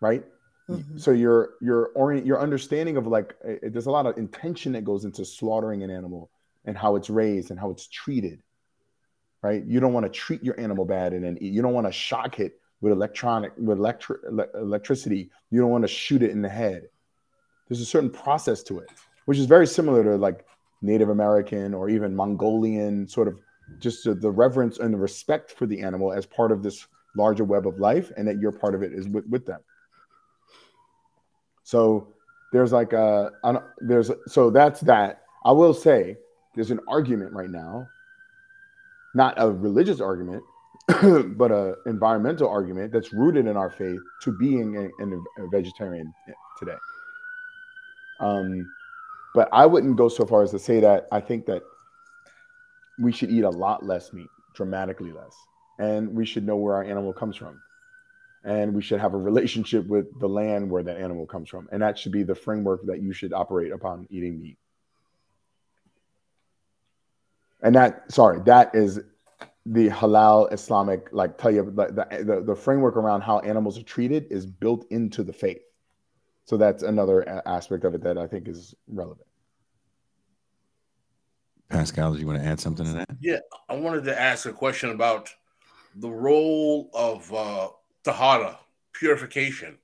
right? 0.00 0.24
Mm-hmm. 0.68 0.98
So 0.98 1.12
your 1.12 1.50
your 1.60 1.86
orient 1.94 2.26
your 2.26 2.40
understanding 2.40 2.96
of 2.96 3.06
like 3.06 3.36
it, 3.44 3.72
there's 3.72 3.86
a 3.86 3.90
lot 3.90 4.06
of 4.06 4.16
intention 4.18 4.72
that 4.72 4.84
goes 4.84 5.04
into 5.04 5.24
slaughtering 5.24 5.82
an 5.82 5.90
animal 5.90 6.30
and 6.64 6.76
how 6.76 6.96
it's 6.96 7.10
raised 7.10 7.50
and 7.50 7.58
how 7.58 7.70
it's 7.70 7.86
treated, 7.86 8.42
right? 9.42 9.64
You 9.64 9.80
don't 9.80 9.92
want 9.92 10.06
to 10.06 10.10
treat 10.10 10.42
your 10.42 10.58
animal 10.58 10.84
bad 10.84 11.12
and 11.12 11.24
then 11.24 11.38
eat. 11.40 11.52
You 11.52 11.62
don't 11.62 11.74
want 11.74 11.86
to 11.86 11.92
shock 11.92 12.40
it 12.40 12.58
with 12.80 12.92
electronic 12.92 13.52
with 13.56 13.78
electri- 13.78 14.48
electricity. 14.54 15.30
You 15.50 15.60
don't 15.60 15.70
want 15.70 15.82
to 15.82 15.88
shoot 15.88 16.22
it 16.22 16.30
in 16.30 16.42
the 16.42 16.48
head. 16.48 16.88
There's 17.68 17.80
a 17.80 17.86
certain 17.86 18.10
process 18.10 18.62
to 18.64 18.80
it 18.80 18.90
which 19.26 19.38
is 19.38 19.46
very 19.46 19.66
similar 19.66 20.02
to 20.04 20.16
like 20.16 20.46
Native 20.82 21.08
American 21.08 21.74
or 21.74 21.88
even 21.88 22.14
Mongolian 22.14 23.06
sort 23.06 23.28
of 23.28 23.38
just 23.78 24.04
the 24.04 24.30
reverence 24.30 24.78
and 24.78 24.92
the 24.92 24.98
respect 24.98 25.52
for 25.52 25.66
the 25.66 25.80
animal 25.80 26.12
as 26.12 26.26
part 26.26 26.52
of 26.52 26.62
this 26.62 26.86
larger 27.16 27.44
web 27.44 27.66
of 27.66 27.78
life, 27.78 28.10
and 28.16 28.26
that 28.26 28.38
you're 28.38 28.52
part 28.52 28.74
of 28.74 28.82
it 28.82 28.92
is 28.92 29.08
with, 29.08 29.26
with 29.26 29.46
them. 29.46 29.60
So 31.62 32.08
there's 32.52 32.72
like 32.72 32.92
a 32.92 33.30
there's 33.80 34.10
so 34.26 34.50
that's 34.50 34.80
that. 34.80 35.22
I 35.44 35.52
will 35.52 35.74
say 35.74 36.16
there's 36.54 36.70
an 36.70 36.80
argument 36.88 37.32
right 37.32 37.50
now, 37.50 37.88
not 39.14 39.34
a 39.36 39.50
religious 39.50 40.00
argument, 40.00 40.42
but 41.36 41.50
a 41.50 41.76
environmental 41.86 42.48
argument 42.48 42.92
that's 42.92 43.12
rooted 43.12 43.46
in 43.46 43.56
our 43.56 43.70
faith 43.70 44.00
to 44.22 44.32
being 44.32 44.76
a, 44.76 45.42
a 45.42 45.48
vegetarian 45.48 46.12
today. 46.58 46.76
Um, 48.20 48.70
but 49.34 49.48
I 49.52 49.66
wouldn't 49.66 49.96
go 49.96 50.08
so 50.08 50.26
far 50.26 50.42
as 50.42 50.50
to 50.50 50.58
say 50.58 50.80
that 50.80 51.08
I 51.10 51.20
think 51.20 51.46
that 51.46 51.62
we 52.98 53.12
should 53.12 53.30
eat 53.30 53.44
a 53.44 53.50
lot 53.50 53.84
less 53.84 54.12
meat, 54.12 54.28
dramatically 54.54 55.12
less. 55.12 55.34
And 55.78 56.14
we 56.14 56.26
should 56.26 56.46
know 56.46 56.56
where 56.56 56.74
our 56.76 56.84
animal 56.84 57.12
comes 57.12 57.36
from. 57.36 57.60
And 58.44 58.74
we 58.74 58.82
should 58.82 59.00
have 59.00 59.14
a 59.14 59.18
relationship 59.18 59.86
with 59.86 60.18
the 60.20 60.28
land 60.28 60.70
where 60.70 60.82
that 60.82 60.98
animal 60.98 61.26
comes 61.26 61.48
from. 61.48 61.68
And 61.72 61.80
that 61.82 61.98
should 61.98 62.12
be 62.12 62.22
the 62.22 62.34
framework 62.34 62.84
that 62.86 63.00
you 63.00 63.12
should 63.12 63.32
operate 63.32 63.72
upon 63.72 64.06
eating 64.10 64.40
meat. 64.40 64.58
And 67.62 67.74
that, 67.76 68.10
sorry, 68.12 68.40
that 68.46 68.74
is 68.74 69.00
the 69.64 69.88
halal 69.88 70.52
Islamic, 70.52 71.08
like 71.12 71.38
tell 71.38 71.52
you 71.52 71.64
the, 71.64 72.24
the, 72.26 72.42
the 72.44 72.56
framework 72.56 72.96
around 72.96 73.20
how 73.20 73.38
animals 73.38 73.78
are 73.78 73.84
treated 73.84 74.26
is 74.30 74.44
built 74.44 74.84
into 74.90 75.22
the 75.22 75.32
faith. 75.32 75.62
So 76.52 76.58
that's 76.58 76.82
another 76.82 77.42
aspect 77.48 77.82
of 77.84 77.94
it 77.94 78.02
that 78.02 78.18
I 78.18 78.26
think 78.26 78.46
is 78.46 78.74
relevant. 78.86 79.26
Pascal, 81.70 82.12
do 82.12 82.20
you 82.20 82.26
want 82.26 82.42
to 82.42 82.46
add 82.46 82.60
something 82.60 82.84
to 82.84 82.92
that? 82.92 83.08
Yeah, 83.22 83.38
I 83.70 83.76
wanted 83.76 84.04
to 84.04 84.20
ask 84.20 84.44
a 84.44 84.52
question 84.52 84.90
about 84.90 85.30
the 85.96 86.10
role 86.10 86.90
of 86.92 87.32
uh, 87.32 87.68
tahara, 88.04 88.58
purification, 88.92 89.78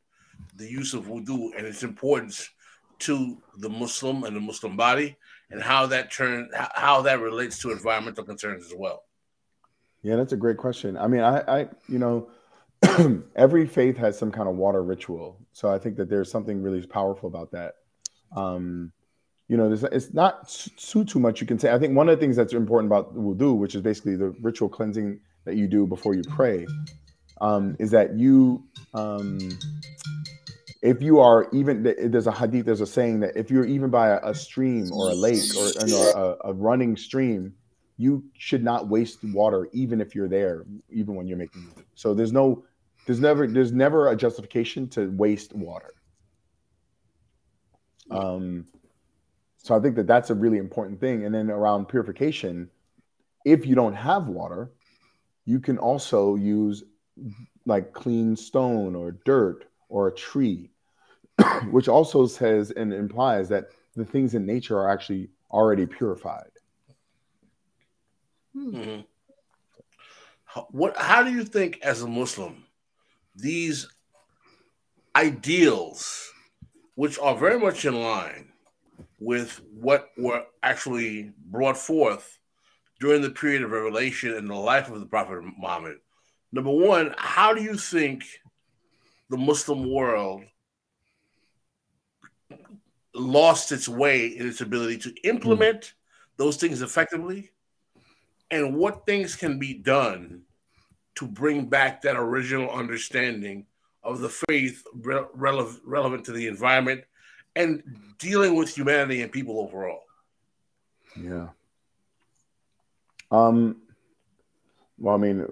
the 0.56 0.66
use 0.66 0.92
of 0.92 1.06
wudu, 1.06 1.56
and 1.56 1.66
its 1.66 1.84
importance 1.84 2.50
to 2.98 3.38
the 3.56 3.70
Muslim 3.70 4.24
and 4.24 4.36
the 4.36 4.40
Muslim 4.40 4.76
body, 4.76 5.16
and 5.50 5.62
how 5.62 5.86
that 5.86 6.12
turn 6.12 6.50
how 6.52 7.00
that 7.00 7.20
relates 7.20 7.58
to 7.60 7.70
environmental 7.70 8.24
concerns 8.24 8.66
as 8.66 8.74
well. 8.76 9.04
Yeah, 10.02 10.16
that's 10.16 10.34
a 10.34 10.36
great 10.36 10.58
question. 10.58 10.98
I 10.98 11.06
mean, 11.06 11.22
I, 11.22 11.40
I 11.40 11.68
you 11.88 11.98
know, 11.98 12.28
every 13.36 13.66
faith 13.66 13.96
has 13.96 14.18
some 14.18 14.30
kind 14.30 14.48
of 14.48 14.56
water 14.56 14.82
ritual. 14.82 15.38
So 15.52 15.70
I 15.70 15.78
think 15.78 15.96
that 15.96 16.08
there's 16.08 16.30
something 16.30 16.62
really 16.62 16.86
powerful 16.86 17.28
about 17.28 17.50
that. 17.52 17.74
Um, 18.36 18.92
you 19.48 19.56
know, 19.56 19.72
it's 19.72 20.12
not 20.12 20.48
too 20.76 21.04
too 21.04 21.18
much 21.18 21.40
you 21.40 21.46
can 21.46 21.58
say. 21.58 21.72
I 21.72 21.78
think 21.78 21.96
one 21.96 22.08
of 22.08 22.18
the 22.18 22.20
things 22.20 22.36
that's 22.36 22.52
important 22.52 22.92
about 22.92 23.16
wudu, 23.16 23.56
which 23.56 23.74
is 23.74 23.80
basically 23.80 24.14
the 24.14 24.30
ritual 24.42 24.68
cleansing 24.68 25.20
that 25.46 25.56
you 25.56 25.66
do 25.66 25.86
before 25.86 26.14
you 26.14 26.22
pray, 26.22 26.66
um, 27.40 27.74
is 27.78 27.90
that 27.92 28.18
you, 28.18 28.62
um, 28.92 29.38
if 30.82 31.00
you 31.00 31.18
are 31.18 31.48
even 31.52 31.82
there's 31.82 32.26
a 32.26 32.32
hadith, 32.32 32.66
there's 32.66 32.82
a 32.82 32.86
saying 32.86 33.20
that 33.20 33.36
if 33.36 33.50
you're 33.50 33.64
even 33.64 33.88
by 33.88 34.18
a, 34.22 34.34
stream 34.34 34.92
or 34.92 35.10
a 35.10 35.14
lake 35.14 35.42
or, 35.56 35.66
or 35.94 36.36
a, 36.44 36.50
a 36.50 36.52
running 36.52 36.94
stream, 36.94 37.54
you 37.96 38.22
should 38.36 38.62
not 38.62 38.88
waste 38.88 39.24
water 39.24 39.68
even 39.72 40.00
if 40.00 40.14
you're 40.14 40.28
there, 40.28 40.66
even 40.90 41.14
when 41.14 41.26
you're 41.26 41.38
making. 41.38 41.66
So 41.94 42.12
there's 42.12 42.32
no 42.32 42.64
there's 43.08 43.20
never 43.20 43.46
there's 43.46 43.72
never 43.72 44.10
a 44.10 44.14
justification 44.14 44.86
to 44.86 45.10
waste 45.10 45.54
water. 45.54 45.94
Um, 48.10 48.66
so 49.56 49.74
I 49.74 49.80
think 49.80 49.96
that 49.96 50.06
that's 50.06 50.28
a 50.28 50.34
really 50.34 50.58
important 50.58 51.00
thing. 51.00 51.24
And 51.24 51.34
then 51.34 51.50
around 51.50 51.88
purification, 51.88 52.68
if 53.46 53.64
you 53.64 53.74
don't 53.74 53.94
have 53.94 54.26
water, 54.26 54.72
you 55.46 55.58
can 55.58 55.78
also 55.78 56.34
use 56.34 56.84
like 57.64 57.94
clean 57.94 58.36
stone 58.36 58.94
or 58.94 59.12
dirt 59.24 59.64
or 59.88 60.08
a 60.08 60.14
tree, 60.14 60.68
which 61.70 61.88
also 61.88 62.26
says 62.26 62.72
and 62.72 62.92
implies 62.92 63.48
that 63.48 63.68
the 63.96 64.04
things 64.04 64.34
in 64.34 64.44
nature 64.44 64.78
are 64.78 64.90
actually 64.90 65.30
already 65.50 65.86
purified. 65.86 66.50
Mm-hmm. 68.54 69.00
What? 70.72 70.94
How 70.98 71.22
do 71.22 71.30
you 71.30 71.44
think, 71.44 71.78
as 71.82 72.02
a 72.02 72.06
Muslim, 72.06 72.64
these 73.38 73.88
ideals, 75.16 76.32
which 76.94 77.18
are 77.18 77.36
very 77.36 77.58
much 77.58 77.84
in 77.84 78.00
line 78.02 78.48
with 79.20 79.60
what 79.72 80.10
were 80.16 80.44
actually 80.62 81.32
brought 81.46 81.76
forth 81.76 82.38
during 83.00 83.22
the 83.22 83.30
period 83.30 83.62
of 83.62 83.70
revelation 83.70 84.34
and 84.34 84.48
the 84.48 84.54
life 84.54 84.90
of 84.90 85.00
the 85.00 85.06
Prophet 85.06 85.42
Muhammad. 85.56 85.98
Number 86.52 86.70
one, 86.70 87.14
how 87.16 87.54
do 87.54 87.62
you 87.62 87.76
think 87.76 88.24
the 89.30 89.36
Muslim 89.36 89.90
world 89.90 90.42
lost 93.14 93.72
its 93.72 93.88
way 93.88 94.26
in 94.26 94.48
its 94.48 94.60
ability 94.60 94.98
to 94.98 95.14
implement 95.24 95.80
mm. 95.80 95.92
those 96.36 96.56
things 96.56 96.82
effectively? 96.82 97.50
And 98.50 98.76
what 98.76 99.04
things 99.04 99.36
can 99.36 99.58
be 99.58 99.74
done 99.74 100.42
to 101.18 101.26
bring 101.26 101.66
back 101.66 102.00
that 102.02 102.16
original 102.16 102.70
understanding 102.70 103.66
of 104.04 104.20
the 104.20 104.28
faith 104.28 104.84
re- 104.94 105.24
rele- 105.36 105.80
relevant 105.84 106.24
to 106.24 106.32
the 106.32 106.46
environment 106.46 107.02
and 107.56 107.82
dealing 108.18 108.54
with 108.54 108.68
humanity 108.68 109.22
and 109.22 109.32
people 109.32 109.58
overall. 109.58 110.02
Yeah. 111.20 111.48
Um 113.32 113.82
well, 114.96 115.14
I 115.14 115.18
mean, 115.18 115.46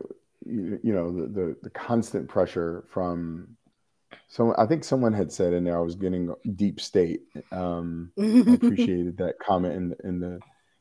you, 0.44 0.80
you 0.82 0.92
know, 0.92 1.10
the, 1.12 1.26
the, 1.26 1.56
the 1.64 1.70
constant 1.70 2.28
pressure 2.28 2.84
from 2.88 3.56
so 4.28 4.54
I 4.56 4.66
think 4.66 4.84
someone 4.84 5.12
had 5.12 5.32
said 5.32 5.52
in 5.52 5.64
there 5.64 5.78
I 5.78 5.82
was 5.82 5.96
getting 5.96 6.32
deep 6.54 6.80
state. 6.80 7.22
Um, 7.50 8.12
I 8.18 8.54
appreciated 8.54 9.16
that 9.18 9.38
comment 9.40 9.74
in 9.74 9.88
the, 9.88 9.96
in 10.04 10.20
the 10.20 10.40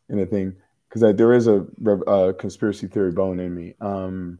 in 0.09 0.19
the 0.19 0.25
thing 0.27 0.55
because 0.87 1.15
there 1.15 1.33
is 1.33 1.47
a, 1.47 1.65
a, 2.07 2.33
conspiracy 2.33 2.87
theory 2.87 3.11
bone 3.11 3.39
in 3.39 3.53
me. 3.53 3.73
Um, 3.81 4.39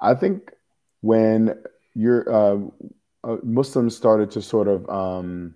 I 0.00 0.14
think 0.14 0.52
when 1.00 1.62
you're 1.94 2.32
uh, 2.32 2.58
uh, 3.24 3.36
Muslims 3.42 3.96
started 3.96 4.30
to 4.32 4.42
sort 4.42 4.68
of 4.68 4.88
um, 4.88 5.54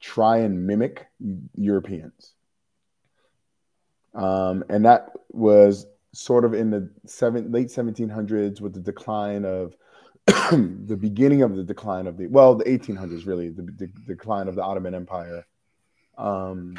try 0.00 0.38
and 0.38 0.66
mimic 0.66 1.06
Europeans, 1.54 2.32
um, 4.14 4.64
and 4.68 4.84
that 4.84 5.12
was 5.30 5.86
sort 6.12 6.44
of 6.44 6.54
in 6.54 6.70
the 6.70 6.90
seven, 7.04 7.52
late 7.52 7.68
1700s 7.68 8.60
with 8.60 8.72
the 8.72 8.80
decline 8.80 9.44
of 9.44 9.76
the 10.26 10.96
beginning 10.98 11.42
of 11.42 11.54
the 11.54 11.62
decline 11.62 12.06
of 12.06 12.16
the 12.16 12.26
well 12.26 12.54
the 12.54 12.64
1800s 12.64 13.26
really 13.26 13.50
the, 13.50 13.62
the, 13.62 13.86
decline 14.06 14.48
of 14.48 14.56
the 14.56 14.62
Ottoman 14.62 14.94
Empire. 14.94 15.46
Um, 16.18 16.78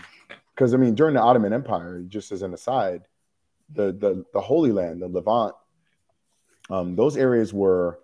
because 0.54 0.74
I 0.74 0.78
mean 0.78 0.96
during 0.96 1.14
the 1.14 1.22
Ottoman 1.22 1.54
Empire, 1.54 2.04
just 2.08 2.32
as 2.32 2.42
an 2.42 2.54
aside, 2.54 3.04
the 3.72 3.94
the 3.94 4.26
the 4.34 4.42
Holy 4.42 4.72
Land, 4.72 5.02
the 5.02 5.08
Levant, 5.08 5.54
um, 6.70 6.96
those 6.96 7.18
areas 7.18 7.54
were 7.54 8.00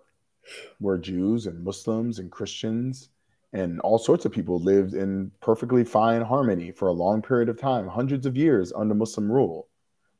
where 0.78 0.98
Jews 0.98 1.46
and 1.46 1.64
Muslims 1.64 2.18
and 2.18 2.30
Christians 2.30 3.08
and 3.52 3.80
all 3.80 3.98
sorts 3.98 4.24
of 4.24 4.32
people 4.32 4.58
lived 4.58 4.94
in 4.94 5.30
perfectly 5.40 5.84
fine 5.84 6.22
harmony 6.22 6.72
for 6.72 6.88
a 6.88 6.92
long 6.92 7.22
period 7.22 7.48
of 7.48 7.58
time, 7.58 7.86
hundreds 7.86 8.26
of 8.26 8.36
years 8.36 8.72
under 8.74 8.94
Muslim 8.94 9.30
rule. 9.30 9.68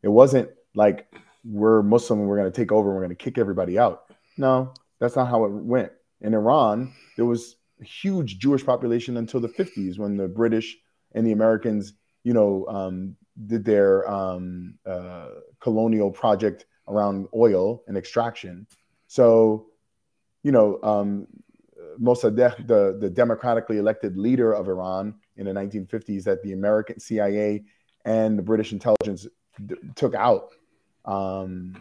It 0.03 0.09
wasn't 0.09 0.51
like 0.75 1.13
we're 1.45 1.83
Muslim 1.83 2.21
and 2.21 2.29
we're 2.29 2.39
going 2.39 2.51
to 2.51 2.57
take 2.57 2.73
over 2.73 2.89
and 2.89 2.97
we're 2.97 3.05
going 3.05 3.17
to 3.17 3.23
kick 3.23 3.37
everybody 3.37 3.79
out. 3.79 4.05
No, 4.39 4.73
that's 5.01 5.17
not 5.17 5.29
how 5.29 5.45
it 5.45 5.51
went. 5.51 5.91
In 6.21 6.33
Iran, 6.33 6.93
there 7.17 7.27
was 7.27 7.57
a 7.81 7.85
huge 7.85 8.39
Jewish 8.39 8.65
population 8.65 9.17
until 9.17 9.41
the 9.41 9.49
50s 9.49 9.99
when 9.99 10.17
the 10.17 10.29
British 10.29 10.77
and 11.13 11.27
the 11.27 11.33
Americans, 11.33 11.95
you 12.23 12.33
know, 12.33 12.67
um, 12.69 13.17
did 13.47 13.65
their 13.65 14.09
um, 14.09 14.75
uh, 14.87 15.29
colonial 15.61 16.11
project 16.11 16.67
around 16.89 17.27
oil 17.35 17.83
and 17.87 17.97
extraction. 17.97 18.67
So, 19.07 19.67
you 20.43 20.53
know, 20.53 20.79
um, 20.83 21.27
Mossadegh, 22.01 22.67
the, 22.67 22.97
the 23.01 23.11
democratically 23.11 23.79
elected 23.79 24.17
leader 24.17 24.53
of 24.53 24.69
Iran 24.69 25.15
in 25.37 25.47
the 25.47 25.53
1950s, 25.53 26.25
that 26.25 26.43
the 26.43 26.53
American 26.53 26.99
CIA 27.01 27.65
and 28.05 28.39
the 28.39 28.43
British 28.43 28.73
intelligence 28.73 29.27
d- 29.67 29.77
took 29.95 30.15
out. 30.15 30.51
Um, 31.05 31.77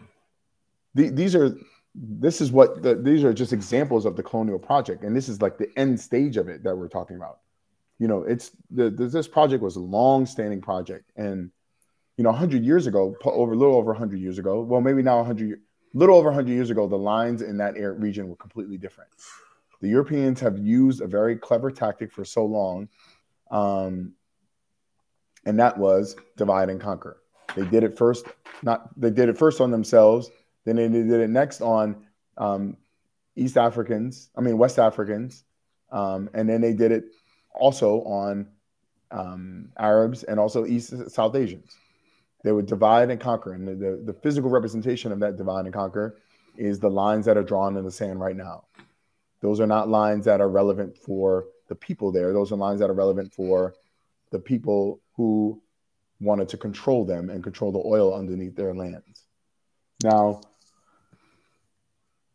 the, 0.94 1.08
these 1.10 1.34
are 1.34 1.56
this 1.94 2.40
is 2.40 2.50
what 2.50 2.82
the, 2.82 2.96
these 2.96 3.22
are 3.22 3.32
just 3.32 3.52
examples 3.52 4.04
of 4.04 4.16
the 4.16 4.22
colonial 4.22 4.58
project, 4.58 5.04
and 5.04 5.14
this 5.14 5.28
is 5.28 5.40
like 5.40 5.58
the 5.58 5.70
end 5.78 5.98
stage 5.98 6.36
of 6.36 6.48
it 6.48 6.64
that 6.64 6.76
we're 6.76 6.88
talking 6.88 7.16
about. 7.16 7.38
You 7.98 8.08
know, 8.08 8.22
it's 8.22 8.50
the, 8.70 8.90
this 8.90 9.28
project 9.28 9.62
was 9.62 9.76
a 9.76 9.80
long-standing 9.80 10.60
project, 10.60 11.12
and 11.16 11.50
you 12.16 12.24
know, 12.24 12.30
100 12.30 12.64
years 12.64 12.86
ago, 12.86 13.16
over 13.24 13.52
a 13.52 13.56
little 13.56 13.74
over 13.74 13.92
100 13.92 14.18
years 14.18 14.38
ago, 14.38 14.60
well, 14.60 14.80
maybe 14.80 15.02
now 15.02 15.18
100, 15.18 15.60
little 15.94 16.16
over 16.16 16.28
100 16.28 16.50
years 16.50 16.70
ago, 16.70 16.86
the 16.86 16.96
lines 16.96 17.42
in 17.42 17.56
that 17.58 17.76
air 17.76 17.92
region 17.94 18.28
were 18.28 18.36
completely 18.36 18.76
different. 18.76 19.10
The 19.80 19.88
Europeans 19.88 20.40
have 20.40 20.58
used 20.58 21.00
a 21.00 21.06
very 21.06 21.36
clever 21.36 21.70
tactic 21.70 22.12
for 22.12 22.24
so 22.24 22.44
long, 22.44 22.88
um, 23.50 24.12
and 25.44 25.58
that 25.58 25.76
was 25.76 26.16
divide 26.36 26.70
and 26.70 26.80
conquer. 26.80 27.18
They 27.54 27.66
did 27.66 27.84
it 27.84 27.96
first, 27.96 28.26
not 28.62 28.88
they 28.98 29.10
did 29.10 29.28
it 29.28 29.36
first 29.36 29.60
on 29.60 29.70
themselves 29.70 30.30
then 30.64 30.76
they 30.76 30.88
did 30.88 31.20
it 31.20 31.30
next 31.30 31.60
on 31.60 32.04
um, 32.38 32.76
East 33.36 33.56
Africans, 33.56 34.30
I 34.36 34.40
mean 34.40 34.58
West 34.58 34.78
Africans, 34.78 35.44
um, 35.90 36.30
and 36.34 36.48
then 36.48 36.60
they 36.60 36.72
did 36.72 36.92
it 36.92 37.04
also 37.54 38.02
on 38.02 38.48
um, 39.10 39.68
Arabs 39.78 40.22
and 40.24 40.40
also 40.40 40.66
East 40.66 41.10
South 41.10 41.36
Asians. 41.36 41.76
They 42.44 42.52
would 42.52 42.66
divide 42.66 43.10
and 43.10 43.18
conquer, 43.18 43.54
and 43.54 43.66
the, 43.66 43.74
the, 43.74 44.02
the 44.04 44.12
physical 44.12 44.50
representation 44.50 45.10
of 45.10 45.18
that 45.20 45.36
divide 45.36 45.64
and 45.64 45.74
conquer 45.74 46.18
is 46.56 46.78
the 46.78 46.90
lines 46.90 47.24
that 47.24 47.36
are 47.36 47.42
drawn 47.42 47.76
in 47.76 47.84
the 47.84 47.90
sand 47.90 48.20
right 48.20 48.36
now. 48.36 48.64
Those 49.40 49.60
are 49.60 49.66
not 49.66 49.88
lines 49.88 50.26
that 50.26 50.40
are 50.40 50.48
relevant 50.48 50.96
for 50.96 51.46
the 51.68 51.74
people 51.74 52.12
there. 52.12 52.32
Those 52.32 52.52
are 52.52 52.56
lines 52.56 52.80
that 52.80 52.90
are 52.90 52.94
relevant 52.94 53.32
for 53.32 53.74
the 54.30 54.38
people 54.38 55.00
who 55.16 55.60
wanted 56.20 56.48
to 56.50 56.58
control 56.58 57.04
them 57.04 57.30
and 57.30 57.42
control 57.42 57.72
the 57.72 57.82
oil 57.84 58.14
underneath 58.14 58.54
their 58.54 58.74
lands. 58.74 59.24
Now, 60.02 60.42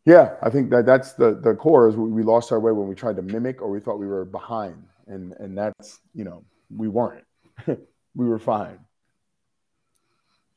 yeah, 0.04 0.34
I 0.42 0.50
think 0.50 0.70
that 0.70 0.86
that's 0.86 1.12
the 1.12 1.34
the 1.34 1.54
core 1.54 1.88
is 1.88 1.96
we 1.96 2.22
lost 2.22 2.50
our 2.50 2.58
way 2.58 2.72
when 2.72 2.88
we 2.88 2.94
tried 2.96 3.16
to 3.16 3.22
mimic 3.22 3.62
or 3.62 3.70
we 3.70 3.78
thought 3.78 3.98
we 3.98 4.06
were 4.06 4.24
behind, 4.24 4.82
and 5.06 5.34
and 5.34 5.56
that's 5.56 6.00
you 6.14 6.24
know 6.24 6.42
we 6.74 6.88
weren't, 6.88 7.24
we 7.66 8.26
were 8.26 8.38
fine. 8.38 8.78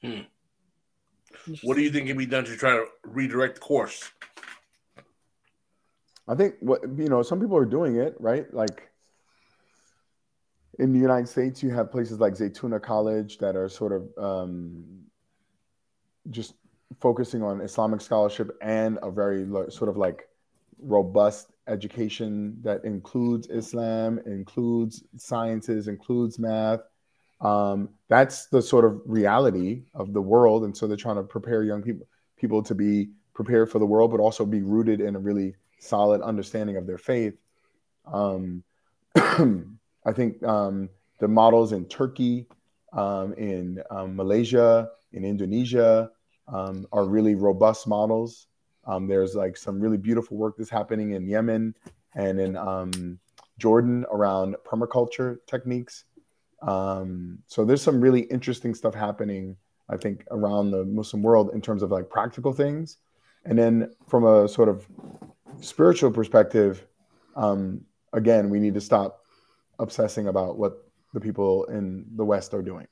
Hmm. 0.03 0.21
What 1.61 1.75
do 1.75 1.81
you 1.81 1.91
think 1.91 2.07
can 2.07 2.17
be 2.17 2.25
done 2.25 2.45
to 2.45 2.55
try 2.55 2.71
to 2.71 2.85
redirect 3.03 3.55
the 3.55 3.61
course? 3.61 4.11
I 6.27 6.35
think 6.35 6.55
what 6.59 6.81
you 6.97 7.09
know, 7.09 7.21
some 7.21 7.39
people 7.39 7.57
are 7.57 7.65
doing 7.65 7.97
it 7.97 8.15
right. 8.19 8.51
Like 8.53 8.89
in 10.79 10.93
the 10.93 10.99
United 10.99 11.27
States, 11.27 11.61
you 11.61 11.69
have 11.71 11.91
places 11.91 12.19
like 12.19 12.33
Zaytuna 12.33 12.81
College 12.81 13.37
that 13.39 13.55
are 13.55 13.69
sort 13.69 13.91
of 13.91 14.09
um, 14.17 14.83
just 16.29 16.53
focusing 16.99 17.43
on 17.43 17.61
Islamic 17.61 18.01
scholarship 18.01 18.57
and 18.61 18.99
a 19.03 19.11
very 19.11 19.45
sort 19.69 19.89
of 19.89 19.97
like 19.97 20.27
robust 20.79 21.51
education 21.67 22.57
that 22.61 22.83
includes 22.83 23.47
Islam, 23.49 24.19
includes 24.25 25.03
sciences, 25.17 25.87
includes 25.87 26.39
math. 26.39 26.81
Um, 27.43 27.89
that's 28.07 28.47
the 28.47 28.61
sort 28.61 28.85
of 28.85 29.01
reality 29.05 29.83
of 29.93 30.13
the 30.13 30.21
world, 30.21 30.63
and 30.63 30.75
so 30.75 30.87
they're 30.87 30.97
trying 30.97 31.17
to 31.17 31.23
prepare 31.23 31.63
young 31.63 31.83
people 31.83 32.07
people 32.37 32.63
to 32.63 32.73
be 32.73 33.09
prepared 33.33 33.69
for 33.69 33.79
the 33.79 33.85
world, 33.85 34.11
but 34.11 34.19
also 34.19 34.45
be 34.45 34.61
rooted 34.61 35.01
in 35.01 35.15
a 35.15 35.19
really 35.19 35.55
solid 35.79 36.21
understanding 36.21 36.77
of 36.77 36.87
their 36.87 36.97
faith. 36.97 37.35
Um, 38.05 38.63
I 39.15 40.11
think 40.13 40.43
um, 40.43 40.89
the 41.19 41.27
models 41.27 41.71
in 41.71 41.85
Turkey, 41.85 42.47
um, 42.91 43.33
in 43.33 43.81
um, 43.91 44.15
Malaysia, 44.15 44.89
in 45.13 45.23
Indonesia, 45.23 46.11
um, 46.47 46.85
are 46.91 47.05
really 47.05 47.35
robust 47.35 47.87
models. 47.87 48.47
There's 49.07 49.35
like 49.35 49.55
some 49.55 49.79
really 49.79 49.97
beautiful 49.97 50.37
work 50.37 50.55
that's 50.57 50.69
happening 50.69 51.11
in 51.11 51.27
Yemen 51.27 51.75
and 52.15 52.39
in 52.39 53.19
Jordan 53.57 54.05
around 54.11 54.55
permaculture 54.65 55.37
techniques. 55.47 56.05
Um, 56.67 57.39
so 57.47 57.65
there's 57.65 57.81
some 57.81 57.99
really 57.99 58.21
interesting 58.21 58.73
stuff 58.73 58.93
happening, 58.93 59.57
I 59.89 59.97
think, 59.97 60.25
around 60.31 60.71
the 60.71 60.85
Muslim 60.85 61.21
world 61.21 61.51
in 61.53 61.61
terms 61.61 61.83
of 61.83 61.91
like 61.91 62.09
practical 62.09 62.53
things. 62.53 62.97
And 63.45 63.59
then 63.59 63.93
from 64.07 64.25
a 64.25 64.47
sort 64.47 64.69
of 64.69 64.87
spiritual 65.59 66.11
perspective, 66.11 66.87
um, 67.35 67.81
again, 68.13 68.49
we 68.49 68.59
need 68.59 68.73
to 68.75 68.81
stop 68.81 69.21
obsessing 69.79 70.27
about 70.27 70.57
what 70.57 70.87
the 71.13 71.19
people 71.19 71.65
in 71.65 72.05
the 72.15 72.23
West 72.23 72.53
are 72.53 72.61
doing. 72.61 72.87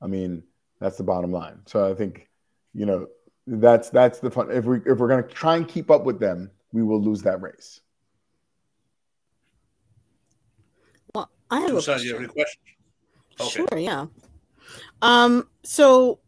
I 0.00 0.06
mean, 0.06 0.42
that's 0.80 0.96
the 0.96 1.04
bottom 1.04 1.30
line. 1.30 1.60
So 1.66 1.90
I 1.90 1.94
think, 1.94 2.28
you 2.74 2.86
know, 2.86 3.06
that's 3.46 3.90
that's 3.90 4.20
the 4.20 4.30
fun. 4.30 4.50
If 4.50 4.64
we 4.64 4.78
if 4.86 4.98
we're 4.98 5.08
gonna 5.08 5.22
try 5.22 5.56
and 5.56 5.66
keep 5.66 5.90
up 5.90 6.04
with 6.04 6.18
them, 6.18 6.50
we 6.72 6.82
will 6.82 7.00
lose 7.00 7.22
that 7.22 7.42
race. 7.42 7.80
Well, 11.14 11.30
I 11.52 11.60
have 11.60 11.76
a 11.76 11.82
question. 11.82 12.06
You 12.06 12.12
have 12.14 12.22
any 12.22 12.32
questions? 12.32 12.64
Okay. 13.38 13.50
Sure, 13.50 13.78
yeah. 13.78 14.06
Um, 15.02 15.48
so 15.62 16.20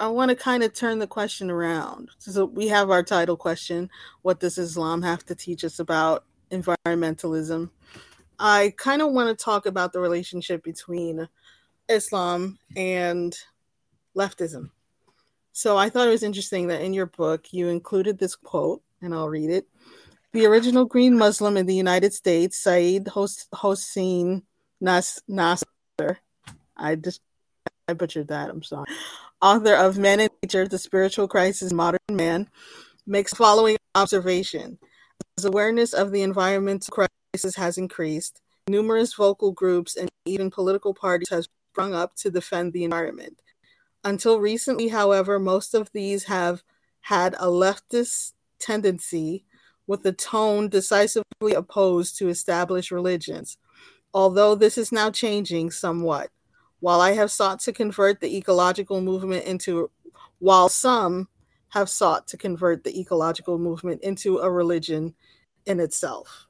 I 0.00 0.08
want 0.08 0.30
to 0.30 0.34
kind 0.34 0.64
of 0.64 0.74
turn 0.74 0.98
the 0.98 1.06
question 1.06 1.48
around. 1.48 2.10
So 2.18 2.44
we 2.44 2.66
have 2.66 2.90
our 2.90 3.04
title 3.04 3.36
question: 3.36 3.88
What 4.22 4.40
does 4.40 4.58
Islam 4.58 5.00
have 5.02 5.24
to 5.26 5.36
teach 5.36 5.62
us 5.62 5.78
about 5.78 6.24
environmentalism? 6.50 7.70
I 8.40 8.74
kind 8.76 9.00
of 9.00 9.12
want 9.12 9.36
to 9.36 9.44
talk 9.44 9.66
about 9.66 9.92
the 9.92 10.00
relationship 10.00 10.64
between 10.64 11.28
Islam 11.88 12.58
and 12.76 13.36
leftism. 14.16 14.70
So 15.52 15.76
I 15.76 15.88
thought 15.88 16.08
it 16.08 16.12
was 16.12 16.22
interesting 16.24 16.66
that 16.68 16.82
in 16.82 16.92
your 16.92 17.06
book 17.06 17.52
you 17.52 17.68
included 17.68 18.18
this 18.18 18.34
quote, 18.34 18.82
and 19.02 19.14
I'll 19.14 19.28
read 19.28 19.50
it. 19.50 19.68
The 20.32 20.46
original 20.46 20.84
green 20.84 21.16
Muslim 21.16 21.56
in 21.56 21.66
the 21.66 21.74
United 21.74 22.12
States, 22.12 22.58
Said 22.58 23.08
Hossein 23.08 24.42
Nas- 24.80 25.22
Nasser, 25.28 25.64
I 26.76 26.94
just 26.94 27.20
I 27.88 27.94
butchered 27.94 28.28
that. 28.28 28.50
I'm 28.50 28.62
sorry. 28.62 28.86
Author 29.40 29.74
of 29.74 29.98
Man 29.98 30.20
and 30.20 30.30
Nature: 30.42 30.68
The 30.68 30.78
Spiritual 30.78 31.28
Crisis, 31.28 31.72
Modern 31.72 31.98
Man, 32.10 32.48
makes 33.06 33.30
the 33.30 33.36
following 33.36 33.76
observation: 33.94 34.78
as 35.38 35.44
awareness 35.44 35.92
of 35.92 36.12
the 36.12 36.22
environmental 36.22 37.08
crisis 37.32 37.56
has 37.56 37.78
increased, 37.78 38.40
numerous 38.68 39.14
vocal 39.14 39.52
groups 39.52 39.96
and 39.96 40.08
even 40.26 40.50
political 40.50 40.94
parties 40.94 41.28
have 41.30 41.46
sprung 41.72 41.94
up 41.94 42.14
to 42.16 42.30
defend 42.30 42.72
the 42.72 42.84
environment. 42.84 43.40
Until 44.04 44.38
recently, 44.40 44.88
however, 44.88 45.38
most 45.38 45.74
of 45.74 45.90
these 45.92 46.24
have 46.24 46.62
had 47.02 47.34
a 47.34 47.46
leftist 47.46 48.32
tendency 48.58 49.44
with 49.86 50.04
a 50.04 50.12
tone 50.12 50.68
decisively 50.68 51.54
opposed 51.54 52.18
to 52.18 52.28
established 52.28 52.90
religions. 52.90 53.56
Although 54.14 54.54
this 54.54 54.78
is 54.78 54.92
now 54.92 55.10
changing 55.10 55.70
somewhat, 55.70 56.30
while 56.80 57.00
I 57.00 57.12
have 57.12 57.30
sought 57.30 57.60
to 57.60 57.72
convert 57.72 58.20
the 58.20 58.36
ecological 58.36 59.00
movement 59.00 59.44
into, 59.44 59.90
while 60.38 60.68
some 60.68 61.28
have 61.70 61.88
sought 61.88 62.26
to 62.28 62.36
convert 62.36 62.84
the 62.84 62.98
ecological 62.98 63.58
movement 63.58 64.02
into 64.02 64.38
a 64.38 64.50
religion 64.50 65.14
in 65.66 65.80
itself. 65.80 66.46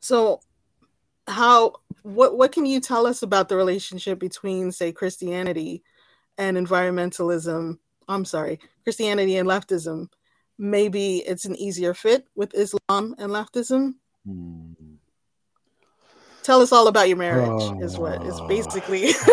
So, 0.00 0.40
how 1.28 1.74
what 2.02 2.36
what 2.36 2.52
can 2.52 2.66
you 2.66 2.80
tell 2.80 3.06
us 3.06 3.22
about 3.22 3.48
the 3.48 3.56
relationship 3.56 4.18
between, 4.18 4.72
say, 4.72 4.92
Christianity 4.92 5.82
and 6.38 6.56
environmentalism? 6.56 7.78
I'm 8.08 8.24
sorry, 8.24 8.60
Christianity 8.84 9.36
and 9.36 9.48
leftism. 9.48 10.08
Maybe 10.58 11.18
it's 11.18 11.44
an 11.44 11.56
easier 11.56 11.92
fit 11.92 12.26
with 12.34 12.54
Islam 12.54 13.14
and 13.18 13.30
leftism. 13.30 13.94
Hmm. 14.24 14.75
Tell 16.46 16.62
us 16.62 16.70
all 16.70 16.86
about 16.86 17.08
your 17.08 17.16
marriage. 17.16 17.48
Oh. 17.50 17.82
Is 17.82 17.98
what 17.98 18.24
is 18.24 18.38
oh. 18.38 18.46
basically. 18.46 19.08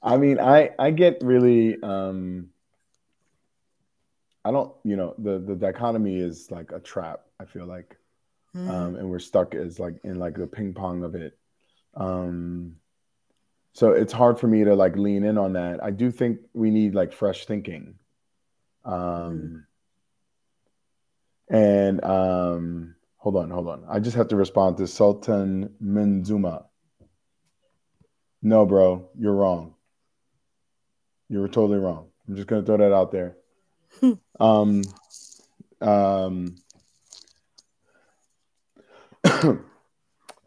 I 0.00 0.16
mean, 0.16 0.38
I 0.38 0.70
I 0.78 0.92
get 0.92 1.18
really 1.22 1.76
um 1.82 2.50
I 4.44 4.52
don't, 4.52 4.72
you 4.84 4.94
know, 4.94 5.16
the 5.18 5.40
the 5.40 5.56
dichotomy 5.56 6.20
is 6.20 6.52
like 6.52 6.70
a 6.70 6.78
trap. 6.78 7.22
I 7.40 7.46
feel 7.46 7.66
like, 7.66 7.96
mm. 8.56 8.70
um, 8.70 8.94
and 8.94 9.10
we're 9.10 9.18
stuck 9.18 9.56
as 9.56 9.80
like 9.80 9.96
in 10.04 10.20
like 10.20 10.36
the 10.36 10.46
ping 10.46 10.72
pong 10.72 11.02
of 11.02 11.16
it. 11.16 11.36
Um, 11.96 12.76
so 13.72 13.90
it's 13.90 14.12
hard 14.12 14.38
for 14.38 14.46
me 14.46 14.62
to 14.62 14.76
like 14.76 14.96
lean 14.96 15.24
in 15.24 15.36
on 15.36 15.54
that. 15.54 15.82
I 15.82 15.90
do 15.90 16.12
think 16.12 16.38
we 16.54 16.70
need 16.70 16.94
like 16.94 17.12
fresh 17.12 17.44
thinking. 17.44 17.96
Um, 18.84 19.66
mm. 21.50 21.56
and 21.56 22.04
um, 22.04 22.94
hold 23.20 23.36
on, 23.36 23.50
hold 23.50 23.68
on. 23.68 23.84
I 23.88 24.00
just 24.00 24.16
have 24.16 24.28
to 24.28 24.36
respond 24.36 24.78
to 24.78 24.86
Sultan 24.86 25.74
Minzuma. 25.82 26.64
No, 28.42 28.64
bro, 28.64 29.10
you're 29.16 29.34
wrong. 29.34 29.74
You 31.28 31.40
were 31.40 31.48
totally 31.48 31.78
wrong. 31.78 32.08
I'm 32.26 32.34
just 32.34 32.48
gonna 32.48 32.62
throw 32.62 32.78
that 32.78 32.92
out 32.92 33.12
there. 33.12 33.36
um, 34.40 34.82
um, 35.82 36.56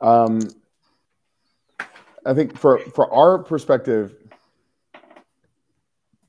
um, 0.01 0.39
I 2.25 2.33
think 2.33 2.57
for 2.57 2.79
for 2.79 3.13
our 3.13 3.37
perspective, 3.43 4.15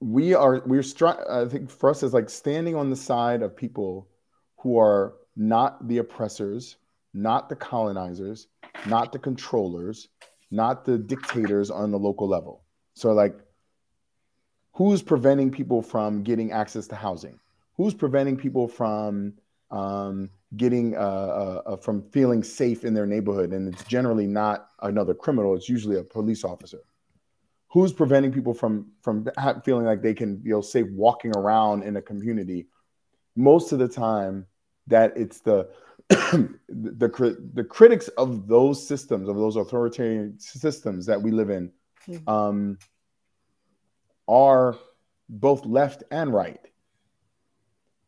we 0.00 0.34
are 0.34 0.62
we're 0.66 0.82
stri- 0.82 1.30
I 1.30 1.48
think 1.48 1.70
for 1.70 1.88
us 1.88 2.02
is 2.02 2.12
like 2.12 2.28
standing 2.28 2.76
on 2.76 2.90
the 2.90 2.96
side 2.96 3.40
of 3.40 3.56
people 3.56 4.08
who 4.58 4.78
are 4.78 5.14
not 5.36 5.86
the 5.88 5.98
oppressors, 5.98 6.76
not 7.12 7.48
the 7.48 7.56
colonizers, 7.56 8.48
not 8.86 9.12
the 9.12 9.18
controllers, 9.18 10.08
not 10.50 10.84
the 10.84 10.98
dictators 10.98 11.70
on 11.70 11.90
the 11.90 11.98
local 11.98 12.28
level. 12.28 12.62
So 12.94 13.12
like 13.12 13.36
who's 14.72 15.02
preventing 15.02 15.50
people 15.50 15.82
from 15.82 16.22
getting 16.22 16.52
access 16.52 16.86
to 16.88 16.94
housing? 16.94 17.38
Who's 17.76 17.94
preventing 17.94 18.36
people 18.36 18.68
from 18.68 19.34
um, 19.70 20.30
getting 20.56 20.96
uh, 20.96 20.98
uh, 20.98 21.62
uh, 21.66 21.76
from 21.76 22.02
feeling 22.10 22.42
safe 22.42 22.84
in 22.84 22.94
their 22.94 23.06
neighborhood? 23.06 23.52
And 23.52 23.72
it's 23.72 23.84
generally 23.84 24.26
not 24.26 24.68
another 24.82 25.14
criminal; 25.14 25.56
it's 25.56 25.68
usually 25.68 25.98
a 25.98 26.04
police 26.04 26.44
officer. 26.44 26.80
Who's 27.68 27.92
preventing 27.92 28.32
people 28.32 28.54
from 28.54 28.92
from 29.02 29.28
feeling 29.64 29.86
like 29.86 30.02
they 30.02 30.14
can 30.14 30.40
feel 30.42 30.62
safe 30.62 30.86
walking 30.90 31.32
around 31.36 31.82
in 31.82 31.96
a 31.96 32.02
community? 32.02 32.68
Most 33.34 33.72
of 33.72 33.80
the 33.80 33.88
time, 33.88 34.46
that 34.86 35.16
it's 35.16 35.40
the 35.40 35.68
the, 36.08 37.38
the 37.54 37.64
critics 37.64 38.08
of 38.08 38.46
those 38.46 38.86
systems 38.86 39.28
of 39.28 39.36
those 39.36 39.56
authoritarian 39.56 40.38
systems 40.38 41.06
that 41.06 41.20
we 41.20 41.30
live 41.30 41.50
in. 41.50 41.72
Mm-hmm. 42.08 42.28
Um, 42.28 42.78
are 44.28 44.76
both 45.28 45.64
left 45.64 46.02
and 46.10 46.32
right. 46.32 46.60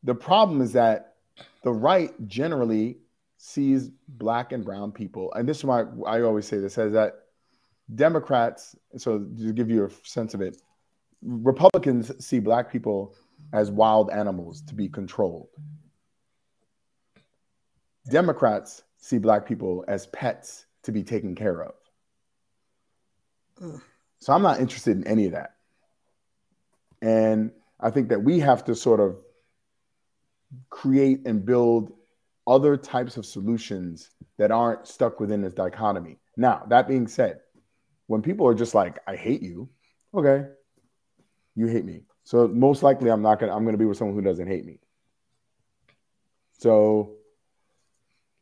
The 0.02 0.14
problem 0.14 0.60
is 0.60 0.72
that 0.72 1.16
the 1.62 1.72
right 1.72 2.12
generally 2.26 2.98
sees 3.38 3.90
black 4.08 4.52
and 4.52 4.64
brown 4.64 4.92
people, 4.92 5.32
and 5.34 5.48
this 5.48 5.58
is 5.58 5.64
why 5.64 5.84
I 6.06 6.20
always 6.22 6.46
say 6.46 6.58
this: 6.58 6.78
is 6.78 6.92
that 6.92 7.14
Democrats, 7.94 8.76
so 8.96 9.18
to 9.18 9.52
give 9.52 9.70
you 9.70 9.86
a 9.86 9.90
sense 10.06 10.34
of 10.34 10.40
it, 10.40 10.56
Republicans 11.22 12.12
see 12.24 12.38
black 12.38 12.70
people 12.70 13.14
as 13.52 13.70
wild 13.70 14.10
animals 14.10 14.62
to 14.62 14.74
be 14.74 14.88
controlled. 14.88 15.48
Democrats 18.08 18.82
see 18.98 19.18
black 19.18 19.46
people 19.46 19.84
as 19.88 20.06
pets 20.08 20.66
to 20.82 20.92
be 20.92 21.02
taken 21.02 21.34
care 21.34 21.62
of. 21.62 21.74
So 24.20 24.32
I'm 24.32 24.42
not 24.42 24.60
interested 24.60 24.96
in 24.96 25.06
any 25.06 25.26
of 25.26 25.32
that. 25.32 25.56
And 27.02 27.52
I 27.80 27.90
think 27.90 28.08
that 28.08 28.22
we 28.22 28.40
have 28.40 28.64
to 28.64 28.74
sort 28.74 29.00
of 29.00 29.18
create 30.70 31.26
and 31.26 31.44
build 31.44 31.92
other 32.46 32.76
types 32.76 33.16
of 33.16 33.26
solutions 33.26 34.10
that 34.38 34.50
aren't 34.50 34.86
stuck 34.86 35.20
within 35.20 35.42
this 35.42 35.52
dichotomy. 35.52 36.18
Now, 36.36 36.64
that 36.68 36.88
being 36.88 37.06
said, 37.08 37.40
when 38.06 38.22
people 38.22 38.46
are 38.46 38.54
just 38.54 38.74
like, 38.74 38.98
I 39.06 39.16
hate 39.16 39.42
you, 39.42 39.68
okay, 40.14 40.46
you 41.54 41.66
hate 41.66 41.84
me. 41.84 42.02
So 42.24 42.46
most 42.48 42.82
likely 42.82 43.10
I'm 43.10 43.22
not 43.22 43.40
gonna 43.40 43.54
I'm 43.54 43.64
gonna 43.64 43.76
be 43.76 43.84
with 43.84 43.96
someone 43.96 44.16
who 44.16 44.22
doesn't 44.22 44.46
hate 44.46 44.64
me. 44.64 44.78
So 46.58 47.15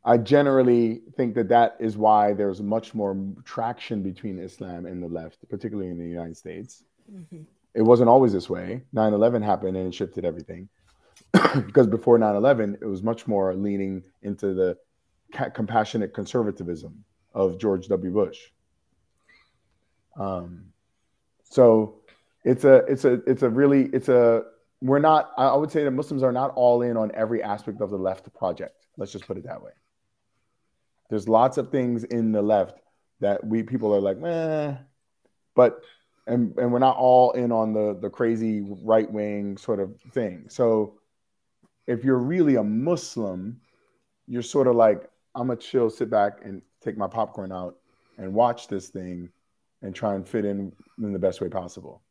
I 0.05 0.17
generally 0.17 1.01
think 1.17 1.35
that 1.35 1.49
that 1.49 1.75
is 1.79 1.97
why 1.97 2.33
there's 2.33 2.61
much 2.61 2.93
more 2.93 3.17
traction 3.43 4.03
between 4.03 4.39
Islam 4.39 4.85
and 4.85 5.01
the 5.01 5.07
left, 5.07 5.39
particularly 5.49 5.89
in 5.89 5.97
the 5.97 6.07
United 6.07 6.37
States. 6.37 6.83
Mm-hmm 7.11 7.41
it 7.75 7.81
wasn't 7.81 8.09
always 8.09 8.31
this 8.31 8.49
way. 8.49 8.81
9 8.93 9.13
11 9.13 9.43
happened 9.43 9.77
and 9.77 9.87
it 9.87 9.93
shifted 9.93 10.25
everything. 10.25 10.69
because 11.65 11.87
before 11.87 12.17
9 12.17 12.35
11, 12.35 12.77
it 12.81 12.85
was 12.85 13.03
much 13.03 13.27
more 13.27 13.53
leaning 13.53 14.01
into 14.23 14.53
the 14.53 14.77
compassionate 15.53 16.13
conservatism 16.13 17.03
of 17.33 17.59
George 17.59 17.87
W. 17.89 18.11
Bush. 18.11 18.39
Um, 20.17 20.67
so 21.43 21.99
it's 22.45 22.63
a 22.63 22.77
it's 22.87 23.03
a 23.03 23.13
it's 23.27 23.43
a 23.43 23.49
really 23.49 23.89
it's 23.91 24.07
a 24.07 24.43
we're 24.81 24.99
not 24.99 25.31
I 25.37 25.55
would 25.55 25.71
say 25.71 25.83
that 25.83 25.91
Muslims 25.91 26.23
are 26.23 26.31
not 26.31 26.51
all 26.55 26.81
in 26.81 26.95
on 26.95 27.11
every 27.13 27.43
aspect 27.43 27.81
of 27.81 27.89
the 27.89 27.97
left 27.97 28.33
project. 28.33 28.87
Let's 28.97 29.11
just 29.11 29.27
put 29.27 29.37
it 29.37 29.43
that 29.43 29.61
way. 29.61 29.71
There's 31.09 31.27
lots 31.27 31.57
of 31.57 31.69
things 31.69 32.03
in 32.03 32.31
the 32.31 32.41
left 32.41 32.79
that 33.19 33.45
we 33.45 33.63
people 33.63 33.93
are 33.93 34.01
like, 34.01 34.21
eh, 34.23 34.75
but 35.55 35.81
and 36.27 36.57
and 36.57 36.71
we're 36.71 36.79
not 36.79 36.97
all 36.97 37.31
in 37.31 37.51
on 37.51 37.73
the 37.73 37.97
the 38.01 38.09
crazy 38.09 38.61
right 38.83 39.09
wing 39.11 39.57
sort 39.57 39.79
of 39.79 39.95
thing. 40.11 40.45
So 40.49 40.99
if 41.87 42.03
you're 42.03 42.17
really 42.17 42.55
a 42.55 42.63
Muslim, 42.63 43.61
you're 44.27 44.41
sort 44.41 44.67
of 44.67 44.75
like 44.75 45.09
I'm 45.35 45.47
gonna 45.47 45.59
chill, 45.59 45.89
sit 45.89 46.09
back, 46.09 46.39
and 46.43 46.61
take 46.81 46.97
my 46.97 47.07
popcorn 47.07 47.51
out 47.51 47.77
and 48.17 48.33
watch 48.33 48.67
this 48.67 48.89
thing 48.89 49.29
and 49.81 49.93
try 49.93 50.15
and 50.15 50.27
fit 50.27 50.45
in 50.45 50.71
in 50.97 51.13
the 51.13 51.19
best 51.19 51.41
way 51.41 51.49
possible. 51.49 52.01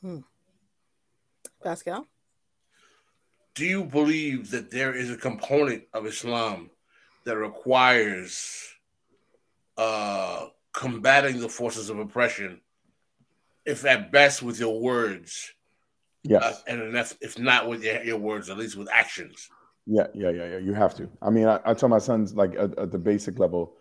Hmm. 0.00 0.18
Pascal, 1.62 2.06
do 3.54 3.64
you 3.64 3.84
believe 3.84 4.50
that 4.50 4.70
there 4.70 4.94
is 4.94 5.10
a 5.10 5.16
component 5.16 5.84
of 5.94 6.04
Islam 6.04 6.70
that 7.24 7.36
requires 7.36 8.74
uh, 9.76 10.46
combating 10.72 11.40
the 11.40 11.48
forces 11.48 11.90
of 11.90 11.98
oppression, 11.98 12.60
if 13.64 13.84
at 13.84 14.12
best 14.12 14.42
with 14.42 14.60
your 14.60 14.80
words. 14.80 15.52
Yes. 16.22 16.42
Uh, 16.42 16.56
and 16.66 16.96
if, 16.96 17.16
if 17.20 17.38
not 17.38 17.68
with 17.68 17.82
your, 17.82 18.02
your, 18.02 18.18
words, 18.18 18.48
at 18.48 18.56
least 18.56 18.76
with 18.76 18.88
actions. 18.90 19.48
Yeah, 19.86 20.06
yeah, 20.14 20.30
yeah, 20.30 20.46
yeah. 20.46 20.58
You 20.58 20.72
have 20.72 20.94
to. 20.96 21.08
I 21.20 21.30
mean, 21.30 21.46
I, 21.46 21.60
I 21.64 21.74
tell 21.74 21.90
my 21.90 21.98
sons 21.98 22.34
like 22.34 22.54
at, 22.54 22.78
at 22.78 22.90
the 22.90 22.98
basic 22.98 23.38
level, 23.38 23.74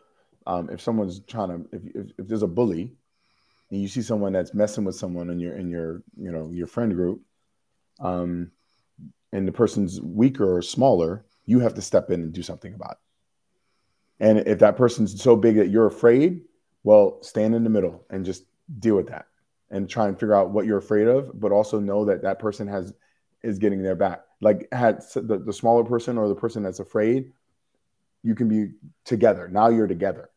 um, 0.46 0.70
if 0.70 0.82
someone's 0.82 1.22
trying 1.22 1.50
to, 1.50 1.70
if, 1.72 1.82
if, 1.96 2.12
if 2.20 2.28
there's 2.28 2.44
a 2.44 2.48
bully, 2.48 2.94
and 3.72 3.82
you 3.82 3.88
see 3.88 4.02
someone 4.02 4.34
that's 4.34 4.54
messing 4.54 4.84
with 4.84 4.96
someone 4.96 5.30
in 5.30 5.40
your 5.40 5.56
in 5.56 5.70
your 5.70 6.04
you 6.18 6.32
know 6.32 6.50
your 6.52 6.68
friend 6.68 6.94
group, 6.94 7.22
um, 8.02 8.52
and 9.32 9.48
the 9.48 9.52
person's 9.52 10.02
weaker 10.02 10.58
or 10.58 10.62
smaller, 10.62 11.26
you 11.46 11.60
have 11.60 11.74
to 11.76 11.82
step 11.82 12.12
in 12.12 12.22
and 12.22 12.34
do 12.34 12.44
something 12.44 12.74
about 12.74 12.92
it. 12.92 12.98
And 14.20 14.40
if 14.40 14.60
that 14.60 14.78
person's 14.78 15.22
so 15.22 15.36
big 15.36 15.56
that 15.56 15.70
you're 15.70 15.88
afraid, 15.88 16.42
well, 16.84 17.22
stand 17.22 17.56
in 17.56 17.64
the 17.64 17.70
middle 17.70 18.06
and 18.10 18.26
just 18.26 18.46
deal 18.80 18.96
with 18.96 19.08
that 19.08 19.26
and 19.70 19.90
try 19.90 20.08
and 20.08 20.20
figure 20.20 20.36
out 20.36 20.52
what 20.52 20.66
you're 20.66 20.78
afraid 20.78 21.08
of, 21.08 21.40
but 21.40 21.52
also 21.52 21.80
know 21.80 22.06
that 22.06 22.22
that 22.22 22.40
person 22.40 22.68
has 22.68 22.94
is 23.42 23.60
getting 23.60 23.82
their 23.82 23.96
back. 23.96 24.22
Like 24.40 24.68
had 24.72 25.02
the, 25.16 25.40
the 25.40 25.54
smaller 25.54 25.84
person 25.84 26.18
or 26.18 26.28
the 26.28 26.36
person 26.36 26.64
that's 26.64 26.80
afraid, 26.80 27.32
you 28.24 28.36
can 28.36 28.48
be 28.48 28.74
together. 29.04 29.48
Now 29.48 29.70
you're 29.70 29.88
together. 29.88 30.30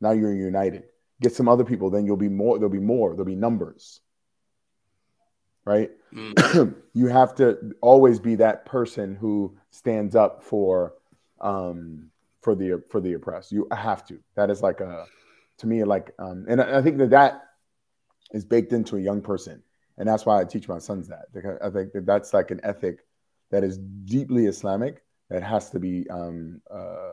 Now 0.00 0.12
you're 0.12 0.34
united. 0.34 0.84
get 1.20 1.34
some 1.34 1.48
other 1.48 1.64
people, 1.64 1.90
then 1.90 2.06
you'll 2.06 2.16
be 2.16 2.28
more. 2.28 2.58
There'll 2.58 2.70
be 2.70 2.78
more. 2.78 3.10
There'll 3.10 3.24
be 3.24 3.34
numbers, 3.34 4.00
right? 5.64 5.90
Mm. 6.12 6.74
you 6.94 7.06
have 7.06 7.34
to 7.36 7.72
always 7.80 8.18
be 8.18 8.36
that 8.36 8.64
person 8.64 9.14
who 9.14 9.56
stands 9.70 10.14
up 10.14 10.42
for 10.42 10.94
um, 11.40 12.10
for 12.44 12.54
the 12.54 12.82
for 12.90 13.00
the 13.00 13.14
oppressed. 13.14 13.50
You 13.50 13.66
have 13.72 14.06
to. 14.06 14.20
That 14.36 14.50
is 14.50 14.62
like 14.62 14.80
a 14.80 15.06
to 15.58 15.66
me 15.66 15.82
like 15.82 16.12
um, 16.18 16.44
and 16.48 16.60
I 16.60 16.82
think 16.82 16.98
that 16.98 17.10
that 17.10 17.42
is 18.32 18.44
baked 18.44 18.72
into 18.72 18.96
a 18.96 19.00
young 19.00 19.22
person, 19.22 19.62
and 19.96 20.06
that's 20.06 20.26
why 20.26 20.40
I 20.40 20.44
teach 20.44 20.68
my 20.68 20.78
sons 20.78 21.08
that. 21.08 21.32
Because 21.32 21.58
I 21.64 21.70
think 21.70 21.92
that 21.94 22.06
that's 22.06 22.34
like 22.34 22.50
an 22.50 22.60
ethic 22.62 22.98
that 23.50 23.64
is 23.64 23.78
deeply 23.78 24.46
Islamic 24.46 25.02
that 25.30 25.42
has 25.42 25.70
to 25.70 25.80
be 25.80 26.08
um, 26.10 26.60
uh, 26.70 27.12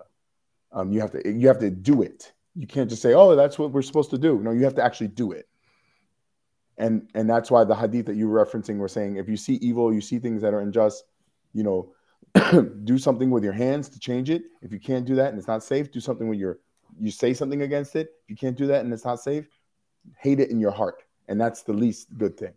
um, 0.74 0.92
you 0.92 1.00
have 1.00 1.12
to 1.12 1.22
you 1.26 1.48
have 1.48 1.60
to 1.60 1.72
do 1.72 2.02
it. 2.02 2.34
You 2.54 2.68
can't 2.68 2.90
just 2.90 3.02
say, 3.02 3.14
"Oh, 3.14 3.36
that's 3.36 3.58
what 3.58 3.72
we're 3.72 3.82
supposed 3.82 4.10
to 4.12 4.18
do." 4.18 4.40
No, 4.40 4.52
you 4.52 4.66
have 4.66 4.76
to 4.76 4.84
actually 4.84 5.08
do 5.08 5.32
it. 5.32 5.48
And 6.78 7.08
and 7.16 7.30
that's 7.30 7.50
why 7.50 7.64
the 7.64 7.76
hadith 7.76 8.08
that 8.08 8.16
you 8.16 8.28
were 8.28 8.46
referencing 8.46 8.78
were 8.78 8.88
saying, 8.88 9.16
if 9.16 9.30
you 9.30 9.38
see 9.38 9.56
evil, 9.56 9.94
you 9.94 10.02
see 10.02 10.20
things 10.20 10.42
that 10.42 10.54
are 10.54 10.62
unjust, 10.62 11.04
you 11.54 11.64
know, 11.64 11.94
do 12.84 12.98
something 12.98 13.30
with 13.30 13.44
your 13.44 13.54
hands 13.54 13.90
to 13.90 14.00
change 14.00 14.30
it. 14.30 14.44
If 14.62 14.72
you 14.72 14.80
can't 14.80 15.06
do 15.06 15.16
that 15.16 15.30
and 15.30 15.38
it's 15.38 15.48
not 15.48 15.64
safe, 15.64 15.92
do 15.92 16.00
something 16.00 16.28
with 16.28 16.40
your 16.40 16.60
you 17.00 17.12
say 17.12 17.34
something 17.34 17.62
against 17.62 17.96
it. 17.96 18.12
If 18.24 18.30
you 18.30 18.36
can't 18.36 18.58
do 18.58 18.68
that 18.68 18.84
and 18.84 18.94
it's 18.94 19.06
not 19.06 19.22
safe, 19.22 19.48
hate 20.20 20.40
it 20.40 20.50
in 20.50 20.60
your 20.60 20.72
heart. 20.72 21.04
And 21.28 21.40
that's 21.40 21.64
the 21.64 21.74
least 21.74 22.16
good 22.18 22.38
thing. 22.38 22.54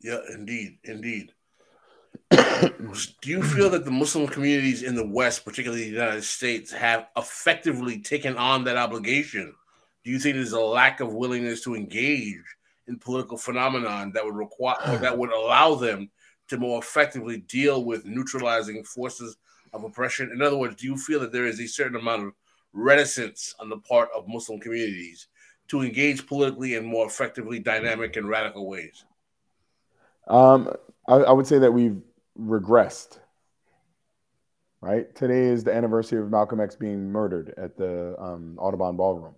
Yeah, 0.00 0.18
indeed, 0.32 0.78
indeed. 0.84 1.32
Do 2.30 3.30
you 3.30 3.42
feel 3.42 3.70
that 3.70 3.84
the 3.84 3.90
Muslim 3.90 4.26
communities 4.26 4.82
in 4.82 4.94
the 4.94 5.06
West, 5.06 5.44
particularly 5.44 5.84
the 5.84 5.96
United 5.96 6.24
States, 6.24 6.72
have 6.72 7.06
effectively 7.16 8.00
taken 8.00 8.36
on 8.36 8.64
that 8.64 8.76
obligation? 8.76 9.54
Do 10.04 10.10
you 10.10 10.18
think 10.18 10.36
there's 10.36 10.52
a 10.52 10.60
lack 10.60 11.00
of 11.00 11.12
willingness 11.12 11.62
to 11.62 11.74
engage 11.74 12.42
in 12.88 12.98
political 12.98 13.36
phenomenon 13.36 14.12
that 14.12 14.24
would 14.24 14.36
require 14.36 14.76
that 14.98 15.16
would 15.16 15.30
allow 15.30 15.74
them 15.74 16.10
to 16.48 16.58
more 16.58 16.78
effectively 16.78 17.38
deal 17.38 17.84
with 17.84 18.04
neutralizing 18.04 18.82
forces 18.84 19.36
of 19.72 19.84
oppression? 19.84 20.30
In 20.32 20.42
other 20.42 20.56
words, 20.56 20.76
do 20.76 20.86
you 20.86 20.96
feel 20.96 21.20
that 21.20 21.32
there 21.32 21.46
is 21.46 21.60
a 21.60 21.66
certain 21.66 21.96
amount 21.96 22.26
of 22.26 22.32
reticence 22.72 23.54
on 23.58 23.68
the 23.68 23.78
part 23.78 24.08
of 24.14 24.28
Muslim 24.28 24.60
communities 24.60 25.28
to 25.68 25.82
engage 25.82 26.26
politically 26.26 26.74
in 26.74 26.84
more 26.84 27.06
effectively 27.06 27.58
dynamic 27.58 28.16
and 28.16 28.28
radical 28.28 28.68
ways? 28.68 29.04
Um, 30.28 30.72
I, 31.08 31.14
I 31.14 31.32
would 31.32 31.46
say 31.46 31.58
that 31.58 31.72
we've 31.72 32.00
regressed. 32.38 33.18
Right 34.82 35.12
today 35.16 35.46
is 35.46 35.64
the 35.64 35.74
anniversary 35.74 36.20
of 36.20 36.30
Malcolm 36.30 36.60
X 36.60 36.76
being 36.76 37.10
murdered 37.10 37.54
at 37.56 37.76
the 37.76 38.14
um, 38.20 38.56
Audubon 38.58 38.96
Ballroom. 38.96 39.34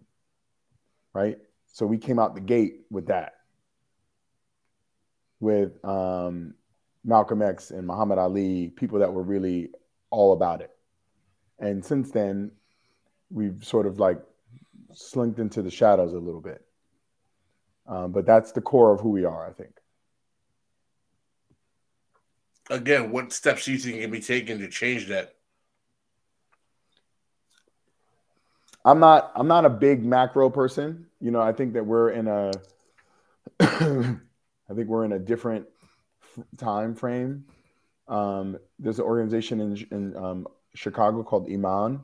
Right, 1.15 1.39
so 1.73 1.87
we 1.87 1.97
came 1.97 2.19
out 2.19 2.35
the 2.35 2.41
gate 2.41 2.81
with 2.91 3.07
that, 3.07 3.35
with 5.41 5.83
um, 5.85 6.55
Malcolm 7.05 7.43
X 7.43 7.71
and 7.71 7.87
Muhammad 7.87 8.19
Ali, 8.19 8.69
people 8.69 8.99
that 9.01 9.13
were 9.13 9.23
really 9.23 9.71
all 10.11 10.33
about 10.33 10.61
it. 10.61 10.71
And 11.59 11.85
since 11.85 12.11
then, 12.11 12.53
we've 13.31 13.65
sort 13.65 13.87
of 13.87 13.99
like 13.99 14.21
slinked 14.93 15.39
into 15.39 15.63
the 15.63 15.71
shadows 15.71 16.13
a 16.13 16.19
little 16.19 16.41
bit. 16.41 16.65
Um, 17.87 18.13
but 18.13 18.27
that's 18.27 18.53
the 18.53 18.61
core 18.61 18.93
of 18.93 19.01
who 19.01 19.11
we 19.11 19.25
are, 19.25 19.49
I 19.49 19.53
think. 19.53 19.73
Again, 22.71 23.11
what 23.11 23.33
steps 23.33 23.65
do 23.65 23.73
you 23.73 23.79
think 23.79 24.01
can 24.01 24.11
be 24.11 24.21
taken 24.21 24.59
to 24.59 24.69
change 24.69 25.07
that? 25.07 25.35
I'm 28.85 29.01
not 29.01 29.33
I'm 29.35 29.49
not 29.49 29.65
a 29.65 29.71
big 29.71 30.05
macro 30.05 30.51
person. 30.51 31.07
You 31.21 31.31
know, 31.31 31.41
I 31.41 31.53
think 31.53 31.73
that 31.75 31.85
we're 31.85 32.11
in 32.11 32.29
a 32.29 32.53
I 33.61 34.75
think 34.75 34.89
we're 34.89 35.05
in 35.05 35.13
a 35.13 35.19
different 35.19 35.67
time 36.57 36.95
frame. 36.95 37.45
Um, 38.09 38.59
there's 38.79 38.99
an 38.99 39.05
organization 39.05 39.61
in, 39.61 39.87
in 39.91 40.17
um, 40.17 40.49
Chicago 40.75 41.23
called 41.23 41.51
Iman, 41.51 42.01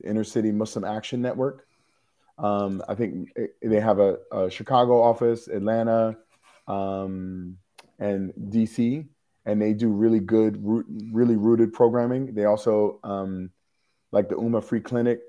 the 0.00 0.08
Inner 0.08 0.24
City 0.24 0.50
Muslim 0.50 0.84
Action 0.84 1.22
Network. 1.22 1.66
Um, 2.38 2.82
I 2.88 2.94
think 2.94 3.32
they 3.62 3.80
have 3.80 3.98
a, 3.98 4.18
a 4.32 4.50
Chicago 4.50 5.02
office, 5.02 5.48
Atlanta, 5.48 6.16
um, 6.66 7.58
and 7.98 8.32
DC, 8.48 9.06
and 9.44 9.60
they 9.60 9.74
do 9.74 9.90
really 9.90 10.20
good, 10.20 10.64
root, 10.64 10.86
really 11.12 11.36
rooted 11.36 11.72
programming. 11.72 12.34
They 12.34 12.46
also 12.46 12.98
um, 13.04 13.50
like 14.10 14.28
the 14.28 14.36
UMMA 14.36 14.62
Free 14.62 14.80
Clinic 14.80 15.20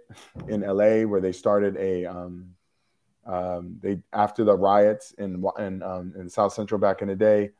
in 0.47 0.61
LA, 0.61 1.01
where 1.01 1.21
they 1.21 1.33
started 1.33 1.75
a 1.77 2.05
um, 2.05 2.55
um, 3.25 3.77
they 3.81 4.01
after 4.13 4.43
the 4.43 4.55
riots 4.55 5.11
in 5.17 5.43
in, 5.59 5.83
um, 5.83 6.13
in 6.17 6.29
South 6.29 6.53
Central 6.53 6.79
back 6.79 7.01
in 7.01 7.09
the 7.09 7.15
day, 7.15 7.51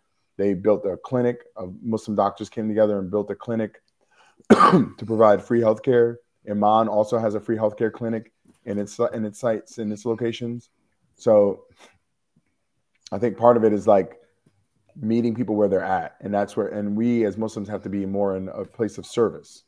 they 0.41 0.55
built 0.55 0.85
a 0.85 0.97
clinic. 0.97 1.43
Of 1.55 1.75
Muslim 1.83 2.15
doctors 2.15 2.49
came 2.49 2.67
together 2.67 2.97
and 2.97 3.11
built 3.11 3.29
a 3.29 3.35
clinic 3.35 3.81
to 4.49 5.03
provide 5.05 5.43
free 5.43 5.61
healthcare. 5.61 6.15
Iman 6.49 6.87
also 6.87 7.19
has 7.19 7.35
a 7.35 7.39
free 7.39 7.57
healthcare 7.57 7.91
clinic 7.91 8.33
in 8.65 8.79
its 8.79 8.97
in 9.13 9.23
its 9.23 9.39
sites 9.39 9.77
in 9.77 9.91
its 9.91 10.03
locations. 10.03 10.69
So 11.15 11.65
I 13.11 13.19
think 13.19 13.37
part 13.37 13.55
of 13.55 13.63
it 13.63 13.71
is 13.71 13.85
like 13.85 14.17
meeting 14.99 15.35
people 15.35 15.55
where 15.55 15.67
they're 15.67 15.83
at, 15.83 16.15
and 16.21 16.33
that's 16.33 16.57
where 16.57 16.67
and 16.67 16.97
we 16.97 17.23
as 17.25 17.37
Muslims 17.37 17.69
have 17.69 17.83
to 17.83 17.89
be 17.89 18.05
more 18.07 18.35
in 18.35 18.49
a 18.49 18.65
place 18.65 18.97
of 18.97 19.05
service. 19.05 19.63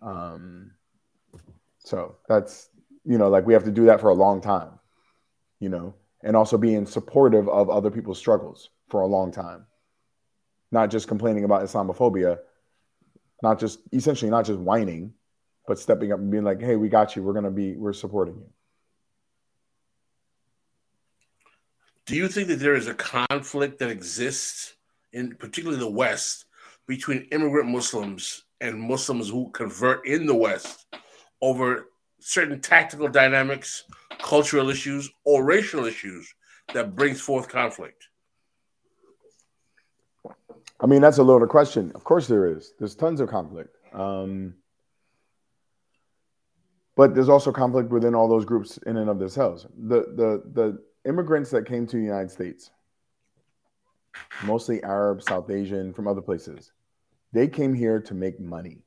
Um, 0.00 0.70
so 1.80 2.14
that's 2.28 2.70
you 3.04 3.18
know 3.18 3.28
like 3.28 3.46
we 3.46 3.52
have 3.52 3.64
to 3.64 3.72
do 3.72 3.86
that 3.86 4.00
for 4.00 4.10
a 4.10 4.14
long 4.14 4.40
time, 4.40 4.78
you 5.58 5.70
know, 5.70 5.94
and 6.22 6.36
also 6.36 6.56
being 6.56 6.86
supportive 6.86 7.48
of 7.48 7.68
other 7.68 7.90
people's 7.90 8.18
struggles 8.18 8.70
for 8.88 9.02
a 9.02 9.06
long 9.06 9.30
time, 9.30 9.66
not 10.70 10.90
just 10.90 11.08
complaining 11.08 11.44
about 11.44 11.62
Islamophobia, 11.62 12.38
not 13.42 13.58
just 13.58 13.80
essentially 13.92 14.30
not 14.30 14.44
just 14.44 14.58
whining, 14.58 15.12
but 15.66 15.78
stepping 15.78 16.12
up 16.12 16.18
and 16.18 16.30
being 16.30 16.44
like, 16.44 16.60
hey, 16.60 16.76
we 16.76 16.88
got 16.88 17.14
you. 17.14 17.22
We're 17.22 17.34
gonna 17.34 17.50
be 17.50 17.76
we're 17.76 17.92
supporting 17.92 18.36
you. 18.36 18.48
Do 22.06 22.16
you 22.16 22.28
think 22.28 22.48
that 22.48 22.56
there 22.58 22.74
is 22.74 22.88
a 22.88 22.94
conflict 22.94 23.78
that 23.80 23.90
exists 23.90 24.74
in 25.12 25.34
particularly 25.34 25.78
the 25.78 25.90
West 25.90 26.46
between 26.86 27.28
immigrant 27.32 27.68
Muslims 27.68 28.44
and 28.62 28.80
Muslims 28.80 29.28
who 29.28 29.50
convert 29.50 30.06
in 30.06 30.24
the 30.24 30.34
West 30.34 30.86
over 31.42 31.90
certain 32.18 32.60
tactical 32.60 33.08
dynamics, 33.08 33.84
cultural 34.22 34.70
issues, 34.70 35.10
or 35.24 35.44
racial 35.44 35.84
issues 35.84 36.32
that 36.72 36.96
brings 36.96 37.20
forth 37.20 37.46
conflict? 37.48 38.08
I 40.80 40.86
mean, 40.86 41.00
that's 41.00 41.18
a 41.18 41.22
loaded 41.22 41.48
question. 41.48 41.92
Of 41.94 42.04
course, 42.04 42.26
there 42.26 42.46
is. 42.46 42.72
There's 42.78 42.94
tons 42.94 43.20
of 43.20 43.28
conflict. 43.28 43.76
Um, 43.92 44.54
but 46.96 47.14
there's 47.14 47.28
also 47.28 47.52
conflict 47.52 47.90
within 47.90 48.14
all 48.14 48.28
those 48.28 48.44
groups 48.44 48.78
in 48.78 48.96
and 48.96 49.08
of 49.08 49.18
themselves. 49.18 49.66
The 49.76 50.00
the 50.14 50.42
the 50.52 50.82
immigrants 51.08 51.50
that 51.50 51.66
came 51.66 51.86
to 51.86 51.96
the 51.96 52.02
United 52.02 52.30
States, 52.30 52.70
mostly 54.44 54.82
Arab, 54.82 55.22
South 55.22 55.50
Asian, 55.50 55.92
from 55.92 56.08
other 56.08 56.20
places, 56.20 56.72
they 57.32 57.48
came 57.48 57.72
here 57.72 58.00
to 58.00 58.14
make 58.14 58.40
money. 58.40 58.82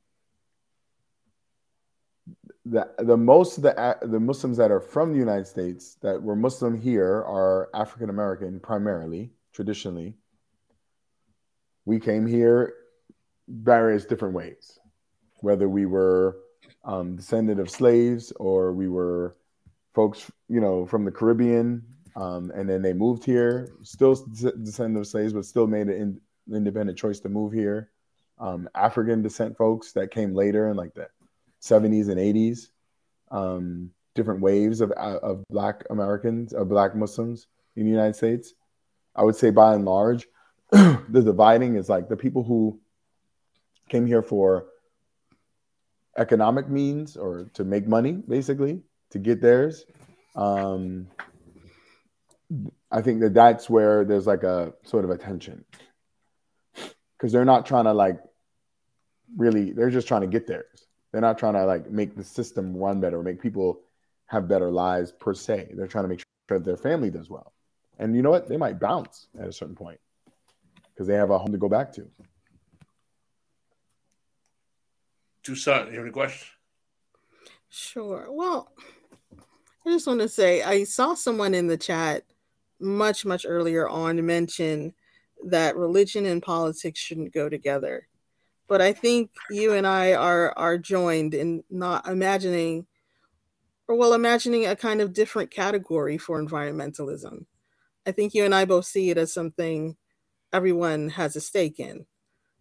The, 2.66 2.88
the 2.98 3.16
most 3.16 3.56
of 3.56 3.64
the 3.64 3.98
the 4.02 4.20
Muslims 4.20 4.56
that 4.58 4.70
are 4.70 4.80
from 4.80 5.12
the 5.12 5.18
United 5.18 5.46
States 5.46 5.96
that 6.02 6.22
were 6.22 6.36
Muslim 6.36 6.78
here 6.78 7.16
are 7.16 7.70
African 7.74 8.10
American 8.10 8.60
primarily, 8.60 9.32
traditionally. 9.52 10.16
We 11.84 11.98
came 11.98 12.26
here 12.26 12.74
various 13.48 14.04
different 14.04 14.34
ways, 14.34 14.78
whether 15.40 15.68
we 15.68 15.86
were 15.86 16.38
um, 16.84 17.18
of 17.58 17.70
slaves 17.70 18.32
or 18.36 18.72
we 18.72 18.88
were 18.88 19.36
folks, 19.94 20.30
you 20.48 20.60
know, 20.60 20.86
from 20.86 21.04
the 21.04 21.10
Caribbean, 21.10 21.82
um, 22.16 22.50
and 22.54 22.68
then 22.68 22.82
they 22.82 22.92
moved 22.92 23.24
here, 23.24 23.72
still 23.82 24.14
descendant 24.14 24.98
of 24.98 25.06
slaves, 25.06 25.32
but 25.32 25.44
still 25.44 25.66
made 25.66 25.88
an 25.88 26.20
in, 26.48 26.54
independent 26.54 26.98
choice 26.98 27.20
to 27.20 27.28
move 27.28 27.52
here. 27.52 27.90
Um, 28.38 28.68
African 28.74 29.22
descent 29.22 29.56
folks 29.56 29.92
that 29.92 30.10
came 30.10 30.34
later 30.34 30.68
in 30.68 30.76
like 30.76 30.94
the 30.94 31.08
70s 31.62 32.08
and 32.08 32.18
80s, 32.18 32.68
um, 33.30 33.90
different 34.14 34.40
waves 34.40 34.80
of, 34.80 34.90
of 34.92 35.44
Black 35.48 35.84
Americans, 35.90 36.52
of 36.52 36.68
Black 36.68 36.94
Muslims 36.94 37.46
in 37.76 37.84
the 37.84 37.90
United 37.90 38.16
States. 38.16 38.52
I 39.14 39.22
would 39.22 39.36
say 39.36 39.50
by 39.50 39.74
and 39.74 39.84
large, 39.84 40.26
the 41.08 41.22
dividing 41.22 41.76
is 41.76 41.90
like 41.90 42.08
the 42.08 42.16
people 42.16 42.42
who 42.42 42.80
came 43.90 44.06
here 44.06 44.22
for 44.22 44.68
economic 46.16 46.66
means 46.66 47.14
or 47.14 47.50
to 47.52 47.62
make 47.62 47.86
money, 47.86 48.12
basically, 48.12 48.80
to 49.10 49.18
get 49.18 49.42
theirs. 49.42 49.84
Um, 50.34 51.08
I 52.90 53.02
think 53.02 53.20
that 53.20 53.34
that's 53.34 53.68
where 53.68 54.06
there's 54.06 54.26
like 54.26 54.44
a 54.44 54.72
sort 54.84 55.04
of 55.04 55.10
a 55.10 55.18
tension 55.18 55.66
because 57.18 57.32
they're 57.32 57.44
not 57.44 57.66
trying 57.66 57.84
to 57.84 57.92
like 57.92 58.18
really, 59.36 59.72
they're 59.72 59.90
just 59.90 60.08
trying 60.08 60.22
to 60.22 60.26
get 60.26 60.46
theirs. 60.46 60.86
They're 61.10 61.20
not 61.20 61.36
trying 61.36 61.54
to 61.54 61.66
like 61.66 61.90
make 61.90 62.16
the 62.16 62.24
system 62.24 62.74
run 62.74 62.98
better, 62.98 63.22
make 63.22 63.42
people 63.42 63.80
have 64.24 64.48
better 64.48 64.70
lives 64.70 65.12
per 65.12 65.34
se. 65.34 65.72
They're 65.74 65.86
trying 65.86 66.04
to 66.04 66.08
make 66.08 66.20
sure 66.48 66.58
that 66.58 66.64
their 66.64 66.78
family 66.78 67.10
does 67.10 67.28
well. 67.28 67.52
And 67.98 68.16
you 68.16 68.22
know 68.22 68.30
what? 68.30 68.48
They 68.48 68.56
might 68.56 68.80
bounce 68.80 69.26
at 69.38 69.48
a 69.48 69.52
certain 69.52 69.74
point 69.74 70.00
because 70.92 71.06
they 71.06 71.14
have 71.14 71.30
a 71.30 71.38
home 71.38 71.52
to 71.52 71.58
go 71.58 71.68
back 71.68 71.92
to. 71.94 72.08
Toussaint, 75.42 75.88
you 75.88 75.94
have 75.94 76.04
any 76.04 76.10
questions? 76.10 76.50
Sure. 77.68 78.26
Well, 78.30 78.72
I 79.86 79.90
just 79.90 80.06
want 80.06 80.20
to 80.20 80.28
say 80.28 80.62
I 80.62 80.84
saw 80.84 81.14
someone 81.14 81.54
in 81.54 81.66
the 81.66 81.76
chat 81.76 82.24
much, 82.78 83.24
much 83.24 83.46
earlier 83.48 83.88
on 83.88 84.24
mention 84.24 84.94
that 85.46 85.76
religion 85.76 86.26
and 86.26 86.42
politics 86.42 87.00
shouldn't 87.00 87.32
go 87.32 87.48
together. 87.48 88.06
But 88.68 88.80
I 88.80 88.92
think 88.92 89.30
you 89.50 89.72
and 89.72 89.86
I 89.86 90.14
are 90.14 90.56
are 90.56 90.78
joined 90.78 91.34
in 91.34 91.64
not 91.68 92.06
imagining 92.06 92.86
or 93.88 93.96
well 93.96 94.14
imagining 94.14 94.66
a 94.66 94.76
kind 94.76 95.00
of 95.00 95.12
different 95.12 95.50
category 95.50 96.16
for 96.16 96.40
environmentalism. 96.40 97.46
I 98.06 98.12
think 98.12 98.34
you 98.34 98.44
and 98.44 98.54
I 98.54 98.64
both 98.64 98.86
see 98.86 99.10
it 99.10 99.18
as 99.18 99.32
something 99.32 99.96
everyone 100.52 101.10
has 101.10 101.36
a 101.36 101.40
stake 101.40 101.80
in. 101.80 102.06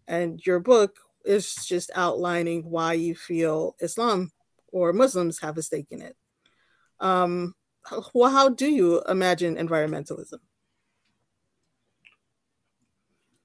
And 0.08 0.46
your 0.46 0.60
book 0.60 0.98
is 1.26 1.56
just 1.56 1.92
outlining 1.96 2.70
why 2.70 2.94
you 2.94 3.16
feel 3.16 3.76
Islam 3.80 4.32
or 4.72 4.94
Muslims 4.94 5.40
have 5.40 5.58
a 5.58 5.62
stake 5.62 5.88
in 5.92 6.02
it. 6.02 6.16
Um, 7.00 7.56
well, 8.14 8.32
how 8.32 8.50
do 8.50 8.70
you 8.70 9.02
imagine 9.04 9.56
environmentalism? 9.56 10.40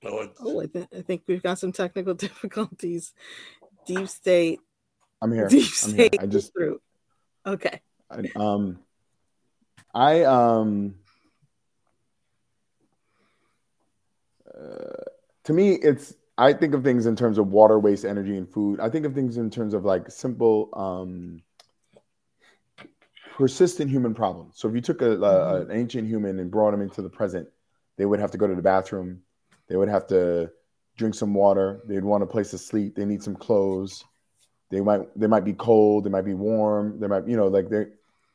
Oh, 0.04 0.28
oh 0.40 0.60
I, 0.60 0.66
th- 0.66 0.88
I, 0.96 1.00
think 1.02 1.22
we've 1.26 1.42
got 1.42 1.58
some 1.58 1.72
technical 1.72 2.14
difficulties. 2.26 3.12
Deep 3.86 4.08
state. 4.08 4.60
I'm 5.22 5.32
here. 5.32 5.48
Deep 5.48 5.62
I'm 5.62 5.90
state. 5.90 6.14
Here. 6.14 6.22
I 6.22 6.26
just 6.26 6.52
through. 6.52 6.80
Okay. 7.44 7.80
I, 8.10 8.24
um, 8.36 8.78
I 9.94 10.22
um, 10.24 10.96
uh, 14.60 15.02
to 15.44 15.52
me, 15.52 15.72
it's 15.74 16.14
I 16.38 16.52
think 16.52 16.74
of 16.74 16.84
things 16.84 17.06
in 17.06 17.16
terms 17.16 17.38
of 17.38 17.48
water, 17.48 17.78
waste, 17.78 18.04
energy, 18.04 18.36
and 18.36 18.48
food. 18.48 18.80
I 18.80 18.90
think 18.90 19.06
of 19.06 19.14
things 19.14 19.38
in 19.38 19.50
terms 19.50 19.74
of 19.74 19.84
like 19.84 20.10
simple, 20.10 20.68
um, 20.74 21.42
persistent 23.36 23.90
human 23.90 24.14
problems. 24.14 24.54
So 24.58 24.68
if 24.68 24.74
you 24.74 24.80
took 24.80 25.00
a, 25.02 25.16
mm-hmm. 25.16 25.70
an 25.70 25.76
ancient 25.76 26.08
human 26.08 26.38
and 26.38 26.50
brought 26.50 26.72
them 26.72 26.82
into 26.82 27.00
the 27.00 27.08
present, 27.08 27.48
they 27.96 28.04
would 28.04 28.20
have 28.20 28.32
to 28.32 28.38
go 28.38 28.46
to 28.46 28.54
the 28.54 28.62
bathroom. 28.62 29.22
They 29.68 29.76
would 29.76 29.88
have 29.88 30.06
to 30.08 30.50
drink 30.96 31.14
some 31.14 31.32
water. 31.32 31.80
They'd 31.86 32.04
want 32.04 32.22
a 32.22 32.26
place 32.26 32.50
to 32.50 32.58
sleep. 32.58 32.96
They 32.96 33.04
need 33.04 33.22
some 33.22 33.36
clothes. 33.36 34.04
They 34.70 34.80
might 34.80 35.02
they 35.18 35.26
might 35.26 35.44
be 35.44 35.54
cold. 35.54 36.04
They 36.04 36.10
might 36.10 36.24
be 36.24 36.34
warm. 36.34 37.00
They 37.00 37.06
might 37.06 37.26
you 37.26 37.36
know 37.36 37.46
like 37.46 37.68
they 37.68 37.86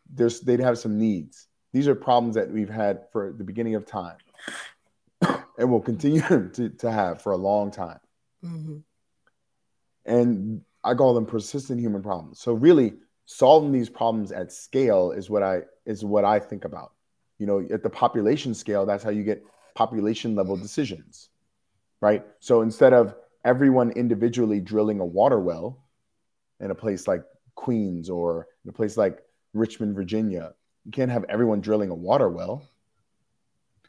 there's 0.10 0.40
they'd 0.42 0.60
have 0.60 0.78
some 0.78 0.98
needs. 0.98 1.48
These 1.74 1.88
are 1.88 1.96
problems 1.96 2.36
that 2.36 2.50
we've 2.50 2.70
had 2.70 3.06
for 3.12 3.32
the 3.32 3.44
beginning 3.44 3.76
of 3.76 3.86
time 3.86 4.18
and 5.62 5.72
will 5.72 5.80
continue 5.80 6.22
to, 6.54 6.70
to 6.70 6.92
have 6.92 7.22
for 7.22 7.32
a 7.32 7.38
long 7.38 7.72
time. 7.72 8.00
Mm-hmm. 8.44 8.78
And 10.06 10.62
I 10.84 10.96
call 10.96 11.14
them 11.14 11.26
persistent 11.26 11.80
human 11.80 12.02
problems. 12.02 12.40
So 12.40 12.54
really 12.54 12.96
solving 13.26 13.72
these 13.72 13.90
problems 13.90 14.32
at 14.32 14.52
scale 14.52 15.12
is 15.12 15.30
what 15.30 15.44
I 15.44 15.62
is 15.86 16.04
what 16.04 16.26
I 16.26 16.40
think 16.40 16.66
about. 16.66 16.94
You 17.38 17.46
know, 17.46 17.68
at 17.72 17.84
the 17.84 17.90
population 17.90 18.54
scale, 18.54 18.86
that's 18.86 19.04
how 19.04 19.12
you 19.12 19.24
get 19.24 19.44
population 19.76 20.36
level 20.36 20.58
decisions. 20.58 21.30
Right? 22.02 22.26
So 22.40 22.62
instead 22.62 22.94
of 22.94 23.16
everyone 23.46 23.92
individually 23.92 24.60
drilling 24.60 25.00
a 25.00 25.06
water 25.06 25.40
well 25.40 25.84
in 26.60 26.72
a 26.72 26.76
place 26.76 27.08
like 27.08 27.24
Queens 27.54 28.10
or 28.10 28.48
in 28.64 28.70
a 28.70 28.74
place 28.74 28.98
like 28.98 29.20
Richmond, 29.54 29.96
Virginia, 29.96 30.54
you 30.86 30.92
can't 30.92 31.12
have 31.12 31.26
everyone 31.30 31.62
drilling 31.62 31.92
a 31.92 31.96
water 31.96 32.28
well 32.30 32.68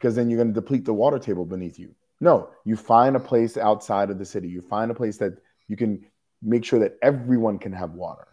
because 0.03 0.17
then 0.17 0.29
you're 0.29 0.37
going 0.37 0.53
to 0.53 0.61
deplete 0.61 0.85
the 0.85 0.93
water 0.93 1.21
table 1.21 1.47
beneath 1.47 1.79
you. 1.79 1.95
No, 2.21 2.51
you 2.65 2.75
find 2.75 3.15
a 3.15 3.21
place 3.21 3.57
outside 3.57 4.11
of 4.11 4.19
the 4.19 4.25
city. 4.25 4.49
You 4.49 4.61
find 4.61 4.91
a 4.91 4.95
place 4.95 5.17
that 5.19 5.39
you 5.69 5.77
can 5.77 6.05
make 6.43 6.65
sure 6.65 6.81
that 6.81 6.99
everyone 7.03 7.61
can 7.61 7.73
have 7.73 7.93
water, 7.93 8.27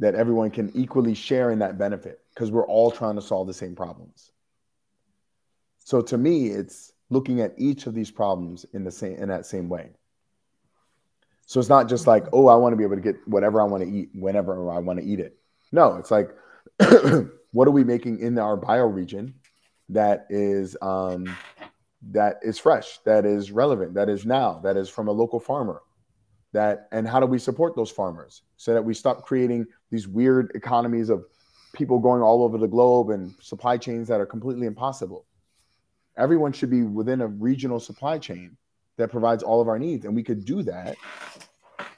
that 0.00 0.16
everyone 0.16 0.50
can 0.50 0.72
equally 0.74 1.14
share 1.14 1.52
in 1.52 1.60
that 1.60 1.78
benefit 1.78 2.18
because 2.34 2.50
we're 2.50 2.66
all 2.66 2.90
trying 2.90 3.14
to 3.14 3.22
solve 3.22 3.46
the 3.46 3.54
same 3.54 3.76
problems. 3.76 4.32
So 5.78 6.02
to 6.02 6.18
me, 6.18 6.48
it's 6.48 6.90
looking 7.08 7.40
at 7.40 7.54
each 7.56 7.86
of 7.86 7.94
these 7.94 8.10
problems 8.10 8.66
in 8.72 8.82
the 8.82 8.90
same 8.90 9.14
in 9.18 9.28
that 9.28 9.46
same 9.46 9.68
way. 9.68 9.90
So 11.46 11.60
it's 11.60 11.68
not 11.68 11.88
just 11.88 12.08
like, 12.08 12.24
oh, 12.32 12.48
I 12.48 12.56
want 12.56 12.72
to 12.72 12.76
be 12.76 12.82
able 12.82 12.96
to 12.96 13.02
get 13.02 13.16
whatever 13.28 13.60
I 13.60 13.64
want 13.64 13.84
to 13.84 13.88
eat 13.88 14.08
whenever 14.14 14.72
I 14.72 14.78
want 14.78 14.98
to 14.98 15.04
eat 15.04 15.20
it. 15.20 15.38
No, 15.70 15.96
it's 15.96 16.10
like, 16.10 16.30
what 17.52 17.68
are 17.68 17.72
we 17.72 17.84
making 17.84 18.18
in 18.18 18.36
our 18.36 18.58
bioregion 18.58 19.34
that 19.88 20.26
is 20.30 20.76
um, 20.82 21.36
that 22.10 22.38
is 22.42 22.58
fresh, 22.58 22.98
that 23.04 23.24
is 23.24 23.50
relevant, 23.50 23.94
that 23.94 24.08
is 24.08 24.26
now, 24.26 24.60
that 24.62 24.76
is 24.76 24.88
from 24.88 25.08
a 25.08 25.12
local 25.12 25.40
farmer. 25.40 25.82
That 26.52 26.88
and 26.92 27.08
how 27.08 27.18
do 27.18 27.26
we 27.26 27.38
support 27.38 27.74
those 27.74 27.90
farmers 27.90 28.42
so 28.56 28.74
that 28.74 28.84
we 28.84 28.94
stop 28.94 29.22
creating 29.22 29.66
these 29.90 30.06
weird 30.06 30.52
economies 30.54 31.10
of 31.10 31.24
people 31.74 31.98
going 31.98 32.22
all 32.22 32.44
over 32.44 32.58
the 32.58 32.68
globe 32.68 33.10
and 33.10 33.34
supply 33.40 33.76
chains 33.76 34.08
that 34.08 34.20
are 34.20 34.26
completely 34.26 34.66
impossible. 34.66 35.26
Everyone 36.16 36.52
should 36.52 36.70
be 36.70 36.82
within 36.82 37.20
a 37.20 37.26
regional 37.26 37.80
supply 37.80 38.18
chain 38.18 38.56
that 38.96 39.10
provides 39.10 39.42
all 39.42 39.60
of 39.60 39.66
our 39.66 39.78
needs, 39.78 40.04
and 40.04 40.14
we 40.14 40.22
could 40.22 40.44
do 40.44 40.62
that. 40.62 40.96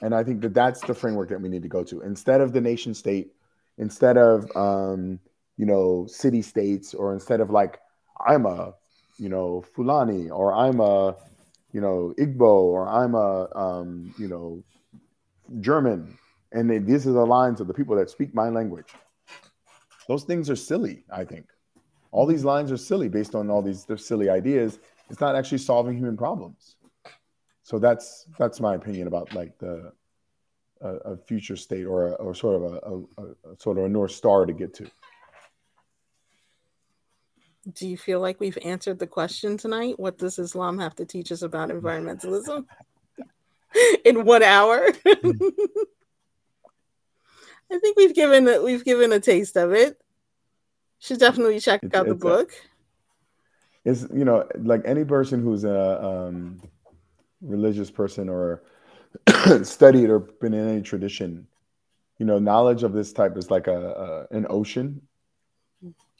And 0.01 0.15
I 0.15 0.23
think 0.23 0.41
that 0.41 0.55
that's 0.55 0.81
the 0.81 0.93
framework 0.95 1.29
that 1.29 1.39
we 1.39 1.49
need 1.49 1.61
to 1.61 1.67
go 1.67 1.83
to 1.83 2.01
instead 2.01 2.41
of 2.41 2.53
the 2.53 2.61
nation 2.61 2.95
state, 2.95 3.33
instead 3.77 4.17
of 4.17 4.49
um, 4.55 5.19
you 5.57 5.65
know 5.65 6.05
city 6.07 6.41
states, 6.41 6.93
or 6.93 7.13
instead 7.13 7.41
of 7.41 7.49
like 7.49 7.79
I'm 8.25 8.45
a, 8.45 8.73
you 9.17 9.29
know, 9.29 9.61
Fulani, 9.61 10.29
or 10.29 10.53
I'm 10.53 10.79
a, 10.79 11.15
you 11.71 11.81
know, 11.81 12.13
Igbo, 12.17 12.41
or 12.41 12.87
I'm 12.87 13.15
a, 13.15 13.49
um, 13.55 14.13
you 14.17 14.27
know, 14.27 14.63
German, 15.59 16.17
and 16.51 16.69
they, 16.69 16.79
these 16.79 17.07
are 17.07 17.11
the 17.11 17.25
lines 17.25 17.61
of 17.61 17.67
the 17.67 17.73
people 17.73 17.95
that 17.95 18.09
speak 18.09 18.33
my 18.33 18.49
language. 18.49 18.93
Those 20.07 20.23
things 20.23 20.49
are 20.49 20.55
silly. 20.55 21.03
I 21.11 21.25
think 21.25 21.47
all 22.11 22.25
these 22.25 22.45
lines 22.45 22.71
are 22.71 22.77
silly 22.77 23.09
based 23.09 23.35
on 23.35 23.49
all 23.49 23.61
these 23.61 23.85
silly 23.97 24.29
ideas. 24.29 24.79
It's 25.09 25.19
not 25.19 25.35
actually 25.35 25.59
solving 25.59 25.95
human 25.95 26.17
problems. 26.17 26.75
So 27.63 27.79
that's 27.79 28.25
that's 28.37 28.61
my 28.61 28.75
opinion 28.75 29.07
about 29.07 29.33
like 29.33 29.57
the 29.57 29.91
a, 30.81 30.89
a 30.89 31.17
future 31.17 31.57
state 31.57 31.85
or 31.85 32.07
a, 32.07 32.11
or 32.13 32.33
sort 32.33 32.55
of 32.55 32.73
a, 32.73 33.21
a, 33.21 33.51
a 33.51 33.57
sort 33.59 33.77
of 33.77 33.85
a 33.85 33.89
north 33.89 34.11
star 34.11 34.45
to 34.45 34.53
get 34.53 34.73
to 34.75 34.89
do 37.73 37.87
you 37.87 37.97
feel 37.97 38.19
like 38.19 38.39
we've 38.39 38.57
answered 38.63 38.99
the 38.99 39.07
question 39.07 39.57
tonight? 39.57 39.99
What 39.99 40.17
does 40.17 40.39
Islam 40.39 40.79
have 40.79 40.95
to 40.95 41.05
teach 41.05 41.31
us 41.31 41.41
about 41.41 41.69
environmentalism? 41.69 42.65
In 44.05 44.25
one 44.25 44.43
hour? 44.43 44.87
I 47.69 47.79
think 47.79 47.97
we've 47.97 48.15
given 48.15 48.63
we've 48.63 48.85
given 48.85 49.11
a 49.11 49.19
taste 49.19 49.57
of 49.57 49.73
it. 49.73 50.01
Should 50.99 51.19
definitely 51.19 51.59
check 51.59 51.81
it's, 51.83 51.93
out 51.93 52.07
the 52.07 52.15
book. 52.15 52.51
A, 53.85 53.89
it's 53.91 54.07
you 54.13 54.23
know 54.23 54.47
like 54.57 54.83
any 54.85 55.03
person 55.03 55.41
who's 55.41 55.65
a 55.65 56.03
um, 56.03 56.61
religious 57.41 57.91
person 57.91 58.29
or 58.29 58.63
studied 59.63 60.09
or 60.09 60.19
been 60.19 60.53
in 60.53 60.69
any 60.69 60.81
tradition, 60.81 61.47
you 62.17 62.25
know, 62.25 62.39
knowledge 62.39 62.83
of 62.83 62.93
this 62.93 63.11
type 63.11 63.35
is 63.35 63.51
like 63.51 63.67
a, 63.67 64.27
a 64.31 64.35
an 64.35 64.47
ocean 64.49 65.01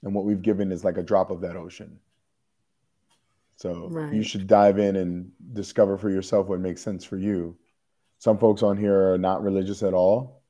and 0.03 0.13
what 0.13 0.25
we've 0.25 0.41
given 0.41 0.71
is 0.71 0.83
like 0.83 0.97
a 0.97 1.03
drop 1.03 1.31
of 1.31 1.41
that 1.41 1.55
ocean. 1.55 1.99
So 3.57 3.87
right. 3.89 4.13
you 4.13 4.23
should 4.23 4.47
dive 4.47 4.77
in 4.77 4.95
and 4.95 5.31
discover 5.53 5.97
for 5.97 6.09
yourself 6.09 6.47
what 6.47 6.59
makes 6.59 6.81
sense 6.81 7.03
for 7.03 7.17
you. 7.17 7.57
Some 8.19 8.37
folks 8.37 8.63
on 8.63 8.77
here 8.77 9.13
are 9.13 9.17
not 9.17 9.43
religious 9.43 9.83
at 9.83 9.93
all. 9.93 10.43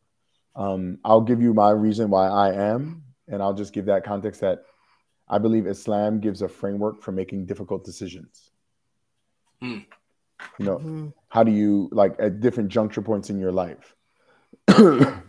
Um, 0.56 1.00
I'll 1.06 1.22
give 1.22 1.42
you 1.42 1.54
my 1.54 1.70
reason 1.72 2.10
why 2.10 2.28
I 2.28 2.54
am, 2.54 3.04
and 3.28 3.42
I'll 3.42 3.54
just 3.54 3.74
give 3.74 3.86
that 3.86 4.04
context 4.04 4.42
that 4.42 4.64
I 5.30 5.38
believe 5.38 5.68
Islam 5.68 6.20
gives 6.20 6.42
a 6.42 6.48
framework 6.48 7.02
for 7.02 7.12
making 7.12 7.46
difficult 7.46 7.86
decisions. 7.86 8.52
Hmm. 9.62 9.80
You 10.60 10.66
know, 10.66 10.78
mm-hmm. 10.78 11.08
how 11.30 11.44
do 11.44 11.52
you 11.52 11.90
like 11.92 12.16
at 12.20 12.40
different 12.40 12.70
juncture 12.70 13.02
points 13.02 13.30
in 13.30 13.40
your 13.40 13.52
life? 13.52 13.96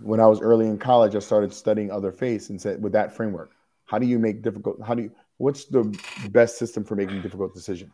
when 0.01 0.21
I 0.21 0.27
was 0.27 0.41
early 0.41 0.67
in 0.67 0.79
college, 0.79 1.15
I 1.15 1.21
started 1.21 1.53
studying 1.53 1.91
other 1.91 2.13
faiths 2.13 2.51
and 2.51 2.61
said 2.61 2.83
with 2.83 2.93
that 2.93 3.15
framework 3.15 3.53
how 3.89 3.99
do 3.99 4.07
you 4.07 4.19
make 4.19 4.43
difficult? 4.43 4.81
How 4.83 4.95
do 4.95 5.05
you? 5.05 5.13
What's 5.39 5.65
the 5.65 5.99
best 6.31 6.59
system 6.59 6.85
for 6.85 6.95
making 6.95 7.23
difficult 7.23 7.55
decisions? 7.55 7.93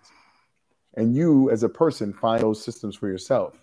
And 0.95 1.15
you, 1.15 1.51
as 1.51 1.63
a 1.63 1.69
person, 1.69 2.13
find 2.13 2.43
those 2.43 2.63
systems 2.63 2.97
for 2.97 3.09
yourself. 3.09 3.55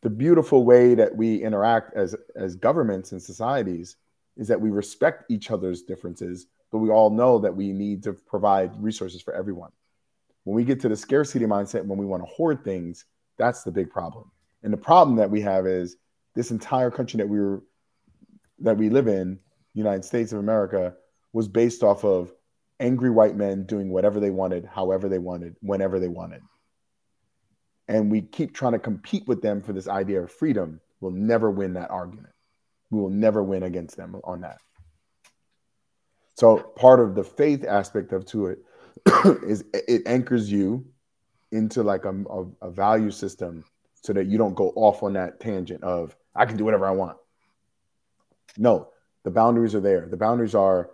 The 0.00 0.10
beautiful 0.10 0.64
way 0.64 0.94
that 0.94 1.14
we 1.14 1.42
interact 1.42 1.94
as 1.94 2.16
as 2.34 2.56
governments 2.56 3.12
and 3.12 3.22
societies 3.22 3.96
is 4.36 4.48
that 4.48 4.60
we 4.60 4.70
respect 4.70 5.30
each 5.30 5.50
other's 5.50 5.82
differences, 5.82 6.46
but 6.72 6.78
we 6.78 6.88
all 6.88 7.10
know 7.10 7.38
that 7.38 7.54
we 7.54 7.72
need 7.72 8.02
to 8.04 8.14
provide 8.14 8.82
resources 8.82 9.20
for 9.20 9.34
everyone. 9.34 9.70
When 10.44 10.56
we 10.56 10.64
get 10.64 10.80
to 10.80 10.88
the 10.88 10.96
scarcity 10.96 11.44
mindset, 11.44 11.84
when 11.84 11.98
we 11.98 12.06
want 12.06 12.22
to 12.22 12.30
hoard 12.30 12.64
things, 12.64 13.04
that's 13.36 13.62
the 13.62 13.72
big 13.72 13.90
problem. 13.90 14.30
And 14.62 14.72
the 14.72 14.78
problem 14.78 15.16
that 15.16 15.30
we 15.30 15.42
have 15.42 15.66
is 15.66 15.96
this 16.34 16.50
entire 16.50 16.90
country 16.90 17.18
that 17.18 17.28
we 17.28 17.38
were 17.38 17.62
that 18.60 18.78
we 18.78 18.88
live 18.88 19.06
in, 19.06 19.38
United 19.74 20.04
States 20.04 20.32
of 20.32 20.38
America, 20.38 20.94
was 21.32 21.48
based 21.48 21.82
off 21.82 22.04
of 22.04 22.32
angry 22.80 23.10
white 23.10 23.36
men 23.36 23.64
doing 23.64 23.90
whatever 23.90 24.20
they 24.20 24.30
wanted, 24.30 24.64
however 24.64 25.08
they 25.08 25.18
wanted, 25.18 25.56
whenever 25.60 25.98
they 25.98 26.08
wanted. 26.08 26.42
And 27.88 28.10
we 28.10 28.20
keep 28.20 28.54
trying 28.54 28.72
to 28.72 28.78
compete 28.78 29.26
with 29.26 29.42
them 29.42 29.62
for 29.62 29.72
this 29.72 29.88
idea 29.88 30.22
of 30.22 30.30
freedom. 30.30 30.80
We'll 31.00 31.12
never 31.12 31.50
win 31.50 31.74
that 31.74 31.90
argument. 31.90 32.32
We 32.90 33.00
will 33.00 33.10
never 33.10 33.42
win 33.42 33.62
against 33.62 33.96
them 33.96 34.20
on 34.24 34.42
that. 34.42 34.58
So 36.34 36.58
part 36.58 37.00
of 37.00 37.14
the 37.14 37.24
faith 37.24 37.64
aspect 37.64 38.12
of 38.12 38.24
to 38.26 38.46
it 38.46 38.58
is 39.44 39.64
it 39.72 40.02
anchors 40.06 40.50
you 40.50 40.86
into 41.50 41.82
like 41.82 42.04
a, 42.04 42.10
a, 42.30 42.46
a 42.62 42.70
value 42.70 43.10
system 43.10 43.64
so 43.94 44.12
that 44.12 44.26
you 44.26 44.38
don't 44.38 44.54
go 44.54 44.70
off 44.76 45.02
on 45.02 45.14
that 45.14 45.40
tangent 45.40 45.82
of 45.82 46.16
I 46.34 46.46
can 46.46 46.56
do 46.56 46.64
whatever 46.64 46.86
I 46.86 46.92
want. 46.92 47.16
No, 48.56 48.88
the 49.24 49.30
boundaries 49.30 49.74
are 49.74 49.80
there. 49.80 50.06
The 50.06 50.16
boundaries 50.16 50.54
are 50.54 50.90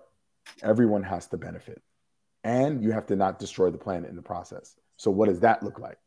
everyone 0.62 1.02
has 1.02 1.26
to 1.28 1.36
benefit 1.36 1.82
and 2.44 2.82
you 2.82 2.92
have 2.92 3.06
to 3.06 3.16
not 3.16 3.38
destroy 3.38 3.70
the 3.70 3.78
planet 3.78 4.10
in 4.10 4.16
the 4.16 4.22
process. 4.22 4.76
So 4.96 5.10
what 5.10 5.28
does 5.28 5.40
that 5.40 5.62
look 5.62 5.78
like? 5.78 5.98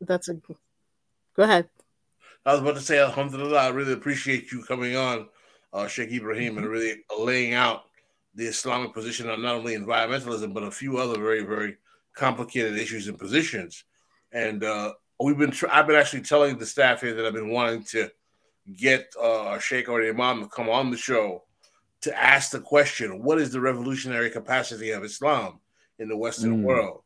That's 0.00 0.28
a 0.28 0.34
go 0.34 1.42
ahead. 1.44 1.68
I 2.44 2.52
was 2.52 2.60
about 2.60 2.74
to 2.74 2.80
say, 2.80 2.98
Alhamdulillah, 2.98 3.58
I 3.58 3.68
really 3.68 3.92
appreciate 3.92 4.50
you 4.50 4.64
coming 4.64 4.96
on, 4.96 5.28
uh, 5.72 5.86
Sheikh 5.86 6.10
Ibrahim, 6.10 6.58
and 6.58 6.66
really 6.66 7.04
laying 7.16 7.54
out 7.54 7.84
the 8.34 8.46
Islamic 8.46 8.92
position 8.92 9.28
on 9.30 9.42
not 9.42 9.54
only 9.54 9.76
environmentalism, 9.76 10.52
but 10.52 10.64
a 10.64 10.70
few 10.70 10.98
other 10.98 11.18
very, 11.20 11.44
very 11.44 11.76
complicated 12.14 12.76
issues 12.76 13.06
and 13.08 13.18
positions. 13.18 13.84
And 14.32 14.64
uh, 14.64 14.94
we've 15.20 15.38
been, 15.38 15.50
tr- 15.50 15.68
I've 15.70 15.86
been 15.86 15.96
actually 15.96 16.22
telling 16.22 16.58
the 16.58 16.66
staff 16.66 17.00
here 17.00 17.14
that 17.14 17.24
I've 17.24 17.32
been 17.32 17.50
wanting 17.50 17.84
to 17.84 18.10
get 18.76 19.12
uh, 19.20 19.58
Sheikh 19.58 19.88
or 19.88 20.02
Imam 20.02 20.42
to 20.42 20.48
come 20.48 20.68
on 20.68 20.90
the 20.90 20.96
show 20.96 21.42
to 22.02 22.18
ask 22.18 22.50
the 22.50 22.60
question, 22.60 23.22
what 23.22 23.40
is 23.40 23.52
the 23.52 23.60
revolutionary 23.60 24.30
capacity 24.30 24.90
of 24.90 25.04
Islam 25.04 25.60
in 25.98 26.08
the 26.08 26.16
Western 26.16 26.62
mm. 26.62 26.64
world? 26.64 27.02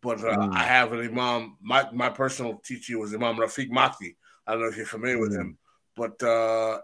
But 0.00 0.20
uh, 0.20 0.36
mm. 0.36 0.54
I 0.54 0.62
have 0.62 0.92
an 0.92 1.00
Imam, 1.00 1.56
my, 1.60 1.86
my 1.92 2.08
personal 2.08 2.58
teacher 2.64 2.98
was 2.98 3.14
Imam 3.14 3.36
Rafiq 3.36 3.70
Makki. 3.70 4.16
I 4.46 4.52
don't 4.52 4.62
know 4.62 4.68
if 4.68 4.76
you're 4.76 4.86
familiar 4.86 5.18
mm. 5.18 5.20
with 5.20 5.34
him, 5.34 5.58
but 5.96 6.22
uh, 6.22 6.80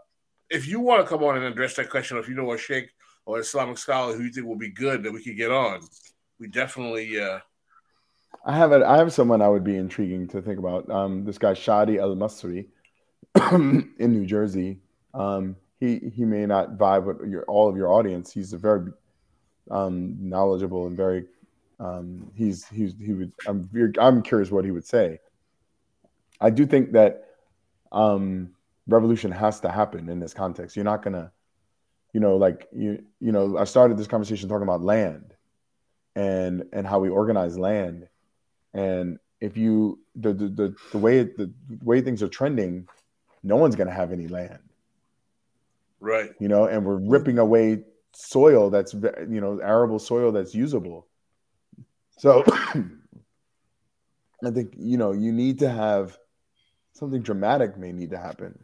if 0.50 0.68
you 0.68 0.80
want 0.80 1.02
to 1.02 1.08
come 1.08 1.22
on 1.24 1.36
and 1.36 1.44
address 1.46 1.74
that 1.76 1.90
question, 1.90 2.18
if 2.18 2.28
you 2.28 2.34
know 2.34 2.52
a 2.52 2.58
sheikh 2.58 2.90
or 3.26 3.38
Islamic 3.38 3.78
scholar 3.78 4.14
who 4.14 4.24
you 4.24 4.32
think 4.32 4.46
will 4.46 4.56
be 4.56 4.70
good 4.70 5.02
that 5.02 5.12
we 5.12 5.22
could 5.22 5.36
get 5.36 5.50
on, 5.50 5.80
we 6.38 6.48
definitely. 6.48 7.18
Uh... 7.18 7.38
I 8.44 8.54
have 8.56 8.72
a, 8.72 8.86
I 8.86 8.98
have 8.98 9.12
someone 9.12 9.40
I 9.40 9.48
would 9.48 9.64
be 9.64 9.76
intriguing 9.76 10.28
to 10.28 10.42
think 10.42 10.58
about. 10.58 10.90
Um, 10.90 11.24
this 11.24 11.38
guy 11.38 11.52
Shadee 11.52 11.98
Elmasry 11.98 12.66
in 13.52 13.92
New 13.98 14.26
Jersey. 14.26 14.78
Um, 15.12 15.56
he 15.80 16.10
he 16.14 16.24
may 16.24 16.46
not 16.46 16.76
vibe 16.78 17.04
with 17.04 17.28
your 17.28 17.44
all 17.44 17.68
of 17.68 17.76
your 17.76 17.88
audience. 17.88 18.32
He's 18.32 18.52
a 18.52 18.58
very 18.58 18.92
um, 19.70 20.16
knowledgeable 20.20 20.86
and 20.86 20.96
very 20.96 21.26
um, 21.80 22.30
he's 22.34 22.66
he's 22.68 22.94
he 22.98 23.12
would 23.12 23.32
I'm 23.46 23.68
I'm 23.98 24.22
curious 24.22 24.50
what 24.50 24.64
he 24.64 24.70
would 24.70 24.86
say. 24.86 25.20
I 26.40 26.50
do 26.50 26.66
think 26.66 26.92
that 26.92 27.26
um, 27.92 28.50
revolution 28.86 29.30
has 29.30 29.60
to 29.60 29.70
happen 29.70 30.08
in 30.08 30.20
this 30.20 30.34
context. 30.34 30.76
You're 30.76 30.84
not 30.84 31.02
gonna, 31.02 31.32
you 32.12 32.20
know, 32.20 32.36
like 32.36 32.68
you 32.72 33.04
you 33.20 33.32
know 33.32 33.58
I 33.58 33.64
started 33.64 33.96
this 33.96 34.06
conversation 34.06 34.48
talking 34.48 34.64
about 34.64 34.82
land 34.82 35.34
and 36.14 36.64
and 36.72 36.86
how 36.86 37.00
we 37.00 37.08
organize 37.08 37.58
land 37.58 38.08
and 38.72 39.18
if 39.40 39.56
you 39.56 39.98
the 40.14 40.32
the 40.32 40.48
the, 40.48 40.74
the 40.92 40.98
way 40.98 41.22
the, 41.22 41.52
the 41.68 41.84
way 41.84 42.00
things 42.00 42.22
are 42.22 42.28
trending 42.28 42.86
no 43.44 43.56
one's 43.56 43.76
going 43.76 43.86
to 43.88 43.94
have 43.94 44.10
any 44.10 44.26
land. 44.26 44.58
Right. 46.00 46.30
You 46.40 46.48
know 46.48 46.64
and 46.66 46.84
we're 46.84 46.96
ripping 46.96 47.38
away 47.38 47.84
soil 48.14 48.70
that's 48.70 48.94
you 48.94 49.40
know 49.40 49.60
arable 49.60 49.98
soil 49.98 50.32
that's 50.32 50.54
usable. 50.54 51.06
So 52.18 52.44
i 54.44 54.50
think 54.50 54.74
you 54.76 54.98
know 54.98 55.12
you 55.12 55.32
need 55.32 55.60
to 55.60 55.70
have 55.70 56.18
something 56.92 57.22
dramatic 57.22 57.76
may 57.78 57.92
need 57.92 58.10
to 58.10 58.18
happen. 58.18 58.58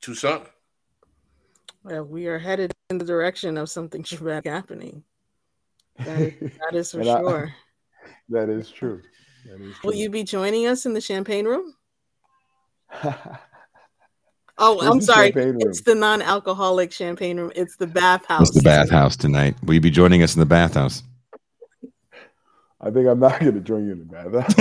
Toussaint? 0.00 0.46
Well, 1.82 2.04
we 2.04 2.26
are 2.26 2.38
headed 2.38 2.72
in 2.90 2.98
the 2.98 3.04
direction 3.04 3.56
of 3.56 3.70
something 3.70 4.02
dramatic 4.02 4.46
happening. 4.46 5.04
That 5.98 6.20
is, 6.20 6.52
that 6.60 6.74
is 6.74 6.90
for 6.92 7.04
sure 7.04 7.46
I, 7.48 8.10
that 8.30 8.48
is 8.48 8.70
true 8.70 9.02
Will 9.82 9.94
you 9.94 10.10
be 10.10 10.24
joining 10.24 10.66
us 10.66 10.86
in 10.86 10.94
the 10.94 11.00
champagne 11.00 11.44
room? 11.46 11.74
oh, 14.58 14.80
I'm 14.80 15.00
sorry. 15.00 15.32
It's 15.34 15.82
the 15.82 15.94
non-alcoholic 15.94 16.92
champagne 16.92 17.38
room. 17.38 17.52
It's 17.54 17.76
the 17.76 17.86
bathhouse. 17.86 18.48
It's 18.48 18.56
the 18.56 18.62
bathhouse 18.62 19.16
tonight. 19.16 19.56
Will 19.64 19.74
you 19.74 19.80
be 19.80 19.90
joining 19.90 20.22
us 20.22 20.34
in 20.34 20.40
the 20.40 20.46
bathhouse? 20.46 21.02
I 22.80 22.90
think 22.90 23.06
I'm 23.06 23.20
not 23.20 23.40
going 23.40 23.54
to 23.54 23.60
join 23.60 23.86
you 23.86 23.92
in 23.92 23.98
the 23.98 24.04
bathhouse. 24.04 24.54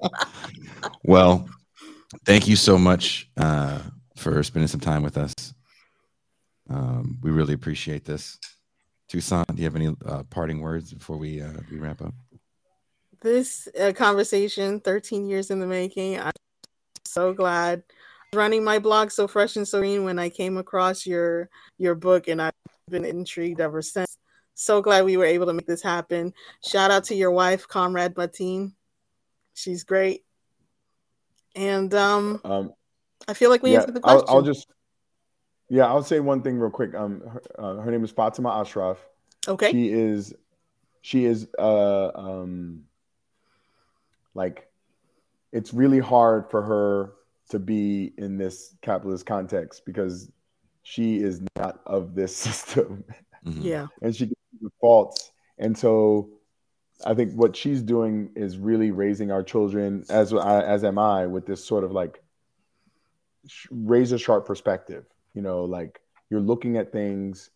well, 1.02 1.48
thank 2.24 2.48
you 2.48 2.56
so 2.56 2.78
much 2.78 3.28
uh, 3.36 3.80
for 4.16 4.42
spending 4.42 4.68
some 4.68 4.80
time 4.80 5.02
with 5.02 5.16
us. 5.16 5.34
Um, 6.70 7.18
we 7.22 7.30
really 7.30 7.54
appreciate 7.54 8.04
this. 8.04 8.38
Toussaint, 9.08 9.46
do 9.48 9.56
you 9.56 9.64
have 9.64 9.76
any 9.76 9.94
uh, 10.04 10.22
parting 10.24 10.60
words 10.60 10.92
before 10.92 11.16
we 11.16 11.40
uh, 11.40 11.52
we 11.70 11.78
wrap 11.78 12.02
up? 12.02 12.14
This 13.20 13.66
uh, 13.80 13.92
conversation, 13.92 14.80
13 14.80 15.26
years 15.26 15.50
in 15.50 15.60
the 15.60 15.66
making. 15.66 16.20
I'm 16.20 16.32
so 17.04 17.32
glad 17.32 17.82
running 18.34 18.62
my 18.62 18.78
blog 18.78 19.10
so 19.10 19.26
fresh 19.26 19.56
and 19.56 19.66
serene 19.66 20.04
when 20.04 20.18
I 20.18 20.28
came 20.28 20.58
across 20.58 21.06
your 21.06 21.48
your 21.78 21.94
book, 21.94 22.28
and 22.28 22.40
I've 22.42 22.52
been 22.90 23.04
intrigued 23.04 23.60
ever 23.60 23.80
since. 23.82 24.18
So 24.54 24.82
glad 24.82 25.04
we 25.04 25.16
were 25.16 25.24
able 25.24 25.46
to 25.46 25.52
make 25.52 25.66
this 25.66 25.82
happen. 25.82 26.34
Shout 26.64 26.90
out 26.90 27.04
to 27.04 27.14
your 27.14 27.30
wife, 27.30 27.66
Comrade 27.66 28.16
Matin. 28.16 28.74
She's 29.54 29.84
great. 29.84 30.24
And 31.54 31.92
um, 31.94 32.40
um 32.44 32.72
I 33.26 33.34
feel 33.34 33.50
like 33.50 33.62
we 33.62 33.72
yeah, 33.72 33.80
answered 33.80 33.94
the 33.94 34.00
question. 34.00 34.24
I'll, 34.28 34.36
I'll 34.36 34.42
just 34.42 34.66
yeah, 35.68 35.86
I'll 35.86 36.02
say 36.02 36.20
one 36.20 36.42
thing 36.42 36.58
real 36.58 36.70
quick. 36.70 36.94
Um, 36.94 37.20
her, 37.20 37.42
uh, 37.58 37.74
her 37.76 37.90
name 37.90 38.04
is 38.04 38.10
Fatima 38.10 38.60
Ashraf. 38.60 38.98
Okay. 39.46 39.70
She 39.70 39.92
is, 39.92 40.34
she 41.02 41.24
is, 41.24 41.48
uh, 41.58 42.10
um, 42.14 42.84
like, 44.34 44.68
it's 45.52 45.74
really 45.74 45.98
hard 45.98 46.50
for 46.50 46.62
her 46.62 47.12
to 47.50 47.58
be 47.58 48.12
in 48.18 48.38
this 48.38 48.74
capitalist 48.82 49.26
context 49.26 49.84
because 49.84 50.30
she 50.82 51.18
is 51.18 51.40
not 51.56 51.80
of 51.86 52.14
this 52.14 52.34
system. 52.46 53.04
Mm-hmm. 53.44 53.62
Yeah. 53.62 53.86
and 54.02 54.14
she 54.14 54.26
gets 54.26 54.40
the 54.60 54.70
faults. 54.80 55.32
And 55.58 55.76
so 55.76 56.30
I 57.04 57.14
think 57.14 57.34
what 57.34 57.56
she's 57.56 57.82
doing 57.82 58.30
is 58.34 58.58
really 58.58 58.90
raising 58.90 59.30
our 59.30 59.42
children, 59.42 60.04
as 60.08 60.32
as 60.34 60.82
am 60.84 60.98
I, 60.98 61.26
with 61.26 61.46
this 61.46 61.64
sort 61.64 61.84
of 61.84 61.92
like 61.92 62.22
razor 63.70 64.18
sharp 64.18 64.46
perspective 64.46 65.04
you 65.34 65.42
know, 65.42 65.64
like 65.64 66.00
you're 66.30 66.40
looking 66.40 66.76
at 66.76 66.92
things. 66.92 67.50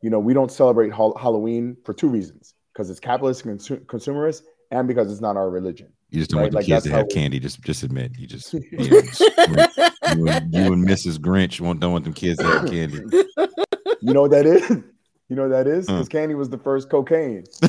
You 0.00 0.10
know, 0.10 0.18
we 0.18 0.34
don't 0.34 0.52
celebrate 0.52 0.92
ha- 0.92 1.16
Halloween 1.18 1.76
for 1.84 1.94
two 1.94 2.08
reasons: 2.08 2.54
because 2.72 2.90
it's 2.90 3.00
capitalist 3.00 3.44
and 3.44 3.58
consu- 3.58 3.84
consumerist, 3.86 4.42
and 4.70 4.86
because 4.88 5.10
it's 5.10 5.20
not 5.20 5.36
our 5.36 5.50
religion. 5.50 5.92
You 6.10 6.20
just 6.20 6.30
don't 6.30 6.38
right? 6.38 6.44
want 6.44 6.52
the 6.52 6.58
like 6.58 6.66
kids 6.66 6.84
to 6.84 6.90
have 6.90 7.06
we... 7.08 7.14
candy. 7.14 7.40
Just, 7.40 7.62
just 7.62 7.82
admit 7.82 8.12
you 8.18 8.26
just 8.26 8.52
you, 8.52 8.60
know, 8.72 8.86
you, 10.14 10.28
and, 10.28 10.54
you, 10.54 10.72
and, 10.72 10.86
Mrs. 10.86 11.18
Grinch 11.18 11.60
won't 11.60 11.80
don't 11.80 11.92
want 11.92 12.04
them 12.04 12.14
kids 12.14 12.38
to 12.38 12.46
have 12.46 12.70
candy. 12.70 13.00
You 14.00 14.12
know 14.12 14.20
what 14.20 14.32
that 14.32 14.44
is? 14.44 14.68
You 15.30 15.36
know 15.36 15.48
what 15.48 15.52
that 15.52 15.66
is? 15.66 15.86
Because 15.86 16.08
candy 16.10 16.34
was 16.34 16.50
the 16.50 16.58
first 16.58 16.90
cocaine. 16.90 17.44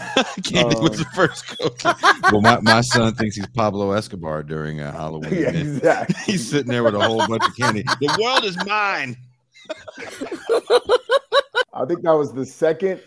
candy 0.43 0.75
um, 0.75 0.83
was 0.83 0.97
the 0.97 1.05
first 1.15 1.47
cocaine. 1.47 1.93
well, 2.29 2.41
my, 2.41 2.59
my 2.59 2.81
son 2.81 3.15
thinks 3.15 3.37
he's 3.37 3.47
Pablo 3.47 3.91
Escobar 3.93 4.43
during 4.43 4.81
a 4.81 4.89
uh, 4.89 4.91
Halloween. 4.91 5.33
Yeah, 5.33 5.51
exactly. 5.51 6.15
He's 6.25 6.49
sitting 6.49 6.69
there 6.69 6.83
with 6.83 6.95
a 6.95 6.99
whole 6.99 7.25
bunch 7.25 7.45
of 7.47 7.55
candy. 7.55 7.83
The 7.83 8.19
world 8.21 8.43
is 8.43 8.57
mine. 8.65 9.15
I 11.73 11.85
think 11.85 12.03
that 12.03 12.13
was 12.13 12.31
the 12.31 12.45
second, 12.45 13.01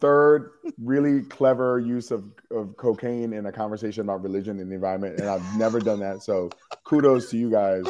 third 0.00 0.50
really 0.78 1.22
clever 1.22 1.78
use 1.78 2.10
of, 2.10 2.24
of 2.50 2.76
cocaine 2.76 3.32
in 3.32 3.46
a 3.46 3.52
conversation 3.52 4.02
about 4.02 4.22
religion 4.22 4.58
and 4.58 4.70
the 4.70 4.74
environment. 4.74 5.20
And 5.20 5.28
I've 5.28 5.56
never 5.56 5.78
done 5.78 6.00
that. 6.00 6.22
So 6.22 6.50
kudos 6.84 7.30
to 7.30 7.38
you 7.38 7.50
guys 7.50 7.84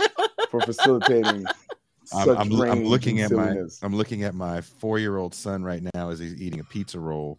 for 0.50 0.60
facilitating. 0.60 1.44
I'm, 2.12 2.28
I'm, 2.30 2.60
I'm 2.62 2.84
looking 2.84 3.20
at 3.20 3.30
my 3.30 3.56
I'm 3.82 3.94
looking 3.94 4.24
at 4.24 4.34
my 4.34 4.60
four 4.60 4.98
year 4.98 5.16
old 5.16 5.34
son 5.34 5.62
right 5.62 5.82
now 5.94 6.10
as 6.10 6.18
he's 6.18 6.40
eating 6.40 6.60
a 6.60 6.64
pizza 6.64 6.98
roll, 6.98 7.38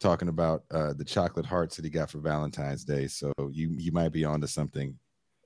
talking 0.00 0.28
about 0.28 0.64
uh, 0.70 0.92
the 0.92 1.04
chocolate 1.04 1.46
hearts 1.46 1.76
that 1.76 1.84
he 1.84 1.90
got 1.90 2.10
for 2.10 2.18
Valentine's 2.18 2.84
Day. 2.84 3.06
So 3.06 3.32
you 3.50 3.74
you 3.78 3.92
might 3.92 4.10
be 4.10 4.24
onto 4.24 4.48
something 4.48 4.98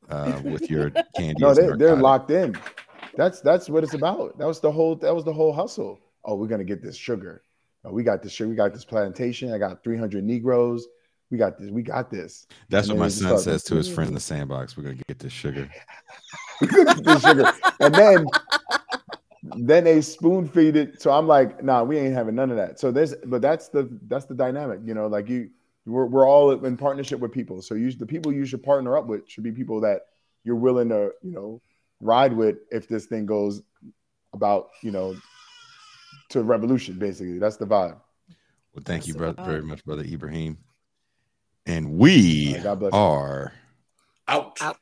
uh, 0.09 0.41
with 0.45 0.71
your 0.71 0.91
candy. 1.17 1.43
no, 1.43 1.55
they, 1.55 1.69
they're 1.77 1.97
locked 1.97 2.31
in. 2.31 2.57
That's 3.17 3.41
that's 3.41 3.69
what 3.69 3.85
it's 3.85 3.95
about. 3.95 4.39
That 4.39 4.47
was 4.47 4.61
the 4.61 4.73
whole 4.73 4.97
that 4.97 5.15
was 5.15 5.25
the 5.25 5.33
whole 5.33 5.53
hustle. 5.53 6.01
Oh, 6.25 6.35
we're 6.35 6.47
gonna 6.49 6.65
get 6.65 6.83
this 6.83 6.97
sugar. 6.97 7.43
Oh, 7.85 7.93
we 7.93 8.03
got 8.03 8.23
this 8.23 8.33
sugar. 8.33 8.49
We 8.49 8.57
got 8.57 8.73
this 8.73 8.85
plantation. 8.85 9.53
I 9.53 9.59
got 9.59 9.83
300 9.83 10.25
Negroes. 10.25 10.87
we 11.31 11.39
got 11.39 11.59
this, 11.59 11.71
we 11.71 11.83
got 11.83 12.11
this. 12.11 12.47
That's 12.69 12.89
And 12.89 12.99
what 12.99 13.07
my 13.07 13.09
then 13.09 13.25
they 13.25 13.31
just 13.31 13.45
son 13.45 13.53
says 13.53 13.65
to 13.65 13.75
his 13.75 13.89
friend 13.95 14.09
in 14.09 14.15
the 14.15 14.21
sandbox. 14.21 14.77
We're 14.77 14.85
gonna 14.85 15.01
get 15.09 15.19
this 15.19 15.33
sugar. 15.33 15.69
the 16.61 17.19
sugar. 17.19 17.53
And 17.81 17.95
then 17.95 18.27
then 19.57 19.85
they 19.85 20.01
spoon 20.01 20.49
feed 20.49 20.77
it. 20.77 21.03
So 21.03 21.11
I'm 21.11 21.27
like, 21.27 21.63
nah, 21.63 21.83
we 21.83 21.99
ain't 21.99 22.15
having 22.15 22.37
none 22.37 22.51
of 22.51 22.57
that. 22.57 22.79
So 22.79 22.93
there's 22.93 23.15
but 23.27 23.43
that's 23.43 23.69
the 23.69 23.89
that's 24.07 24.27
the 24.27 24.35
dynamic, 24.35 24.81
you 24.85 24.95
know, 24.95 25.09
like 25.09 25.29
you 25.29 25.51
we're, 25.85 26.07
we're 26.07 26.29
all 26.29 26.53
in 26.53 26.77
partnership 26.77 27.19
with 27.19 27.33
people. 27.33 27.61
So 27.63 27.75
you 27.75 27.91
the 27.93 28.07
people 28.07 28.33
you 28.33 28.47
should 28.47 28.63
partner 28.63 28.97
up 28.97 29.07
with 29.07 29.29
should 29.29 29.45
be 29.45 29.53
people 29.53 29.81
that 29.81 30.03
you're 30.45 30.57
willing 30.57 30.89
to, 30.91 31.11
you 31.23 31.33
know, 31.33 31.61
ride 32.03 32.35
with 32.35 32.57
if 32.71 32.89
this 32.89 33.07
thing 33.07 33.25
goes 33.25 33.63
about, 34.35 34.69
you 34.83 34.91
know, 34.91 35.17
to 36.31 36.43
revolution, 36.43 36.99
basically. 36.99 37.39
That's 37.39 37.57
the 37.57 37.67
vibe. 37.67 37.97
Well, 38.75 38.83
thank 38.85 39.07
you, 39.07 39.15
That's 39.15 39.19
brother, 39.19 39.35
about 39.35 39.47
very 39.47 39.63
much, 39.63 39.85
brother 39.85 40.03
Ibrahim. 40.03 40.59
And 41.65 41.93
we 41.93 42.49
All 42.49 42.55
right, 42.55 42.63
God 42.65 42.79
bless 42.81 42.93
are 42.93 43.53
Out. 44.29 44.59
Out. 44.61 44.77